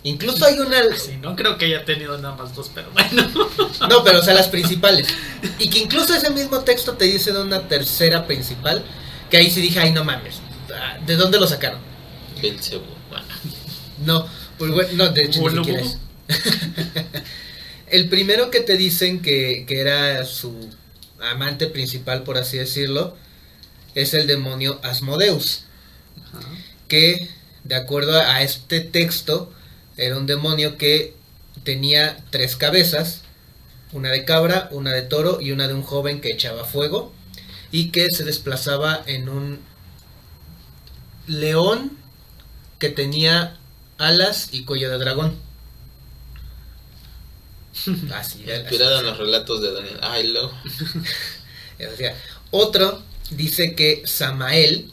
Incluso 0.02 0.44
hay 0.46 0.58
una... 0.58 0.82
Sí, 0.96 1.18
no 1.20 1.36
creo 1.36 1.58
que 1.58 1.66
haya 1.66 1.84
tenido 1.84 2.16
nada 2.18 2.34
más 2.34 2.54
dos, 2.54 2.70
pero 2.74 2.90
bueno. 2.90 3.28
No, 3.88 4.02
pero 4.04 4.20
o 4.20 4.22
sea, 4.22 4.34
las 4.34 4.48
principales. 4.48 5.08
Y 5.58 5.68
que 5.68 5.78
incluso 5.78 6.14
ese 6.14 6.30
mismo 6.30 6.60
texto 6.60 6.94
te 6.94 7.06
dice 7.06 7.32
de 7.32 7.42
una 7.42 7.68
tercera 7.68 8.26
principal, 8.26 8.84
que 9.30 9.36
ahí 9.36 9.50
sí 9.50 9.60
dije, 9.60 9.78
ay, 9.78 9.92
no 9.92 10.04
mames, 10.04 10.36
ah, 10.74 10.98
¿de 11.06 11.16
dónde 11.16 11.38
lo 11.38 11.46
sacaron? 11.46 11.80
Belcebú. 12.42 12.99
No, 14.04 14.26
pues 14.58 14.70
bueno, 14.72 14.90
no, 14.94 15.08
de 15.10 15.24
hecho 15.24 15.40
ni 15.48 15.56
siquiera 15.56 15.80
es. 15.80 15.98
El 17.86 18.08
primero 18.08 18.50
que 18.50 18.60
te 18.60 18.76
dicen 18.76 19.20
que, 19.20 19.64
que 19.66 19.80
era 19.80 20.24
su 20.24 20.70
amante 21.20 21.66
principal, 21.66 22.22
por 22.22 22.38
así 22.38 22.56
decirlo, 22.56 23.16
es 23.94 24.14
el 24.14 24.26
demonio 24.26 24.78
Asmodeus, 24.82 25.64
Ajá. 26.32 26.48
que 26.88 27.28
de 27.64 27.74
acuerdo 27.74 28.18
a 28.18 28.42
este 28.42 28.80
texto 28.80 29.52
era 29.96 30.16
un 30.16 30.26
demonio 30.26 30.78
que 30.78 31.14
tenía 31.64 32.16
tres 32.30 32.56
cabezas, 32.56 33.22
una 33.92 34.10
de 34.10 34.24
cabra, 34.24 34.68
una 34.70 34.92
de 34.92 35.02
toro 35.02 35.40
y 35.40 35.50
una 35.50 35.66
de 35.68 35.74
un 35.74 35.82
joven 35.82 36.20
que 36.20 36.32
echaba 36.32 36.64
fuego 36.64 37.12
y 37.72 37.90
que 37.90 38.06
se 38.10 38.24
desplazaba 38.24 39.02
en 39.06 39.28
un 39.28 39.58
león 41.26 41.96
que 42.78 42.88
tenía 42.88 43.56
alas 44.00 44.48
y 44.52 44.64
cuello 44.64 44.90
de 44.90 44.98
dragón. 44.98 45.36
Así, 48.14 48.42
así- 48.44 48.50
Inspirada 48.60 49.00
en 49.00 49.06
los 49.06 49.18
relatos 49.18 49.60
de 49.62 49.72
Daniel. 49.72 49.98
Ay, 50.02 50.26
luego. 50.28 50.48
o 50.52 51.96
sea, 51.96 52.16
otro 52.50 53.02
dice 53.30 53.74
que 53.74 54.02
Samael, 54.06 54.90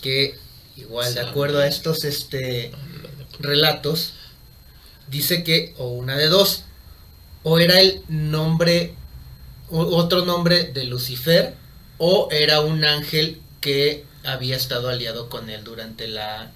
que 0.00 0.38
igual 0.76 1.12
de 1.14 1.20
acuerdo 1.20 1.58
a 1.58 1.66
estos 1.66 2.04
este 2.04 2.72
relatos, 3.40 4.14
dice 5.08 5.42
que 5.44 5.74
o 5.76 5.88
una 5.88 6.16
de 6.16 6.28
dos, 6.28 6.62
o 7.42 7.58
era 7.58 7.80
el 7.80 8.02
nombre, 8.08 8.94
o- 9.70 9.96
otro 9.96 10.24
nombre 10.24 10.64
de 10.64 10.84
Lucifer, 10.84 11.54
o 11.98 12.28
era 12.30 12.60
un 12.60 12.84
ángel 12.84 13.40
que 13.60 14.04
había 14.24 14.56
estado 14.56 14.88
aliado 14.88 15.28
con 15.28 15.50
él 15.50 15.64
durante 15.64 16.06
la, 16.08 16.52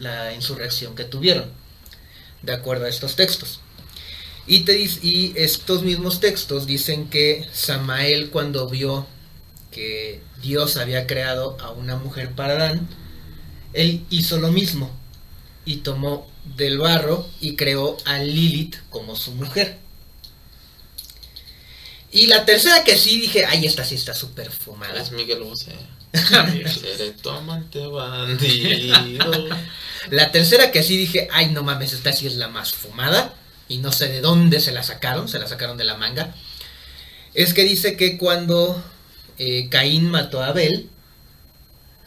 la 0.00 0.34
insurrección 0.34 0.94
que 0.94 1.04
tuvieron, 1.04 1.50
de 2.42 2.52
acuerdo 2.52 2.86
a 2.86 2.88
estos 2.88 3.16
textos. 3.16 3.60
Y, 4.46 4.60
te, 4.60 4.80
y 4.80 5.32
estos 5.36 5.82
mismos 5.82 6.20
textos 6.20 6.66
dicen 6.66 7.08
que 7.08 7.46
Samael 7.52 8.30
cuando 8.30 8.68
vio 8.68 9.06
que 9.70 10.20
Dios 10.42 10.76
había 10.76 11.06
creado 11.06 11.56
a 11.60 11.70
una 11.70 11.96
mujer 11.96 12.32
para 12.32 12.54
Adán, 12.54 12.88
él 13.72 14.04
hizo 14.10 14.38
lo 14.38 14.50
mismo 14.50 14.90
y 15.64 15.78
tomó 15.78 16.30
del 16.56 16.78
barro 16.78 17.28
y 17.40 17.56
creó 17.56 17.96
a 18.04 18.18
Lilith 18.18 18.76
como 18.90 19.16
su 19.16 19.32
mujer. 19.32 19.78
Y 22.10 22.26
la 22.26 22.44
tercera 22.44 22.84
que 22.84 22.96
sí 22.98 23.20
dije, 23.20 23.46
ay, 23.46 23.64
esta 23.64 23.84
sí 23.84 23.94
está 23.94 24.12
súper 24.12 24.50
fumada. 24.50 25.00
Es 25.00 25.12
Miguel. 25.12 25.42
Seré 26.12 27.10
tu 27.12 27.30
amante 27.30 27.86
bandido. 27.86 29.48
La 30.10 30.30
tercera 30.30 30.70
que 30.70 30.82
sí 30.82 30.96
dije, 30.96 31.28
ay, 31.32 31.50
no 31.50 31.62
mames, 31.62 31.92
esta 31.92 32.12
sí 32.12 32.26
es 32.26 32.36
la 32.36 32.48
más 32.48 32.72
fumada. 32.72 33.34
Y 33.68 33.78
no 33.78 33.92
sé 33.92 34.08
de 34.08 34.20
dónde 34.20 34.60
se 34.60 34.72
la 34.72 34.82
sacaron, 34.82 35.28
se 35.28 35.38
la 35.38 35.48
sacaron 35.48 35.78
de 35.78 35.84
la 35.84 35.96
manga. 35.96 36.34
Es 37.32 37.54
que 37.54 37.64
dice 37.64 37.96
que 37.96 38.18
cuando 38.18 38.82
eh, 39.38 39.68
Caín 39.70 40.10
mató 40.10 40.42
a 40.42 40.48
Abel, 40.48 40.90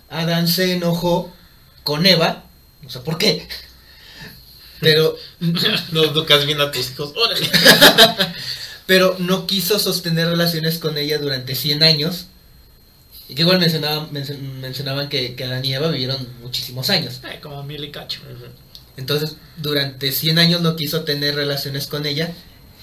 Adán 0.09 0.47
se 0.47 0.73
enojó 0.73 1.33
con 1.83 2.05
Eva, 2.05 2.43
no 2.81 2.89
sé 2.89 2.99
por 2.99 3.17
qué, 3.17 3.47
pero, 4.79 5.17
No 5.91 6.03
educas 6.03 6.45
bien 6.45 6.61
a 6.61 6.71
tus 6.71 6.91
hijos. 6.91 7.13
Órale. 7.15 7.49
pero 8.85 9.15
no 9.19 9.47
quiso 9.47 9.79
sostener 9.79 10.27
relaciones 10.27 10.77
con 10.77 10.97
ella 10.97 11.17
durante 11.17 11.55
100 11.55 11.83
años. 11.83 12.27
Y 13.27 13.35
que 13.35 13.41
igual 13.41 13.59
mencionaban, 13.59 14.09
menc- 14.11 14.37
mencionaban 14.37 15.09
que, 15.09 15.35
que 15.35 15.43
Adán 15.45 15.65
y 15.65 15.73
Eva 15.73 15.89
vivieron 15.89 16.27
muchísimos 16.41 16.89
años. 16.89 17.19
Ay, 17.23 17.39
como 17.41 17.63
mil 17.63 17.83
y 17.83 17.91
cacho. 17.91 18.21
Entonces, 18.97 19.37
durante 19.57 20.11
100 20.11 20.37
años 20.39 20.61
no 20.61 20.75
quiso 20.75 21.03
tener 21.03 21.35
relaciones 21.35 21.87
con 21.87 22.05
ella. 22.05 22.33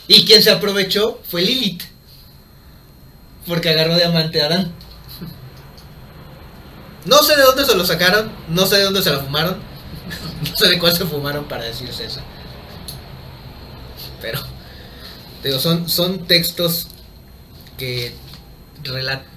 Y 0.08 0.24
quien 0.24 0.42
se 0.42 0.50
aprovechó 0.50 1.20
fue 1.24 1.42
Lilith. 1.42 1.82
Porque 3.46 3.70
agarró 3.70 3.94
de 3.96 4.04
amante 4.04 4.42
a 4.42 4.46
Adán. 4.46 4.72
No 7.04 7.18
sé 7.18 7.36
de 7.36 7.42
dónde 7.42 7.64
se 7.64 7.74
lo 7.74 7.84
sacaron, 7.84 8.30
no 8.48 8.64
sé 8.66 8.76
de 8.76 8.84
dónde 8.84 9.02
se 9.02 9.10
la 9.10 9.18
fumaron, 9.20 9.56
no 10.50 10.56
sé 10.56 10.68
de 10.68 10.78
cuál 10.78 10.96
se 10.96 11.04
fumaron 11.04 11.46
para 11.48 11.64
decirse 11.64 12.04
eso. 12.04 12.20
Pero, 14.20 14.40
digo, 15.42 15.58
son, 15.58 15.88
son 15.88 16.26
textos 16.26 16.86
que, 17.76 18.14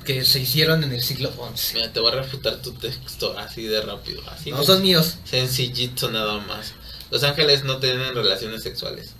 que 0.03 0.25
se 0.25 0.39
hicieron 0.39 0.83
en 0.83 0.91
el 0.93 1.01
siglo 1.01 1.31
XI. 1.55 1.75
Mira, 1.75 1.93
te 1.93 1.99
voy 1.99 2.11
a 2.11 2.15
refutar 2.15 2.61
tu 2.61 2.73
texto 2.73 3.37
así 3.37 3.63
de 3.63 3.81
rápido. 3.81 4.21
Así 4.29 4.51
No 4.51 4.59
de 4.59 4.65
son 4.65 4.81
míos. 4.81 5.17
sencillito 5.25 6.09
nada 6.11 6.39
más. 6.39 6.73
Los 7.11 7.23
ángeles 7.23 7.63
no 7.63 7.77
tienen 7.79 8.13
relaciones 8.15 8.63
sexuales. 8.63 9.11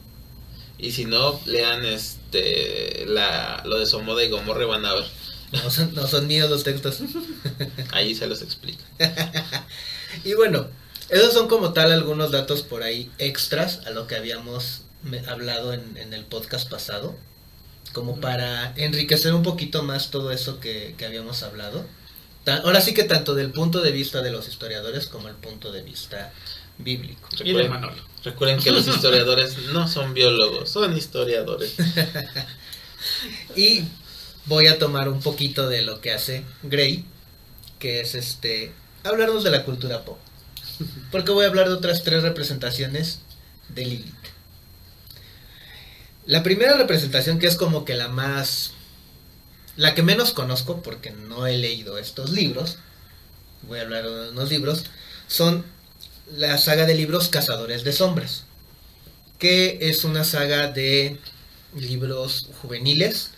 Y 0.77 0.91
si 0.91 1.05
no, 1.05 1.39
lean 1.45 1.85
este 1.85 3.05
la, 3.07 3.61
lo 3.65 3.79
de 3.79 3.85
Somoda 3.85 4.23
y 4.23 4.29
Gomorra 4.29 4.63
y 4.63 4.67
van 4.67 4.85
a 4.85 4.93
ver. 4.93 5.05
No 5.51 5.69
son, 5.69 5.93
no 5.93 6.07
son 6.07 6.27
míos 6.27 6.49
los 6.49 6.63
textos. 6.63 6.99
Ahí 7.91 8.15
se 8.15 8.27
los 8.27 8.41
explica. 8.41 8.83
Y 10.23 10.33
bueno, 10.33 10.67
esos 11.09 11.33
son 11.33 11.47
como 11.49 11.73
tal 11.73 11.91
algunos 11.91 12.31
datos 12.31 12.61
por 12.61 12.83
ahí 12.83 13.11
extras 13.17 13.81
a 13.85 13.89
lo 13.89 14.07
que 14.07 14.15
habíamos 14.15 14.81
hablado 15.27 15.73
en, 15.73 15.97
en 15.97 16.13
el 16.13 16.23
podcast 16.23 16.69
pasado, 16.69 17.17
como 17.95 18.19
para 18.19 18.73
enriquecer 18.75 19.33
un 19.33 19.41
poquito 19.41 19.81
más 19.81 20.11
todo 20.11 20.33
eso 20.33 20.59
que, 20.59 20.95
que 20.97 21.05
habíamos 21.05 21.43
hablado. 21.43 21.85
Ahora 22.45 22.81
sí 22.81 22.93
que 22.93 23.05
tanto 23.05 23.35
del 23.35 23.51
punto 23.51 23.81
de 23.81 23.93
vista 23.93 24.21
de 24.21 24.31
los 24.31 24.49
historiadores 24.49 25.07
como 25.07 25.29
el 25.29 25.35
punto 25.35 25.71
de 25.71 25.81
vista 25.81 26.33
bíblico. 26.77 27.29
Y 27.41 27.53
de 27.53 27.69
Manolo. 27.69 27.95
recuerden 28.21 28.59
que 28.59 28.71
los 28.71 28.85
historiadores 28.85 29.57
no 29.71 29.87
son 29.87 30.13
biólogos, 30.13 30.69
son 30.69 30.95
historiadores. 30.95 31.73
Y 33.55 33.83
voy 34.47 34.65
a 34.65 34.79
tomar 34.79 35.09
un 35.09 35.19
poquito 35.19 35.69
de 35.69 35.83
lo 35.83 36.01
que 36.01 36.11
hace 36.11 36.43
Gray, 36.63 37.05
que 37.77 38.01
es 38.01 38.15
este 38.15 38.73
hablarnos 39.03 39.43
de 39.43 39.51
la 39.51 39.63
cultura 39.63 40.03
pop. 40.03 40.17
Porque 41.11 41.31
voy 41.31 41.45
a 41.45 41.49
hablar 41.49 41.67
de 41.67 41.75
otras 41.75 42.01
tres 42.01 42.23
representaciones 42.23 43.19
de 43.69 43.85
Lilith. 43.85 44.34
La 46.25 46.41
primera 46.41 46.75
representación 46.75 47.39
que 47.39 47.47
es 47.47 47.55
como 47.55 47.85
que 47.85 47.95
la 47.95 48.07
más 48.07 48.71
la 49.77 49.93
que 49.93 50.03
menos 50.03 50.31
conozco 50.31 50.81
porque 50.81 51.11
no 51.11 51.47
he 51.47 51.57
leído 51.57 51.97
estos 51.97 52.31
libros. 52.31 52.77
Voy 53.63 53.79
a 53.79 53.81
hablar 53.83 54.03
de 54.03 54.29
unos 54.29 54.49
libros 54.49 54.85
son 55.27 55.65
la 56.33 56.57
saga 56.57 56.85
de 56.85 56.95
libros 56.95 57.29
Cazadores 57.29 57.83
de 57.83 57.91
Sombras, 57.91 58.45
que 59.37 59.77
es 59.81 60.03
una 60.03 60.23
saga 60.23 60.71
de 60.71 61.19
libros 61.75 62.49
juveniles 62.61 63.31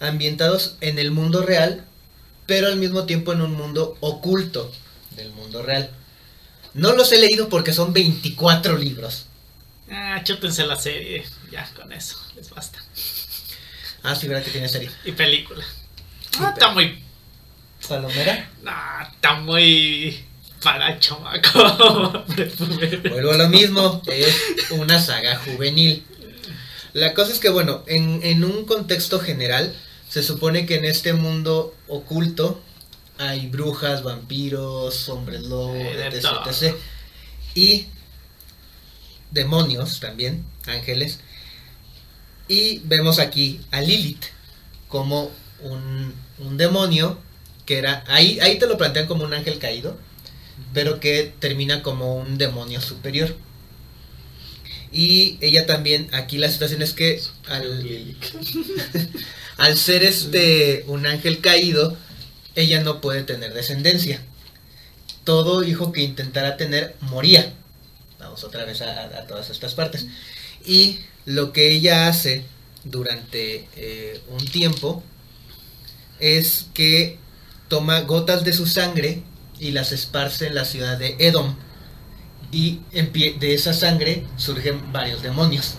ambientados 0.00 0.76
en 0.80 0.98
el 0.98 1.10
mundo 1.10 1.42
real, 1.42 1.84
pero 2.46 2.68
al 2.68 2.76
mismo 2.76 3.04
tiempo 3.04 3.32
en 3.32 3.40
un 3.40 3.52
mundo 3.52 3.96
oculto 4.00 4.72
del 5.10 5.30
mundo 5.30 5.62
real. 5.62 5.90
No 6.74 6.92
los 6.94 7.12
he 7.12 7.18
leído 7.18 7.48
porque 7.48 7.72
son 7.72 7.92
24 7.92 8.76
libros. 8.76 9.26
Ah, 9.90 10.20
chúpense 10.24 10.66
la 10.66 10.76
serie. 10.76 11.24
Ya, 11.50 11.68
con 11.74 11.92
eso. 11.92 12.16
Les 12.36 12.50
basta. 12.50 12.78
Ah, 14.02 14.14
sí, 14.14 14.28
¿verdad 14.28 14.44
que 14.44 14.50
tiene 14.50 14.68
serie? 14.68 14.90
Y 15.04 15.12
película. 15.12 15.64
Sí, 16.30 16.38
Ah, 16.40 16.50
está 16.52 16.70
muy. 16.72 17.02
Palomera. 17.88 18.50
Ah, 18.66 19.10
está 19.12 19.34
muy. 19.34 20.24
Para 20.62 20.98
chamaco. 20.98 22.24
Vuelvo 23.10 23.32
a 23.32 23.36
lo 23.36 23.48
mismo, 23.48 24.02
es 24.06 24.36
una 24.70 25.00
saga 25.00 25.36
juvenil. 25.38 26.04
La 26.92 27.14
cosa 27.14 27.32
es 27.32 27.38
que, 27.38 27.50
bueno, 27.50 27.84
en, 27.86 28.20
en 28.22 28.42
un 28.42 28.64
contexto 28.64 29.20
general, 29.20 29.74
se 30.08 30.22
supone 30.22 30.66
que 30.66 30.76
en 30.76 30.84
este 30.86 31.12
mundo 31.12 31.74
oculto 31.88 32.60
hay 33.18 33.46
brujas, 33.48 34.02
vampiros, 34.02 35.08
hombres 35.08 35.42
lobo, 35.42 35.74
etc, 35.76 36.24
etc. 36.46 36.74
Y 37.54 37.86
demonios 39.30 40.00
también, 40.00 40.44
ángeles. 40.66 41.20
Y 42.48 42.78
vemos 42.84 43.18
aquí 43.18 43.60
a 43.70 43.80
Lilith 43.80 44.24
como 44.88 45.30
un, 45.60 46.14
un 46.38 46.56
demonio 46.56 47.18
que 47.64 47.78
era, 47.78 48.04
ahí, 48.06 48.38
ahí 48.40 48.58
te 48.58 48.66
lo 48.66 48.78
plantean 48.78 49.06
como 49.06 49.24
un 49.24 49.34
ángel 49.34 49.58
caído, 49.58 49.98
pero 50.72 51.00
que 51.00 51.34
termina 51.40 51.82
como 51.82 52.16
un 52.16 52.38
demonio 52.38 52.80
superior. 52.80 53.34
Y 54.92 55.36
ella 55.40 55.66
también, 55.66 56.08
aquí 56.12 56.38
la 56.38 56.50
situación 56.50 56.80
es 56.80 56.92
que 56.92 57.20
al, 57.48 58.16
al 59.56 59.76
ser 59.76 60.04
este 60.04 60.84
un 60.86 61.06
ángel 61.06 61.40
caído, 61.40 61.96
ella 62.54 62.82
no 62.82 63.00
puede 63.00 63.24
tener 63.24 63.52
descendencia. 63.52 64.22
Todo 65.24 65.64
hijo 65.64 65.90
que 65.90 66.02
intentara 66.02 66.56
tener 66.56 66.94
moría. 67.00 67.52
Vamos 68.20 68.44
otra 68.44 68.64
vez 68.64 68.80
a, 68.80 69.04
a 69.04 69.26
todas 69.26 69.50
estas 69.50 69.74
partes. 69.74 70.06
Y 70.64 71.00
lo 71.26 71.52
que 71.52 71.72
ella 71.72 72.08
hace 72.08 72.44
durante 72.84 73.68
eh, 73.76 74.20
un 74.30 74.44
tiempo 74.46 75.02
es 76.20 76.68
que 76.72 77.18
toma 77.68 78.00
gotas 78.02 78.44
de 78.44 78.52
su 78.52 78.66
sangre 78.66 79.22
y 79.58 79.72
las 79.72 79.92
esparce 79.92 80.46
en 80.46 80.54
la 80.54 80.64
ciudad 80.64 80.96
de 80.96 81.16
Edom. 81.18 81.56
Y 82.52 82.80
de 82.92 83.54
esa 83.54 83.74
sangre 83.74 84.24
surgen 84.36 84.92
varios 84.92 85.20
demonios. 85.20 85.74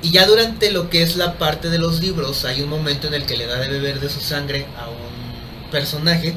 Y 0.00 0.12
ya 0.12 0.24
durante 0.24 0.70
lo 0.70 0.88
que 0.88 1.02
es 1.02 1.16
la 1.16 1.36
parte 1.36 1.68
de 1.68 1.78
los 1.78 2.00
libros, 2.00 2.44
hay 2.44 2.62
un 2.62 2.70
momento 2.70 3.08
en 3.08 3.14
el 3.14 3.26
que 3.26 3.36
le 3.36 3.46
da 3.46 3.58
de 3.58 3.68
beber 3.68 4.00
de 4.00 4.08
su 4.08 4.20
sangre 4.20 4.66
a 4.78 4.88
un 4.88 5.70
personaje 5.70 6.34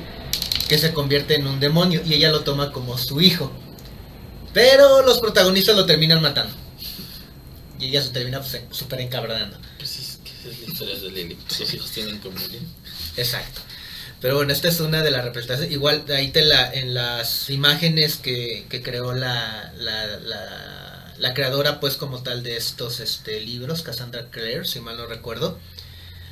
que 0.68 0.78
se 0.80 0.92
convierte 0.92 1.36
en 1.36 1.46
un 1.46 1.60
demonio 1.60 2.02
y 2.04 2.16
ella 2.16 2.32
lo 2.32 2.42
toma 2.42 2.72
como 2.72 2.98
su 2.98 3.22
hijo. 3.22 3.52
Pero 4.54 5.04
los 5.04 5.20
protagonistas 5.20 5.76
lo 5.76 5.86
terminan 5.86 6.22
matando. 6.22 6.65
Y 7.86 7.90
ella 7.90 8.02
se 8.02 8.10
termina 8.10 8.40
pues, 8.40 8.62
súper 8.72 9.02
encabronando. 9.02 9.58
Pues 9.78 10.00
es 10.00 10.20
que 10.24 10.32
esa 10.32 10.50
es 10.50 10.60
la 10.60 10.68
historia 10.74 10.96
de 10.96 11.12
Lily. 11.12 11.38
Sus 11.48 11.74
hijos 11.74 11.92
tienen 11.92 12.20
que 12.20 12.30
morir. 12.30 12.62
Exacto. 13.16 13.62
Pero 14.22 14.38
bueno, 14.38 14.54
esta 14.54 14.70
es 14.70 14.80
una 14.80 15.04
de 15.04 15.12
las 15.12 15.24
representaciones. 15.24 15.72
Igual 15.72 16.06
ahí 16.10 16.30
te 16.30 16.44
la, 16.44 16.74
en 16.74 16.94
las 16.94 17.50
imágenes 17.50 18.16
que, 18.18 18.66
que 18.70 18.82
creó 18.82 19.14
la, 19.14 19.72
la, 19.78 20.08
la, 20.18 21.14
la 21.18 21.34
creadora, 21.34 21.80
pues 21.80 21.98
como 21.98 22.24
tal 22.24 22.42
de 22.42 22.58
estos 22.58 23.00
este, 23.00 23.40
libros, 23.40 23.84
Cassandra 23.84 24.30
Clare, 24.32 24.66
si 24.66 24.80
mal 24.80 24.98
no 24.98 25.06
recuerdo, 25.06 25.60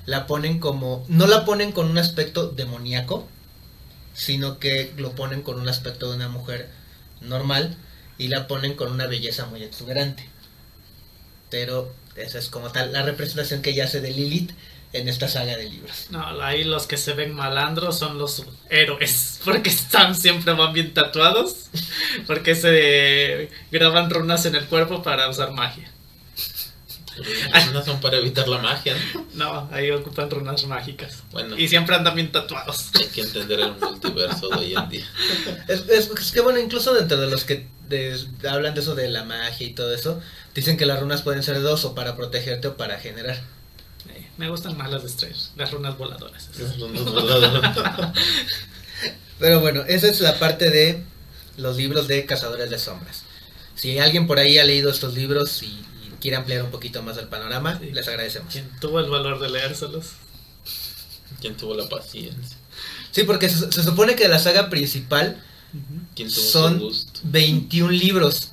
la 0.05 0.27
ponen 0.27 0.59
como, 0.59 1.05
no 1.07 1.27
la 1.27 1.45
ponen 1.45 1.71
con 1.71 1.89
un 1.89 1.97
aspecto 1.97 2.47
demoníaco, 2.47 3.27
sino 4.13 4.59
que 4.59 4.93
lo 4.97 5.13
ponen 5.13 5.41
con 5.41 5.59
un 5.59 5.69
aspecto 5.69 6.09
de 6.09 6.15
una 6.15 6.29
mujer 6.29 6.69
normal 7.21 7.75
y 8.17 8.27
la 8.27 8.47
ponen 8.47 8.75
con 8.75 8.91
una 8.91 9.07
belleza 9.07 9.45
muy 9.45 9.63
exuberante. 9.63 10.27
Pero 11.53 11.93
esa 12.15 12.39
es 12.39 12.49
como 12.49 12.71
tal 12.71 12.91
la 12.91 13.03
representación 13.03 13.61
que 13.61 13.69
ella 13.69 13.85
hace 13.85 14.01
de 14.01 14.09
Lilith 14.09 14.49
en 14.91 15.07
esta 15.07 15.27
saga 15.27 15.55
de 15.55 15.69
libros. 15.69 16.07
No, 16.09 16.41
ahí 16.41 16.63
los 16.63 16.87
que 16.87 16.97
se 16.97 17.13
ven 17.13 17.31
malandros 17.35 17.99
son 17.99 18.17
los 18.17 18.43
héroes, 18.71 19.39
porque 19.45 19.69
están 19.69 20.15
siempre 20.15 20.53
van 20.53 20.73
bien 20.73 20.95
tatuados, 20.95 21.67
porque 22.25 22.55
se 22.55 23.51
graban 23.71 24.09
runas 24.09 24.47
en 24.47 24.55
el 24.55 24.65
cuerpo 24.65 25.03
para 25.03 25.29
usar 25.29 25.51
magia. 25.51 25.91
Las 27.51 27.67
runas 27.67 27.85
son 27.85 28.01
para 28.01 28.17
evitar 28.17 28.47
la 28.47 28.57
magia, 28.57 28.95
¿no? 29.13 29.25
No, 29.35 29.69
ahí 29.71 29.91
ocupan 29.91 30.31
runas 30.31 30.65
mágicas. 30.65 31.21
Bueno, 31.31 31.55
Y 31.55 31.67
siempre 31.67 31.95
andan 31.95 32.15
bien 32.15 32.31
tatuados. 32.31 32.89
hay 32.95 33.05
que 33.05 33.21
entender 33.21 33.59
el 33.59 33.73
multiverso 33.75 34.49
de 34.49 34.55
hoy 34.57 34.73
en 34.75 34.89
día. 34.89 35.05
Es, 35.67 35.81
es- 35.89 36.09
es 36.09 36.31
que 36.31 36.41
bueno, 36.41 36.57
incluso 36.59 36.91
dentro 36.95 37.17
de 37.19 37.29
los 37.29 37.43
que 37.43 37.67
de- 37.87 38.19
hablan 38.49 38.73
de 38.73 38.81
eso 38.81 38.95
de 38.95 39.09
la 39.09 39.23
magia 39.25 39.67
y 39.67 39.73
todo 39.73 39.93
eso, 39.93 40.19
dicen 40.55 40.77
que 40.77 40.85
las 40.85 40.99
runas 40.99 41.21
pueden 41.21 41.43
ser 41.43 41.61
dos 41.61 41.85
o 41.85 41.95
para 41.95 42.15
protegerte 42.15 42.67
o 42.69 42.77
para 42.77 42.99
generar. 42.99 43.41
Eh, 44.09 44.27
Me 44.37 44.49
gustan 44.49 44.77
más 44.77 44.89
las 44.91 45.03
de 45.03 45.09
estrellas, 45.09 45.51
las 45.55 45.71
runas 45.71 45.97
voladoras. 45.97 46.49
Las 46.59 46.79
runas 46.79 47.03
voladoras. 47.03 48.11
Pero 49.39 49.59
bueno, 49.59 49.83
esa 49.87 50.07
es 50.07 50.21
la 50.21 50.39
parte 50.39 50.69
de 50.69 51.03
los 51.57 51.77
libros 51.77 52.07
de 52.07 52.25
Cazadores 52.25 52.69
de 52.69 52.79
Sombras. 52.79 53.23
Si 53.75 53.97
alguien 53.99 54.27
por 54.27 54.39
ahí 54.39 54.57
ha 54.59 54.63
leído 54.63 54.89
estos 54.89 55.13
libros 55.15 55.63
y, 55.63 55.65
y 55.67 56.13
quiere 56.21 56.37
ampliar 56.37 56.63
un 56.63 56.71
poquito 56.71 57.01
más 57.03 57.17
el 57.17 57.27
panorama, 57.27 57.79
Sí. 57.79 57.91
les 57.91 58.07
agradecemos. 58.07 58.51
Quien 58.53 58.69
tuvo 58.79 58.99
el 58.99 59.09
valor 59.09 59.39
de 59.39 59.49
leérselos. 59.49 60.11
¿Quién 61.41 61.57
tuvo 61.57 61.75
la 61.75 61.89
paciencia? 61.89 62.57
Sí, 63.11 63.23
porque 63.23 63.49
se, 63.49 63.71
se 63.71 63.83
supone 63.83 64.15
que 64.15 64.27
la 64.27 64.39
saga 64.39 64.69
principal 64.69 65.41
¿Quién 66.15 66.29
tuvo 66.29 66.37
su 66.41 66.49
son 66.51 66.79
gusto? 66.79 67.19
21 67.23 67.91
libros. 67.91 68.49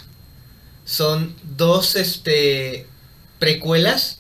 Son 0.90 1.36
dos 1.56 1.94
este 1.94 2.84
precuelas 3.38 4.18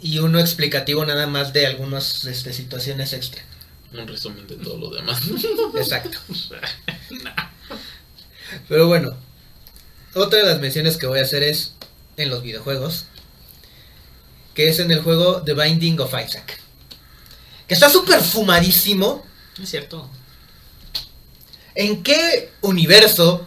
y 0.00 0.18
uno 0.18 0.40
explicativo 0.40 1.04
nada 1.04 1.26
más 1.26 1.52
de 1.52 1.66
algunas 1.66 2.24
este, 2.24 2.54
situaciones 2.54 3.12
extra. 3.12 3.42
Un 3.92 4.08
resumen 4.08 4.46
de 4.46 4.56
todo 4.56 4.78
lo 4.78 4.88
demás. 4.88 5.20
Exacto. 5.76 6.18
Pero 8.68 8.88
bueno, 8.88 9.14
otra 10.14 10.38
de 10.38 10.46
las 10.46 10.58
menciones 10.58 10.96
que 10.96 11.06
voy 11.06 11.18
a 11.18 11.24
hacer 11.24 11.42
es 11.42 11.74
en 12.16 12.30
los 12.30 12.42
videojuegos, 12.42 13.04
que 14.54 14.70
es 14.70 14.78
en 14.78 14.90
el 14.90 15.02
juego 15.02 15.42
The 15.42 15.52
Binding 15.52 16.00
of 16.00 16.14
Isaac. 16.14 16.60
Que 17.68 17.74
está 17.74 17.90
súper 17.90 18.22
fumadísimo, 18.22 19.22
Es 19.62 19.68
cierto. 19.68 20.08
¿En 21.74 22.02
qué 22.02 22.52
universo 22.62 23.46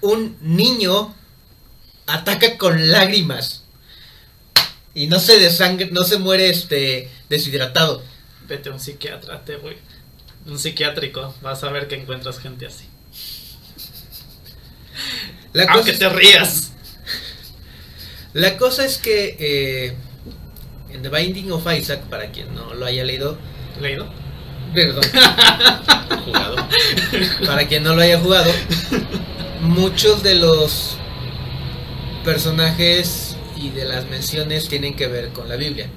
un 0.00 0.36
niño 0.40 1.14
ataca 2.06 2.56
con 2.58 2.90
lágrimas? 2.90 3.64
Y 4.94 5.06
no 5.06 5.20
se 5.20 5.38
desangre, 5.38 5.88
no 5.92 6.02
se 6.02 6.18
muere 6.18 6.48
este 6.50 7.10
deshidratado. 7.28 8.02
Vete 8.48 8.68
a 8.68 8.72
un 8.72 8.80
psiquiatra, 8.80 9.44
te 9.44 9.56
voy. 9.56 9.76
Un 10.46 10.58
psiquiátrico, 10.58 11.34
vas 11.42 11.62
a 11.62 11.70
ver 11.70 11.88
que 11.88 11.96
encuentras 11.96 12.38
gente 12.38 12.66
así. 12.66 12.84
La 15.52 15.64
Aunque 15.64 15.92
cosa, 15.92 15.98
te 15.98 16.08
rías. 16.16 16.72
la 18.32 18.56
cosa 18.56 18.84
es 18.84 18.98
que 18.98 19.36
eh, 19.38 19.96
en 20.90 21.02
The 21.02 21.08
Binding 21.08 21.52
of 21.52 21.66
Isaac, 21.72 22.00
para 22.08 22.30
quien 22.32 22.54
no 22.54 22.74
lo 22.74 22.86
haya 22.86 23.04
leído, 23.04 23.38
¿Leído? 23.80 24.10
perdón, 24.74 25.02
jugado. 26.24 26.56
para 27.46 27.66
quien 27.68 27.82
no 27.82 27.94
lo 27.94 28.02
haya 28.02 28.18
jugado, 28.18 28.50
muchos 29.60 30.22
de 30.22 30.34
los 30.36 30.96
personajes 32.24 33.36
y 33.56 33.70
de 33.70 33.84
las 33.84 34.08
menciones 34.08 34.68
tienen 34.68 34.94
que 34.96 35.06
ver 35.08 35.28
con 35.30 35.48
la 35.48 35.56
Biblia. 35.56 35.88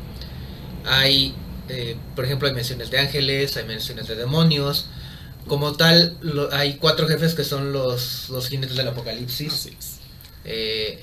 Hay, 0.86 1.36
eh, 1.70 1.96
por 2.16 2.26
ejemplo, 2.26 2.48
hay 2.48 2.54
menciones 2.54 2.90
de 2.92 3.00
ángeles, 3.00 3.58
hay 3.58 3.66
menciones 3.66 4.08
de 4.08 4.16
demonios. 4.16 4.88
Como 5.48 5.74
tal, 5.74 6.18
lo- 6.22 6.54
hay 6.54 6.76
cuatro 6.76 7.08
jefes 7.08 7.34
que 7.34 7.44
son 7.44 7.74
los, 7.74 8.30
los 8.30 8.48
jinetes 8.48 8.78
del 8.78 8.88
apocalipsis. 8.88 9.70
Eh, 10.46 11.00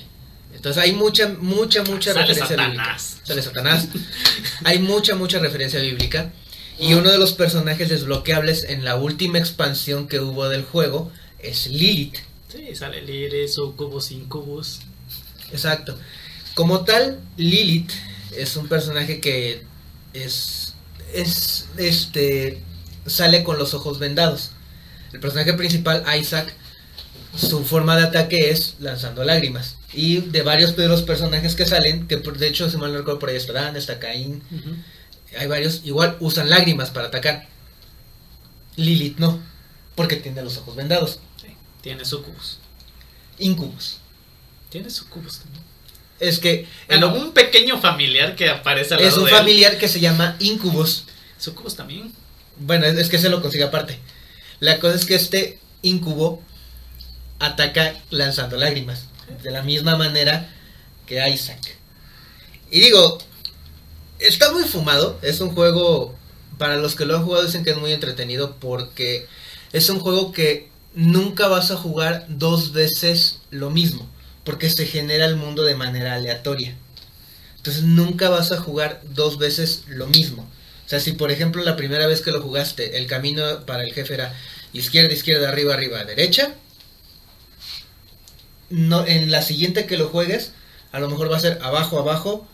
entonces 0.54 0.82
hay 0.82 0.92
mucha, 0.92 1.28
mucha, 1.40 1.82
mucha 1.84 2.12
Sale 2.12 2.26
referencia 2.26 2.56
Satanás. 2.56 2.70
bíblica. 3.14 3.26
Sale 3.26 3.42
Satanás. 3.42 3.88
hay 4.64 4.78
mucha, 4.78 5.14
mucha 5.16 5.38
referencia 5.38 5.80
bíblica. 5.80 6.32
Y 6.80 6.94
uno 6.94 7.10
de 7.10 7.18
los 7.18 7.32
personajes 7.32 7.88
desbloqueables 7.88 8.64
en 8.64 8.84
la 8.84 8.94
última 8.96 9.38
expansión 9.38 10.06
que 10.06 10.20
hubo 10.20 10.48
del 10.48 10.62
juego 10.64 11.10
es 11.40 11.66
Lilith. 11.66 12.16
Sí, 12.48 12.74
sale 12.74 13.02
Liri, 13.02 13.46
Sucubus, 13.46 14.10
Incubus. 14.10 14.80
Exacto. 15.52 15.98
Como 16.54 16.84
tal, 16.84 17.20
Lilith 17.36 17.92
es 18.36 18.56
un 18.56 18.68
personaje 18.68 19.20
que 19.20 19.62
es, 20.14 20.74
es, 21.12 21.68
este, 21.76 22.62
sale 23.06 23.44
con 23.44 23.58
los 23.58 23.74
ojos 23.74 23.98
vendados. 23.98 24.52
El 25.12 25.20
personaje 25.20 25.52
principal, 25.54 26.04
Isaac, 26.18 26.54
su 27.36 27.64
forma 27.64 27.96
de 27.96 28.04
ataque 28.04 28.50
es 28.50 28.76
lanzando 28.80 29.24
lágrimas. 29.24 29.76
Y 29.92 30.20
de 30.20 30.42
varios 30.42 30.76
de 30.76 30.88
los 30.88 31.02
personajes 31.02 31.54
que 31.54 31.66
salen, 31.66 32.08
que 32.08 32.18
por, 32.18 32.38
de 32.38 32.48
hecho, 32.48 32.70
si 32.70 32.76
mal 32.76 32.92
no 32.92 32.98
recuerdo, 32.98 33.20
por 33.20 33.28
ahí 33.28 33.36
está 33.36 33.52
Dan, 33.52 33.76
está 33.76 33.98
Caín, 33.98 34.42
hay 35.38 35.46
varios, 35.46 35.82
igual 35.84 36.16
usan 36.20 36.50
lágrimas 36.50 36.90
para 36.90 37.08
atacar. 37.08 37.46
Lilith 38.76 39.18
no, 39.18 39.40
porque 39.94 40.16
tiene 40.16 40.42
los 40.42 40.56
ojos 40.58 40.76
vendados. 40.76 41.20
Tiene 41.88 42.04
Sucubus. 42.04 42.58
Incubus. 43.38 43.96
Tiene 44.68 44.90
Sucubus 44.90 45.38
también. 45.38 45.64
Es 46.20 46.38
que 46.38 46.68
en 46.86 47.00
Bueno, 47.00 47.14
un 47.14 47.32
pequeño 47.32 47.80
familiar 47.80 48.36
que 48.36 48.50
aparece 48.50 48.92
al 48.92 49.00
es 49.00 49.06
lado 49.12 49.20
un 49.20 49.24
de 49.24 49.30
él. 49.30 49.36
familiar 49.38 49.78
que 49.78 49.88
se 49.88 49.98
llama 49.98 50.36
Incubus. 50.38 51.06
Sucubus 51.38 51.76
también. 51.76 52.12
Bueno, 52.58 52.84
es, 52.84 52.98
es 52.98 53.08
que 53.08 53.16
se 53.16 53.30
lo 53.30 53.40
consigue 53.40 53.64
aparte. 53.64 53.98
La 54.60 54.80
cosa 54.80 54.96
es 54.96 55.06
que 55.06 55.14
este 55.14 55.58
incubo 55.80 56.42
ataca 57.38 57.94
lanzando 58.10 58.58
lágrimas. 58.58 59.06
De 59.42 59.50
la 59.50 59.62
misma 59.62 59.96
manera 59.96 60.46
que 61.06 61.26
Isaac. 61.26 61.78
Y 62.70 62.80
digo, 62.80 63.16
está 64.18 64.52
muy 64.52 64.64
fumado. 64.64 65.18
Es 65.22 65.40
un 65.40 65.54
juego, 65.54 66.14
para 66.58 66.76
los 66.76 66.96
que 66.96 67.06
lo 67.06 67.16
han 67.16 67.24
jugado 67.24 67.46
dicen 67.46 67.64
que 67.64 67.70
es 67.70 67.78
muy 67.78 67.94
entretenido 67.94 68.56
porque 68.56 69.26
es 69.72 69.88
un 69.88 70.00
juego 70.00 70.32
que 70.32 70.68
nunca 70.94 71.48
vas 71.48 71.70
a 71.70 71.76
jugar 71.76 72.26
dos 72.28 72.72
veces 72.72 73.40
lo 73.50 73.70
mismo. 73.70 74.08
Porque 74.44 74.70
se 74.70 74.86
genera 74.86 75.26
el 75.26 75.36
mundo 75.36 75.64
de 75.64 75.74
manera 75.74 76.14
aleatoria. 76.14 76.74
Entonces 77.56 77.82
nunca 77.82 78.30
vas 78.30 78.52
a 78.52 78.58
jugar 78.58 79.02
dos 79.14 79.38
veces 79.38 79.84
lo 79.88 80.06
mismo. 80.06 80.42
O 80.42 80.88
sea, 80.88 81.00
si 81.00 81.12
por 81.12 81.30
ejemplo 81.30 81.62
la 81.62 81.76
primera 81.76 82.06
vez 82.06 82.22
que 82.22 82.32
lo 82.32 82.40
jugaste, 82.40 82.96
el 82.96 83.06
camino 83.06 83.66
para 83.66 83.84
el 83.84 83.92
jefe 83.92 84.14
era 84.14 84.34
izquierda, 84.72 85.12
izquierda, 85.12 85.50
arriba, 85.50 85.74
arriba, 85.74 86.02
derecha, 86.04 86.54
no, 88.70 89.06
en 89.06 89.30
la 89.30 89.42
siguiente 89.42 89.86
que 89.86 89.98
lo 89.98 90.08
juegues, 90.08 90.52
a 90.92 91.00
lo 91.00 91.08
mejor 91.08 91.30
va 91.30 91.36
a 91.36 91.40
ser 91.40 91.58
abajo, 91.62 91.98
abajo, 91.98 92.48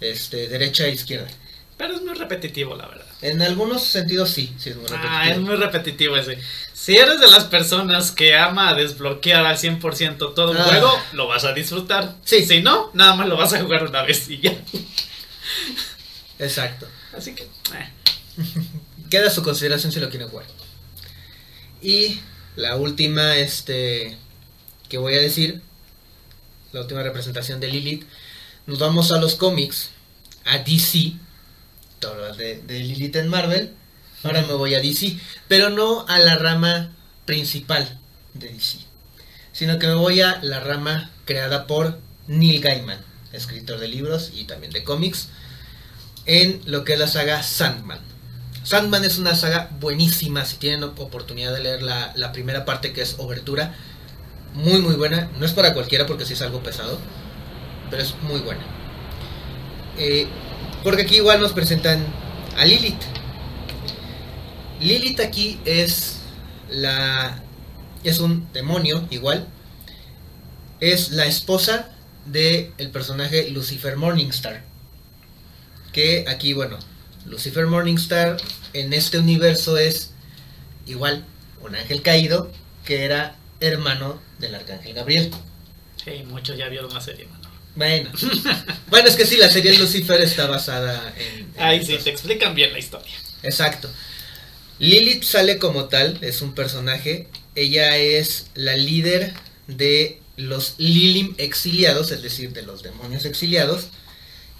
este, 0.00 0.48
derecha, 0.48 0.88
izquierda. 0.88 1.28
Pero 1.76 1.94
es 1.94 2.02
muy 2.02 2.14
repetitivo, 2.14 2.76
la 2.76 2.86
verdad. 2.86 3.09
En 3.22 3.42
algunos 3.42 3.82
sentidos 3.84 4.30
sí, 4.30 4.52
sí 4.58 4.70
es 4.70 4.76
muy 4.76 4.86
repetitivo. 4.86 5.14
Ah, 5.14 5.28
es 5.30 5.38
muy 5.38 5.54
repetitivo 5.56 6.16
ese. 6.16 6.38
Si 6.72 6.96
eres 6.96 7.20
de 7.20 7.30
las 7.30 7.44
personas 7.44 8.12
que 8.12 8.34
ama 8.36 8.72
desbloquear 8.74 9.44
al 9.44 9.58
100% 9.58 10.32
todo 10.34 10.52
un 10.52 10.56
Ah. 10.56 10.62
juego, 10.64 10.90
lo 11.12 11.26
vas 11.28 11.44
a 11.44 11.52
disfrutar. 11.52 12.16
Sí. 12.24 12.46
Si 12.46 12.62
no, 12.62 12.90
nada 12.94 13.14
más 13.16 13.28
lo 13.28 13.36
vas 13.36 13.52
a 13.52 13.60
jugar 13.60 13.84
una 13.86 14.02
vez 14.02 14.28
y 14.30 14.40
ya. 14.40 14.56
Exacto. 16.38 16.86
Así 17.16 17.34
que, 17.34 17.42
eh, 17.42 17.90
Queda 19.10 19.26
a 19.26 19.30
su 19.30 19.42
consideración 19.42 19.90
si 19.92 19.98
lo 20.00 20.08
quieren 20.08 20.28
jugar. 20.28 20.46
Y 21.82 22.20
la 22.56 22.76
última, 22.76 23.36
este, 23.36 24.16
que 24.88 24.98
voy 24.98 25.14
a 25.14 25.20
decir, 25.20 25.60
la 26.72 26.82
última 26.82 27.02
representación 27.02 27.58
de 27.58 27.66
Lilith, 27.68 28.04
nos 28.66 28.78
vamos 28.78 29.10
a 29.10 29.18
los 29.20 29.34
cómics, 29.34 29.90
a 30.44 30.58
DC, 30.58 31.14
de, 32.00 32.62
Lilith 32.66 33.16
en 33.16 33.28
Marvel, 33.28 33.74
ahora 34.22 34.42
me 34.42 34.54
voy 34.54 34.74
a 34.74 34.80
DC, 34.80 35.16
pero 35.48 35.70
no 35.70 36.06
a 36.08 36.18
la 36.18 36.36
rama 36.36 36.92
principal 37.26 37.98
de 38.34 38.48
DC, 38.48 38.78
sino 39.52 39.78
que 39.78 39.86
me 39.86 39.94
voy 39.94 40.20
a 40.20 40.38
la 40.42 40.60
rama 40.60 41.10
creada 41.26 41.66
por 41.66 41.98
Neil 42.26 42.60
Gaiman, 42.60 42.98
escritor 43.32 43.78
de 43.78 43.88
libros 43.88 44.32
y 44.34 44.44
también 44.44 44.72
de 44.72 44.82
cómics, 44.84 45.28
en 46.26 46.60
lo 46.66 46.84
que 46.84 46.94
es 46.94 46.98
la 46.98 47.06
saga 47.08 47.42
Sandman. 47.42 48.00
Sandman 48.62 49.04
es 49.04 49.18
una 49.18 49.34
saga 49.34 49.68
buenísima, 49.80 50.44
si 50.44 50.56
tienen 50.56 50.84
op- 50.84 51.00
oportunidad 51.00 51.52
de 51.54 51.60
leer 51.62 51.82
la, 51.82 52.12
la 52.14 52.32
primera 52.32 52.64
parte 52.64 52.92
que 52.92 53.02
es 53.02 53.16
Obertura, 53.18 53.74
muy 54.54 54.80
muy 54.80 54.94
buena, 54.96 55.30
no 55.38 55.46
es 55.46 55.52
para 55.52 55.74
cualquiera 55.74 56.06
porque 56.06 56.26
sí 56.26 56.32
es 56.34 56.42
algo 56.42 56.62
pesado, 56.62 56.98
pero 57.90 58.02
es 58.02 58.14
muy 58.22 58.40
buena. 58.40 58.70
Eh, 59.96 60.28
porque 60.82 61.02
aquí 61.02 61.16
igual 61.16 61.40
nos 61.40 61.52
presentan 61.52 62.04
a 62.56 62.64
Lilith. 62.64 63.02
Lilith 64.80 65.20
aquí 65.20 65.60
es 65.64 66.20
la 66.70 67.42
es 68.04 68.20
un 68.20 68.50
demonio 68.52 69.06
igual. 69.10 69.46
Es 70.80 71.10
la 71.10 71.26
esposa 71.26 71.90
de 72.26 72.72
el 72.78 72.90
personaje 72.90 73.50
Lucifer 73.50 73.96
Morningstar. 73.96 74.64
Que 75.92 76.24
aquí, 76.28 76.52
bueno, 76.52 76.78
Lucifer 77.26 77.66
Morningstar 77.66 78.38
en 78.72 78.92
este 78.92 79.18
universo 79.18 79.76
es 79.76 80.12
igual 80.86 81.24
un 81.60 81.74
ángel 81.74 82.02
caído 82.02 82.50
que 82.84 83.04
era 83.04 83.36
hermano 83.60 84.20
del 84.38 84.54
arcángel 84.54 84.94
Gabriel. 84.94 85.30
hey, 86.06 86.24
muchos 86.26 86.56
ya 86.56 86.68
vieron 86.68 86.94
la 86.94 87.00
serie. 87.00 87.28
Bueno, 87.74 88.10
bueno 88.88 89.08
es 89.08 89.16
que 89.16 89.26
sí, 89.26 89.36
la 89.36 89.50
serie 89.50 89.78
Lucifer 89.78 90.20
está 90.20 90.46
basada 90.46 91.14
en... 91.16 91.50
en 91.54 91.62
Ahí 91.62 91.84
sí, 91.84 91.96
te 92.02 92.10
explican 92.10 92.54
bien 92.54 92.72
la 92.72 92.78
historia. 92.78 93.14
Exacto. 93.42 93.88
Lilith 94.78 95.22
sale 95.22 95.58
como 95.58 95.86
tal, 95.86 96.18
es 96.22 96.42
un 96.42 96.54
personaje. 96.54 97.28
Ella 97.54 97.96
es 97.96 98.46
la 98.54 98.76
líder 98.76 99.34
de 99.66 100.20
los 100.36 100.74
Lilim 100.78 101.34
exiliados, 101.38 102.10
es 102.10 102.22
decir, 102.22 102.52
de 102.52 102.62
los 102.62 102.82
demonios 102.82 103.24
exiliados. 103.24 103.88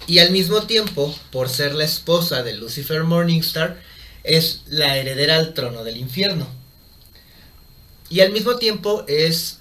Y 0.07 0.19
al 0.19 0.31
mismo 0.31 0.63
tiempo, 0.63 1.15
por 1.31 1.49
ser 1.49 1.73
la 1.73 1.85
esposa 1.85 2.43
de 2.43 2.55
Lucifer 2.55 3.03
Morningstar, 3.03 3.81
es 4.23 4.61
la 4.67 4.97
heredera 4.97 5.37
al 5.37 5.53
trono 5.53 5.83
del 5.83 5.97
infierno. 5.97 6.47
Y 8.09 8.19
al 8.19 8.31
mismo 8.31 8.57
tiempo 8.57 9.05
es 9.07 9.60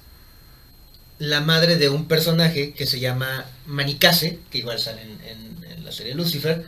la 1.20 1.40
madre 1.40 1.76
de 1.76 1.88
un 1.88 2.08
personaje 2.08 2.72
que 2.72 2.86
se 2.86 2.98
llama 2.98 3.46
Manicase, 3.66 4.40
que 4.50 4.58
igual 4.58 4.80
sale 4.80 5.02
en, 5.02 5.20
en- 5.24 5.64
en 5.70 5.84
la 5.84 5.92
serie 5.92 6.14
Lucifer. 6.14 6.64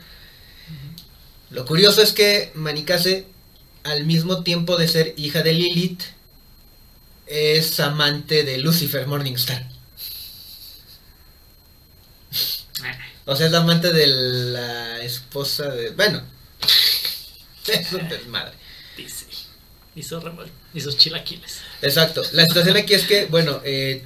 Lo 1.49 1.65
curioso 1.65 2.01
es 2.01 2.13
que 2.13 2.51
Manicase, 2.55 3.25
al 3.83 4.05
mismo 4.05 4.43
tiempo 4.43 4.77
de 4.77 4.87
ser 4.87 5.13
hija 5.17 5.41
de 5.43 5.53
Lilith, 5.53 6.01
es 7.27 7.79
amante 7.81 8.43
de 8.43 8.57
Lucifer 8.59 9.05
Morningstar. 9.07 9.67
O 13.25 13.35
sea, 13.35 13.47
es 13.47 13.53
amante 13.53 13.91
de 13.93 14.07
la 14.07 15.01
esposa 15.01 15.69
de... 15.69 15.91
Bueno. 15.91 16.21
Es 17.67 17.93
un 17.93 18.09
desmadre. 18.09 18.51
Dice. 18.97 19.25
Hizo 19.95 20.91
chilaquiles. 20.91 21.59
Exacto. 21.81 22.21
La 22.33 22.45
situación 22.45 22.75
aquí 22.75 22.93
es 22.93 23.05
que, 23.05 23.25
bueno, 23.27 23.61
eh, 23.63 24.03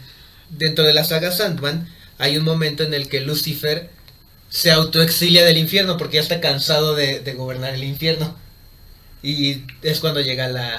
dentro 0.49 0.85
de 0.85 0.93
la 0.93 1.03
saga 1.03 1.31
Sandman 1.31 1.87
hay 2.17 2.37
un 2.37 2.45
momento 2.45 2.83
en 2.83 2.93
el 2.93 3.09
que 3.09 3.21
Lucifer 3.21 3.89
se 4.49 4.71
autoexilia 4.71 5.45
del 5.45 5.57
infierno 5.57 5.97
porque 5.97 6.15
ya 6.15 6.21
está 6.21 6.41
cansado 6.41 6.95
de, 6.95 7.19
de 7.19 7.33
gobernar 7.33 7.73
el 7.73 7.83
infierno. 7.83 8.35
Y 9.21 9.63
es 9.83 9.99
cuando 9.99 10.21
llega 10.21 10.47
la, 10.47 10.75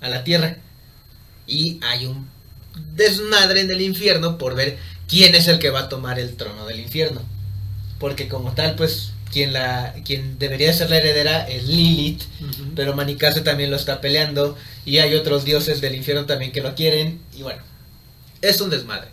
a 0.00 0.08
la 0.08 0.24
tierra. 0.24 0.58
Y 1.46 1.80
hay 1.82 2.06
un 2.06 2.28
desmadre 2.94 3.60
en 3.62 3.70
el 3.70 3.80
infierno 3.80 4.38
por 4.38 4.54
ver 4.54 4.78
quién 5.08 5.34
es 5.34 5.48
el 5.48 5.58
que 5.58 5.70
va 5.70 5.80
a 5.80 5.88
tomar 5.88 6.18
el 6.18 6.36
trono 6.36 6.66
del 6.66 6.80
infierno. 6.80 7.22
Porque 7.98 8.28
como 8.28 8.54
tal, 8.54 8.76
pues 8.76 9.12
quien 9.32 9.52
la 9.52 9.94
quien 10.04 10.38
debería 10.38 10.72
ser 10.72 10.90
la 10.90 10.98
heredera 10.98 11.48
es 11.48 11.64
Lilith, 11.64 12.22
pero 12.74 12.94
Manicase 12.94 13.42
también 13.42 13.70
lo 13.70 13.76
está 13.76 14.00
peleando 14.00 14.56
y 14.84 14.98
hay 14.98 15.14
otros 15.14 15.44
dioses 15.44 15.80
del 15.80 15.94
infierno 15.94 16.26
también 16.26 16.52
que 16.52 16.62
lo 16.62 16.74
quieren 16.74 17.20
y 17.36 17.42
bueno, 17.42 17.62
es 18.42 18.60
un 18.60 18.70
desmadre. 18.70 19.08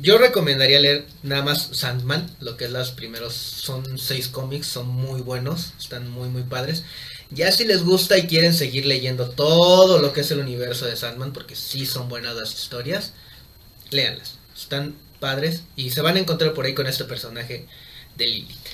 Yo 0.00 0.18
recomendaría 0.18 0.80
leer 0.80 1.06
nada 1.22 1.42
más 1.42 1.70
Sandman, 1.72 2.30
lo 2.40 2.56
que 2.56 2.66
es 2.66 2.70
los 2.70 2.92
primeros, 2.92 3.34
son 3.34 3.98
seis 3.98 4.28
cómics, 4.28 4.66
son 4.66 4.86
muy 4.86 5.20
buenos, 5.22 5.72
están 5.78 6.08
muy 6.10 6.28
muy 6.28 6.42
padres. 6.42 6.84
Ya 7.30 7.50
si 7.52 7.64
les 7.64 7.82
gusta 7.82 8.16
y 8.16 8.26
quieren 8.26 8.54
seguir 8.54 8.86
leyendo 8.86 9.30
todo 9.30 9.98
lo 9.98 10.12
que 10.12 10.20
es 10.20 10.30
el 10.30 10.38
universo 10.38 10.86
de 10.86 10.96
Sandman, 10.96 11.32
porque 11.32 11.56
sí 11.56 11.84
son 11.84 12.08
buenas 12.08 12.36
las 12.36 12.54
historias, 12.54 13.12
léanlas, 13.90 14.38
están 14.56 14.94
padres 15.20 15.62
y 15.76 15.90
se 15.90 16.00
van 16.00 16.16
a 16.16 16.20
encontrar 16.20 16.54
por 16.54 16.66
ahí 16.66 16.74
con 16.74 16.86
este 16.86 17.04
personaje 17.04 17.66
de 18.16 18.26
Lilith. 18.26 18.66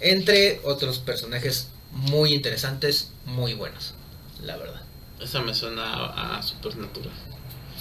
Entre 0.00 0.60
otros 0.64 0.98
personajes 0.98 1.68
muy 1.92 2.34
interesantes, 2.34 3.10
muy 3.24 3.54
buenos, 3.54 3.94
la 4.42 4.56
verdad. 4.56 4.82
Esa 5.20 5.40
me 5.40 5.54
suena 5.54 5.82
a, 5.84 6.38
a 6.38 6.42
Supernatural. 6.42 7.12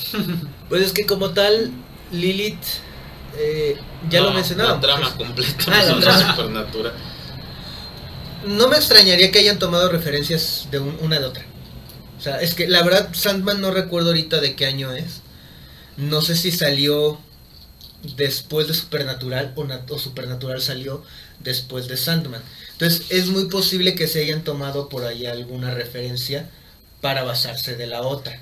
Pues 0.70 0.82
es 0.84 0.94
que 0.94 1.06
como 1.06 1.32
tal, 1.32 1.72
Lilith, 2.12 2.58
eh, 3.38 3.78
ya 4.10 4.22
lo 4.22 4.32
mencionaba. 4.32 4.74
La 4.76 4.80
trama 4.82 5.16
completa 5.16 5.66
Ah, 5.72 5.84
la 5.84 6.00
trama. 6.00 6.36
Supernatural. 6.36 6.94
No 8.46 8.68
me 8.68 8.78
extrañaría 8.78 9.32
que 9.32 9.40
hayan 9.40 9.60
tomado 9.60 9.90
referencias 9.90 10.68
de 10.72 10.80
un- 10.80 10.98
una 11.02 11.20
de 11.20 11.26
otra. 11.26 11.46
O 12.18 12.22
sea, 12.22 12.42
es 12.42 12.54
que 12.56 12.68
la 12.68 12.84
verdad, 12.84 13.10
Sandman 13.14 13.62
no 13.62 13.72
recuerdo 13.72 14.10
ahorita 14.10 14.40
de 14.42 14.56
qué 14.56 14.66
año 14.66 14.92
es. 14.94 15.22
No 15.98 16.22
sé 16.22 16.36
si 16.36 16.52
salió 16.52 17.20
después 18.16 18.68
de 18.68 18.74
Supernatural 18.74 19.54
o, 19.56 19.66
o 19.94 20.00
Supernatural 20.00 20.62
salió 20.62 21.04
después 21.40 21.88
de 21.88 21.98
Sandman. 21.98 22.42
Entonces 22.74 23.06
es 23.10 23.28
muy 23.28 23.46
posible 23.46 23.96
que 23.96 24.08
se 24.08 24.22
hayan 24.24 24.44
tomado 24.44 24.90
por 24.90 25.04
ahí 25.06 25.26
alguna 25.26 25.74
referencia 25.74 26.50
para 27.02 27.24
basarse 27.24 27.76
de 27.76 27.88
la 27.88 28.02
otra. 28.02 28.40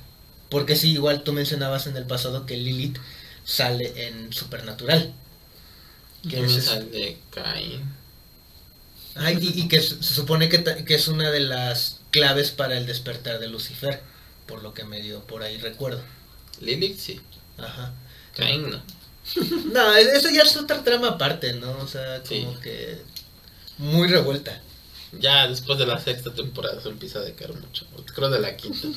Porque 0.50 0.76
sí, 0.76 0.92
igual 0.92 1.24
tú 1.24 1.34
mencionabas 1.34 1.88
en 1.88 1.98
el 1.98 2.06
pasado 2.06 2.46
que 2.46 2.56
Lilith 2.58 2.98
sale 3.44 4.08
en 4.08 4.32
Supernatural. 4.32 5.14
Que 6.24 6.38
También 6.38 6.60
es- 6.60 6.66
sale 6.66 7.18
Caín. 7.32 7.84
Ay, 9.16 9.38
y, 9.42 9.62
y 9.62 9.68
que 9.68 9.82
se 9.82 10.02
supone 10.04 10.50
que, 10.50 10.64
que 10.64 10.96
es 10.96 11.08
una 11.08 11.32
de 11.32 11.40
las 11.40 12.00
claves 12.12 12.52
para 12.52 12.78
el 12.78 12.86
despertar 12.86 13.40
de 13.40 13.48
Lucifer, 13.48 14.02
por 14.46 14.62
lo 14.62 14.74
que 14.74 14.84
me 14.84 15.02
dio 15.02 15.22
por 15.26 15.42
ahí 15.44 15.58
recuerdo. 15.58 16.02
Lilith 16.62 17.00
sí. 17.00 17.22
Ajá. 17.58 17.94
Caín 18.36 18.70
no. 18.70 18.82
No, 19.74 19.96
eso 19.96 20.30
ya 20.30 20.44
es 20.44 20.56
otra 20.58 20.84
trama 20.84 21.10
aparte, 21.10 21.54
¿no? 21.54 21.72
O 21.80 21.88
sea, 21.88 22.22
como 22.28 22.54
Sí. 22.54 22.60
que 22.62 23.02
muy 23.78 24.08
revuelta. 24.08 24.62
Ya 25.12 25.48
después 25.48 25.80
de 25.80 25.86
la 25.86 26.00
sexta 26.00 26.34
temporada 26.34 26.82
se 26.82 26.90
empieza 26.90 27.20
a 27.20 27.22
decaer 27.22 27.54
mucho. 27.54 27.86
Creo 28.14 28.30
de 28.30 28.40
la 28.40 28.58
quinta. 28.58 28.88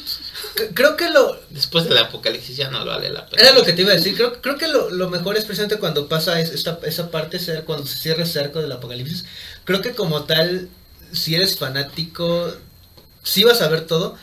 Creo 0.74 0.96
que 0.96 1.10
lo... 1.10 1.38
Después 1.50 1.84
del 1.84 1.98
apocalipsis 1.98 2.56
ya 2.56 2.70
no 2.70 2.84
vale 2.84 3.10
la 3.10 3.26
pena. 3.26 3.42
Era 3.42 3.52
lo 3.54 3.64
que 3.64 3.72
te 3.72 3.82
iba 3.82 3.92
a 3.92 3.96
decir, 3.96 4.16
creo, 4.16 4.40
creo 4.40 4.56
que 4.58 4.68
lo, 4.68 4.90
lo 4.90 5.08
mejor 5.10 5.36
es 5.36 5.44
precisamente 5.44 5.78
cuando 5.78 6.08
pasa 6.08 6.40
es- 6.40 6.50
esta, 6.50 6.78
esa 6.84 7.10
parte, 7.10 7.38
cuando 7.64 7.86
se 7.86 7.98
cierra 7.98 8.22
el 8.22 8.28
cerco 8.28 8.60
del 8.60 8.72
apocalipsis. 8.72 9.24
Creo 9.64 9.80
que 9.80 9.94
como 9.94 10.24
tal, 10.24 10.68
si 11.12 11.34
eres 11.34 11.56
fanático, 11.56 12.52
sí 13.22 13.44
vas 13.44 13.60
a 13.62 13.68
ver 13.68 13.82
todo, 13.86 14.16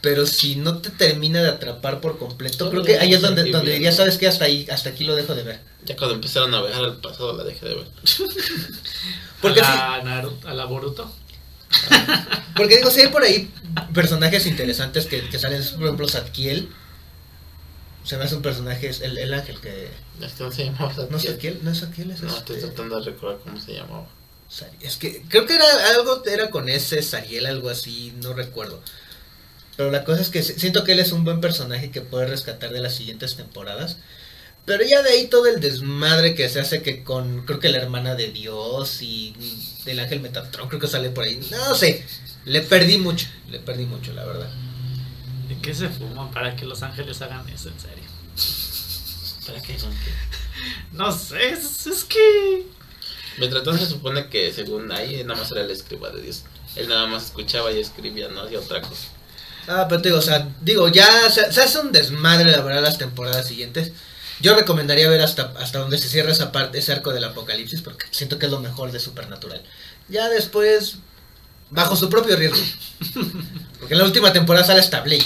pero 0.00 0.26
si 0.26 0.56
no 0.56 0.78
te 0.78 0.90
termina 0.90 1.42
de 1.42 1.48
atrapar 1.48 2.00
por 2.00 2.18
completo, 2.18 2.70
creo 2.70 2.82
que 2.82 2.98
ahí 2.98 3.12
es 3.14 3.20
donde, 3.20 3.50
donde 3.50 3.72
dirías, 3.72 3.96
sabes 3.96 4.16
que 4.18 4.26
hasta 4.28 4.46
ahí, 4.46 4.66
hasta 4.70 4.90
aquí 4.90 5.04
lo 5.04 5.14
dejo 5.14 5.34
de 5.34 5.42
ver. 5.42 5.60
Ya 5.84 5.96
cuando 5.96 6.14
empezaron 6.14 6.54
a 6.54 6.62
viajar 6.62 6.84
al 6.84 6.96
pasado 6.96 7.36
la 7.36 7.44
dejé 7.44 7.66
de 7.68 7.74
ver. 7.76 7.86
Porque 9.40 9.60
a 9.60 9.98
la, 9.98 10.02
Naruto, 10.04 10.48
a 10.48 10.54
la 10.54 10.64
Boruto. 10.66 11.10
Porque 12.56 12.76
digo, 12.76 12.90
si 12.90 13.00
hay 13.00 13.08
por 13.08 13.22
ahí 13.22 13.50
personajes 13.94 14.46
interesantes 14.46 15.06
que, 15.06 15.28
que 15.28 15.38
salen, 15.38 15.62
por 15.74 15.84
ejemplo, 15.84 16.08
Zadkiel. 16.08 16.68
Se 18.04 18.16
me 18.16 18.24
hace 18.24 18.34
un 18.34 18.42
personaje, 18.42 18.88
es 18.88 19.02
el, 19.02 19.18
el 19.18 19.32
ángel 19.34 19.60
que... 19.60 19.90
Es 20.22 20.32
que 20.32 20.44
no 20.44 20.50
se 20.50 20.64
llamaba 20.64 20.92
No 21.10 21.16
es 21.18 21.22
Zadkiel. 21.22 21.32
Zadkiel, 21.32 21.58
no 21.62 21.70
es 21.70 21.80
Zadkiel, 21.80 22.10
es 22.10 22.22
No, 22.22 22.28
este- 22.28 22.54
estoy 22.54 22.70
tratando 22.70 22.98
de 22.98 23.04
recordar 23.12 23.38
cómo 23.44 23.60
se 23.60 23.74
llamaba. 23.74 24.06
Es 24.80 24.96
que 24.96 25.22
creo 25.28 25.46
que 25.46 25.54
era 25.54 25.64
algo, 25.96 26.24
era 26.26 26.50
con 26.50 26.68
ese 26.68 27.02
Sariel, 27.02 27.46
algo 27.46 27.68
así, 27.68 28.12
no 28.20 28.32
recuerdo. 28.32 28.82
Pero 29.80 29.90
la 29.90 30.04
cosa 30.04 30.20
es 30.20 30.28
que 30.28 30.42
si- 30.42 30.60
siento 30.60 30.84
que 30.84 30.92
él 30.92 30.98
es 30.98 31.10
un 31.10 31.24
buen 31.24 31.40
personaje 31.40 31.90
que 31.90 32.02
puede 32.02 32.26
rescatar 32.26 32.70
de 32.70 32.80
las 32.80 32.94
siguientes 32.94 33.36
temporadas. 33.36 33.96
Pero 34.66 34.84
ya 34.84 35.00
de 35.00 35.08
ahí 35.08 35.26
todo 35.28 35.46
el 35.46 35.58
desmadre 35.58 36.34
que 36.34 36.50
se 36.50 36.60
hace 36.60 36.82
que 36.82 37.02
con, 37.02 37.46
creo 37.46 37.60
que 37.60 37.70
la 37.70 37.78
hermana 37.78 38.14
de 38.14 38.30
Dios 38.30 39.00
y 39.00 39.34
del 39.86 40.00
ángel 40.00 40.20
Metatron, 40.20 40.68
creo 40.68 40.78
que 40.82 40.86
sale 40.86 41.08
por 41.08 41.24
ahí. 41.24 41.40
No 41.50 41.74
sé, 41.74 42.04
le 42.44 42.60
perdí 42.60 42.98
mucho, 42.98 43.26
le 43.48 43.58
perdí 43.58 43.86
mucho, 43.86 44.12
la 44.12 44.26
verdad. 44.26 44.50
¿De 45.48 45.56
qué 45.62 45.74
se 45.74 45.88
fuman 45.88 46.30
para 46.30 46.54
que 46.56 46.66
los 46.66 46.82
ángeles 46.82 47.22
hagan 47.22 47.48
eso 47.48 47.70
en 47.70 47.80
serio? 47.80 48.04
¿Para 49.46 49.62
qué 49.62 49.78
son? 49.78 49.94
No 50.92 51.10
sé, 51.10 51.52
es, 51.52 51.86
es 51.86 52.04
que. 52.04 52.66
Mientras 53.38 53.64
tanto 53.64 53.78
se 53.82 53.86
supone 53.90 54.28
que 54.28 54.52
según 54.52 54.92
ahí 54.92 55.24
nada 55.24 55.40
más 55.40 55.50
era 55.52 55.62
el 55.62 55.70
escriba 55.70 56.10
de 56.10 56.20
Dios. 56.20 56.42
Él 56.76 56.86
nada 56.86 57.06
más 57.06 57.24
escuchaba 57.24 57.72
y 57.72 57.80
escribía, 57.80 58.28
no 58.28 58.42
hacía 58.42 58.58
otra 58.58 58.82
cosa. 58.82 59.08
Ah, 59.68 59.86
pero 59.88 60.02
te 60.02 60.08
digo, 60.08 60.18
o 60.18 60.22
sea, 60.22 60.48
digo, 60.60 60.88
ya 60.88 61.30
se, 61.30 61.52
se 61.52 61.60
hace 61.60 61.78
un 61.78 61.92
desmadre, 61.92 62.50
la 62.50 62.60
verdad, 62.62 62.82
las 62.82 62.98
temporadas 62.98 63.46
siguientes. 63.46 63.92
Yo 64.40 64.54
recomendaría 64.54 65.08
ver 65.08 65.20
hasta, 65.20 65.52
hasta 65.58 65.80
donde 65.80 65.98
se 65.98 66.08
cierra 66.08 66.32
esa 66.32 66.50
parte, 66.50 66.78
ese 66.78 66.92
arco 66.92 67.12
del 67.12 67.24
apocalipsis, 67.24 67.82
porque 67.82 68.06
siento 68.10 68.38
que 68.38 68.46
es 68.46 68.52
lo 68.52 68.60
mejor 68.60 68.90
de 68.90 68.98
Supernatural. 68.98 69.62
Ya 70.08 70.28
después, 70.28 70.96
bajo 71.70 71.94
su 71.94 72.08
propio 72.08 72.36
riesgo. 72.36 72.58
Porque 73.78 73.94
en 73.94 73.98
la 73.98 74.04
última 74.04 74.32
temporada 74.32 74.64
sale 74.64 74.80
hasta 74.80 75.00
Blade. 75.00 75.24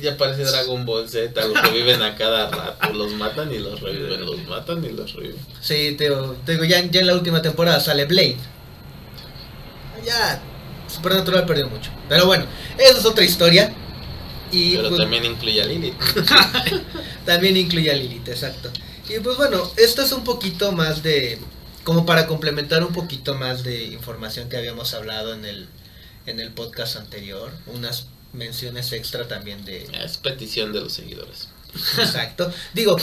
Ya 0.00 0.16
parece 0.16 0.44
Dragon 0.44 0.86
Ball 0.86 1.08
Z, 1.08 1.44
los 1.44 1.60
reviven 1.60 2.02
a 2.02 2.14
cada 2.14 2.48
rato, 2.48 2.92
los 2.92 3.12
matan 3.14 3.52
y 3.52 3.58
los 3.58 3.80
reviven, 3.80 4.24
los 4.24 4.44
matan 4.44 4.84
y 4.84 4.90
los 4.90 5.12
reviven. 5.12 5.44
Sí, 5.60 5.96
te 5.98 6.04
digo, 6.04 6.36
te 6.46 6.52
digo, 6.52 6.64
ya, 6.64 6.80
ya 6.82 7.00
en 7.00 7.08
la 7.08 7.14
última 7.14 7.42
temporada 7.42 7.80
sale 7.80 8.04
Blade. 8.04 8.36
Ya, 10.06 10.40
Supernatural 10.92 11.46
perdió 11.46 11.68
mucho. 11.68 11.90
Pero 12.08 12.26
bueno, 12.26 12.46
esa 12.78 12.98
es 12.98 13.04
otra 13.04 13.24
historia. 13.24 13.72
Y 14.50 14.76
Pero 14.76 14.90
pues, 14.90 15.00
también 15.00 15.24
incluye 15.24 15.62
a 15.62 15.66
Lilith. 15.66 15.94
También 17.24 17.56
incluye 17.56 17.90
a 17.90 17.94
Lilith, 17.94 18.28
exacto. 18.28 18.70
Y 19.08 19.18
pues 19.20 19.38
bueno, 19.38 19.70
esto 19.76 20.02
es 20.02 20.12
un 20.12 20.24
poquito 20.24 20.72
más 20.72 21.02
de. 21.02 21.38
como 21.84 22.04
para 22.04 22.26
complementar 22.26 22.84
un 22.84 22.92
poquito 22.92 23.34
más 23.34 23.62
de 23.62 23.84
información 23.84 24.50
que 24.50 24.58
habíamos 24.58 24.92
hablado 24.92 25.32
en 25.32 25.46
el, 25.46 25.68
en 26.26 26.38
el 26.38 26.50
podcast 26.50 26.96
anterior. 26.96 27.50
Unas 27.66 28.08
menciones 28.34 28.92
extra 28.92 29.26
también 29.26 29.64
de. 29.64 29.88
Es 30.04 30.18
petición 30.18 30.72
de 30.72 30.80
los 30.80 30.92
seguidores. 30.92 31.48
Exacto. 31.98 32.52
Digo, 32.74 32.96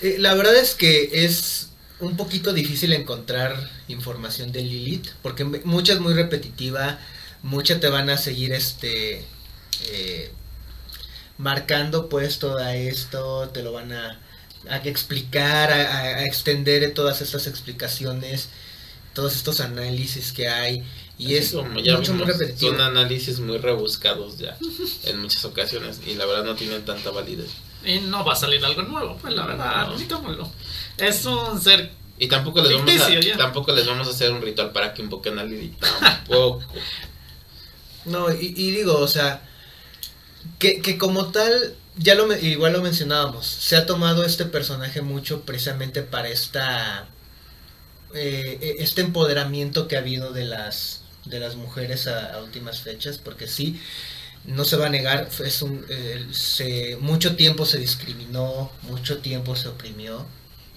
eh, 0.00 0.16
la 0.18 0.34
verdad 0.34 0.56
es 0.56 0.74
que 0.74 1.24
es 1.24 1.68
un 2.00 2.16
poquito 2.16 2.52
difícil 2.52 2.92
encontrar 2.92 3.70
información 3.88 4.52
de 4.52 4.62
Lilith, 4.62 5.08
porque 5.22 5.44
mucha 5.44 5.92
es 5.92 6.00
muy 6.00 6.14
repetitiva, 6.14 6.98
mucha 7.44 7.78
te 7.78 7.88
van 7.88 8.10
a 8.10 8.16
seguir 8.18 8.52
este 8.52 9.24
eh, 9.88 10.32
marcando 11.38 12.08
pues 12.08 12.38
todo 12.38 12.58
esto, 12.60 13.48
te 13.50 13.62
lo 13.62 13.72
van 13.72 13.92
a, 13.92 14.18
a 14.68 14.76
explicar, 14.78 15.70
a, 15.72 15.98
a- 15.98 16.24
extender 16.24 16.92
todas 16.94 17.20
estas 17.20 17.46
explicaciones, 17.46 18.48
todos 19.12 19.34
estos 19.36 19.60
análisis 19.60 20.32
que 20.32 20.48
hay, 20.48 20.82
y 21.18 21.26
Así 21.26 21.36
es 21.36 21.52
como 21.52 21.78
ya 21.80 21.96
mucho 21.96 22.12
muy 22.14 22.24
vimos, 22.24 22.38
repetitivo. 22.38 22.72
Son 22.72 22.80
análisis 22.80 23.38
muy 23.40 23.58
rebuscados 23.58 24.38
ya 24.38 24.56
en 25.04 25.20
muchas 25.20 25.44
ocasiones 25.44 26.00
y 26.06 26.14
la 26.14 26.26
verdad 26.26 26.44
no 26.44 26.54
tienen 26.56 26.84
tanta 26.84 27.10
validez. 27.10 27.50
Y 27.84 27.98
no 28.00 28.24
va 28.24 28.32
a 28.32 28.36
salir 28.36 28.64
algo 28.64 28.82
nuevo, 28.82 29.18
pues 29.20 29.34
la 29.34 29.46
verdad, 29.46 29.88
No. 29.88 30.52
Es 30.96 31.24
un 31.26 31.60
ser. 31.60 31.90
Y 32.18 32.28
tampoco 32.28 32.62
les 32.62 32.72
vamos 32.72 32.88
a, 33.00 33.20
ya. 33.20 33.36
tampoco 33.36 33.72
les 33.72 33.86
vamos 33.86 34.06
a 34.06 34.10
hacer 34.10 34.32
un 34.32 34.40
ritual 34.40 34.70
para 34.70 34.94
que 34.94 35.02
invoquen 35.02 35.38
a 35.38 35.44
Lilith. 35.44 35.78
Tampoco. 36.00 36.62
No, 38.04 38.30
y, 38.32 38.52
digo, 38.70 38.98
o 38.98 39.08
sea, 39.08 39.42
que, 40.58 40.80
que 40.82 40.98
como 40.98 41.30
tal, 41.32 41.76
ya 41.96 42.14
lo 42.14 42.32
igual 42.36 42.72
lo 42.72 42.82
mencionábamos, 42.82 43.46
se 43.46 43.76
ha 43.76 43.86
tomado 43.86 44.24
este 44.24 44.44
personaje 44.44 45.00
mucho 45.02 45.42
precisamente 45.42 46.02
para 46.02 46.28
esta 46.28 47.08
eh, 48.14 48.76
este 48.78 49.00
empoderamiento 49.02 49.88
que 49.88 49.96
ha 49.96 50.00
habido 50.00 50.32
de 50.32 50.44
las 50.44 51.02
de 51.24 51.40
las 51.40 51.56
mujeres 51.56 52.06
a, 52.06 52.38
últimas 52.42 52.80
fechas, 52.82 53.16
porque 53.18 53.46
sí, 53.48 53.80
no 54.46 54.64
se 54.64 54.76
va 54.76 54.86
a 54.86 54.90
negar, 54.90 55.28
es 55.44 55.62
un, 55.62 55.86
mucho 57.00 57.36
tiempo 57.36 57.66
se 57.66 57.78
discriminó, 57.78 58.70
mucho 58.82 59.18
tiempo 59.18 59.56
se 59.56 59.68
oprimió, 59.68 60.26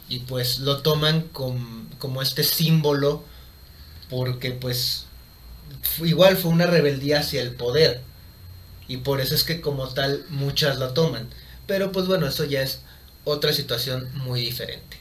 y 0.10 0.20
pues 0.20 0.60
lo 0.60 0.82
toman 0.82 1.24
com- 1.34 1.90
como 2.00 2.22
este 2.22 2.44
símbolo, 2.44 3.24
porque 4.10 4.52
pues 4.54 5.07
igual 6.04 6.38
fue 6.38 6.52
una 6.52 6.66
rebeldía 6.66 7.20
hacia 7.20 7.42
el 7.42 7.52
poder. 7.52 8.02
Y 8.88 8.98
por 8.98 9.20
eso 9.20 9.36
es 9.36 9.44
que 9.44 9.62
como 9.62 9.90
tal 9.90 10.26
muchas 10.30 10.78
lo 10.78 10.94
toman. 10.94 11.28
Pero 11.66 11.92
pues 11.92 12.08
bueno, 12.08 12.28
eso 12.28 12.46
ya 12.46 12.62
es 12.62 12.80
otra 13.26 13.52
situación 13.54 14.10
muy 14.14 14.42
diferente. 14.42 14.98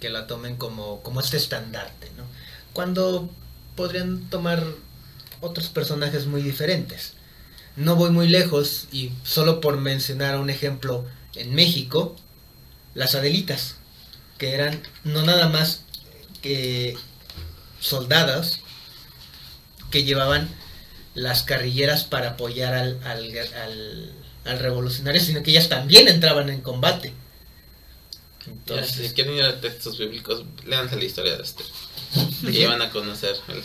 Que 0.00 0.08
la 0.08 0.26
tomen 0.26 0.56
como, 0.56 1.02
como 1.02 1.20
este 1.20 1.36
estandarte. 1.36 2.08
Cuando 2.72 3.28
podrían 3.76 4.28
tomar 4.30 4.64
otros 5.40 5.68
personajes 5.68 6.26
muy 6.26 6.42
diferentes. 6.42 7.14
No 7.76 7.96
voy 7.96 8.10
muy 8.10 8.28
lejos 8.28 8.88
y 8.92 9.12
solo 9.22 9.60
por 9.60 9.78
mencionar 9.78 10.38
un 10.38 10.50
ejemplo 10.50 11.06
en 11.34 11.54
México, 11.54 12.16
las 12.94 13.14
Adelitas, 13.14 13.76
que 14.38 14.54
eran 14.54 14.82
no 15.04 15.22
nada 15.22 15.48
más 15.48 15.82
que 16.42 16.96
soldadas 17.80 18.60
que 19.90 20.04
llevaban 20.04 20.48
las 21.14 21.42
carrilleras 21.42 22.04
para 22.04 22.30
apoyar 22.30 22.74
al, 22.74 23.00
al, 23.04 23.30
al, 23.38 24.12
al 24.44 24.58
revolucionario, 24.58 25.20
sino 25.20 25.42
que 25.42 25.50
ellas 25.50 25.68
también 25.68 26.08
entraban 26.08 26.48
en 26.48 26.60
combate. 26.60 27.12
Ya, 28.46 28.52
Entonces, 28.52 29.08
si 29.08 29.14
quieren 29.14 29.34
ir 29.36 29.42
a 29.44 29.60
textos 29.60 29.98
bíblicos, 29.98 30.44
leanse 30.64 30.96
la 30.96 31.04
historia 31.04 31.36
de 31.36 31.42
Esther. 31.44 31.66
Y 32.42 32.64
van 32.64 32.80
a 32.82 32.90
conocer 32.90 33.36
el 33.48 33.62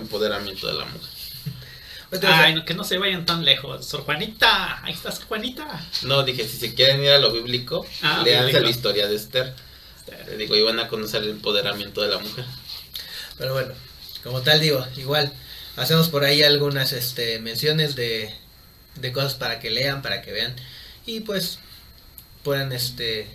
empoderamiento 0.00 0.66
de 0.66 0.74
la 0.74 0.84
mujer. 0.84 1.10
Ay, 2.22 2.54
no, 2.54 2.64
que 2.64 2.74
no 2.74 2.84
se 2.84 2.98
vayan 2.98 3.26
tan 3.26 3.44
lejos. 3.44 3.84
Sor 3.84 4.02
Juanita, 4.02 4.82
ahí 4.84 4.92
está 4.92 5.10
Sor 5.10 5.24
Juanita. 5.26 5.84
No, 6.02 6.22
dije, 6.22 6.46
si 6.46 6.56
se 6.56 6.74
quieren 6.74 7.02
ir 7.02 7.10
a 7.10 7.18
lo 7.18 7.32
bíblico, 7.32 7.84
Ah, 8.02 8.22
leanse 8.24 8.46
bíblico. 8.46 8.64
la 8.64 8.70
historia 8.70 9.08
de 9.08 9.16
Esther. 9.16 9.54
Le 10.28 10.36
digo, 10.36 10.54
y 10.54 10.62
van 10.62 10.78
a 10.78 10.86
conocer 10.86 11.22
el 11.24 11.30
empoderamiento 11.30 12.00
de 12.02 12.08
la 12.08 12.18
mujer. 12.18 12.44
Pero 13.38 13.54
bueno, 13.54 13.74
como 14.22 14.40
tal 14.40 14.60
digo, 14.60 14.86
igual 14.96 15.32
hacemos 15.76 16.08
por 16.08 16.24
ahí 16.24 16.42
algunas 16.42 16.92
este, 16.92 17.38
menciones 17.38 17.94
de, 17.96 18.34
de 18.96 19.12
cosas 19.12 19.34
para 19.34 19.60
que 19.60 19.70
lean, 19.70 20.02
para 20.02 20.22
que 20.22 20.32
vean 20.32 20.54
y 21.06 21.20
pues 21.20 21.58
puedan 22.42 22.72
este, 22.72 23.28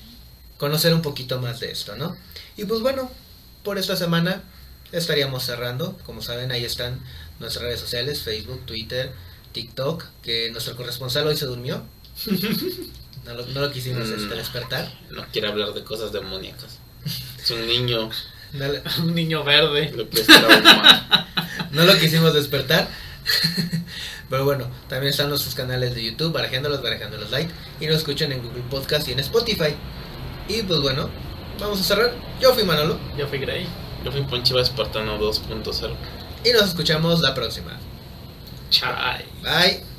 conocer 0.57 0.93
un 0.93 1.01
poquito 1.01 1.39
más 1.39 1.59
de 1.59 1.71
esto, 1.71 1.95
¿no? 1.95 2.15
Y 2.57 2.65
pues 2.65 2.81
bueno, 2.81 3.09
por 3.63 3.77
esta 3.77 3.95
semana 3.95 4.43
estaríamos 4.91 5.43
cerrando. 5.43 5.97
Como 6.05 6.21
saben, 6.21 6.51
ahí 6.51 6.65
están 6.65 6.99
nuestras 7.39 7.63
redes 7.63 7.79
sociales, 7.79 8.21
Facebook, 8.21 8.65
Twitter, 8.65 9.11
TikTok, 9.53 10.05
que 10.21 10.49
nuestro 10.51 10.75
corresponsal 10.75 11.27
hoy 11.27 11.37
se 11.37 11.45
durmió. 11.45 11.83
No 13.23 13.35
lo, 13.35 13.45
no 13.45 13.61
lo 13.61 13.71
quisimos 13.71 14.09
este, 14.09 14.33
despertar. 14.33 14.91
No 15.11 15.23
quiere 15.31 15.47
hablar 15.47 15.73
de 15.73 15.83
cosas 15.83 16.11
demoníacas. 16.11 16.79
Es 17.39 17.51
un 17.51 17.67
niño, 17.67 18.09
No, 18.53 18.67
le- 18.67 18.81
Un 19.01 19.15
niño 19.15 19.43
verde. 19.43 19.91
lo 19.95 20.09
que 20.09 20.21
es 20.21 20.27
no 21.71 21.83
lo 21.85 21.97
quisimos 21.97 22.33
despertar. 22.33 22.87
Pero 24.29 24.45
bueno, 24.45 24.67
también 24.87 25.11
están 25.11 25.29
nuestros 25.29 25.55
canales 25.55 25.93
de 25.93 26.03
YouTube, 26.03 26.31
Barajeándolos, 26.33 26.81
Barajándolos 26.81 27.31
Light. 27.31 27.49
Y 27.79 27.87
nos 27.87 27.97
escuchan 27.97 28.31
en 28.31 28.41
Google 28.41 28.63
Podcast 28.69 29.07
y 29.07 29.11
en 29.11 29.19
Spotify. 29.19 29.75
Y 30.47 30.61
pues 30.63 30.79
bueno, 30.79 31.09
vamos 31.59 31.79
a 31.81 31.83
cerrar. 31.83 32.13
Yo 32.41 32.53
fui 32.53 32.63
Manolo. 32.63 32.97
Yo 33.17 33.27
fui 33.27 33.39
Grey. 33.39 33.67
Yo 34.05 34.11
fui 34.11 34.21
Ponchiva 34.23 34.61
Espartano 34.61 35.19
2.0. 35.19 35.93
Y 36.45 36.51
nos 36.53 36.63
escuchamos 36.69 37.19
la 37.21 37.33
próxima. 37.35 37.77
Chai. 38.69 39.25
Bye. 39.43 39.90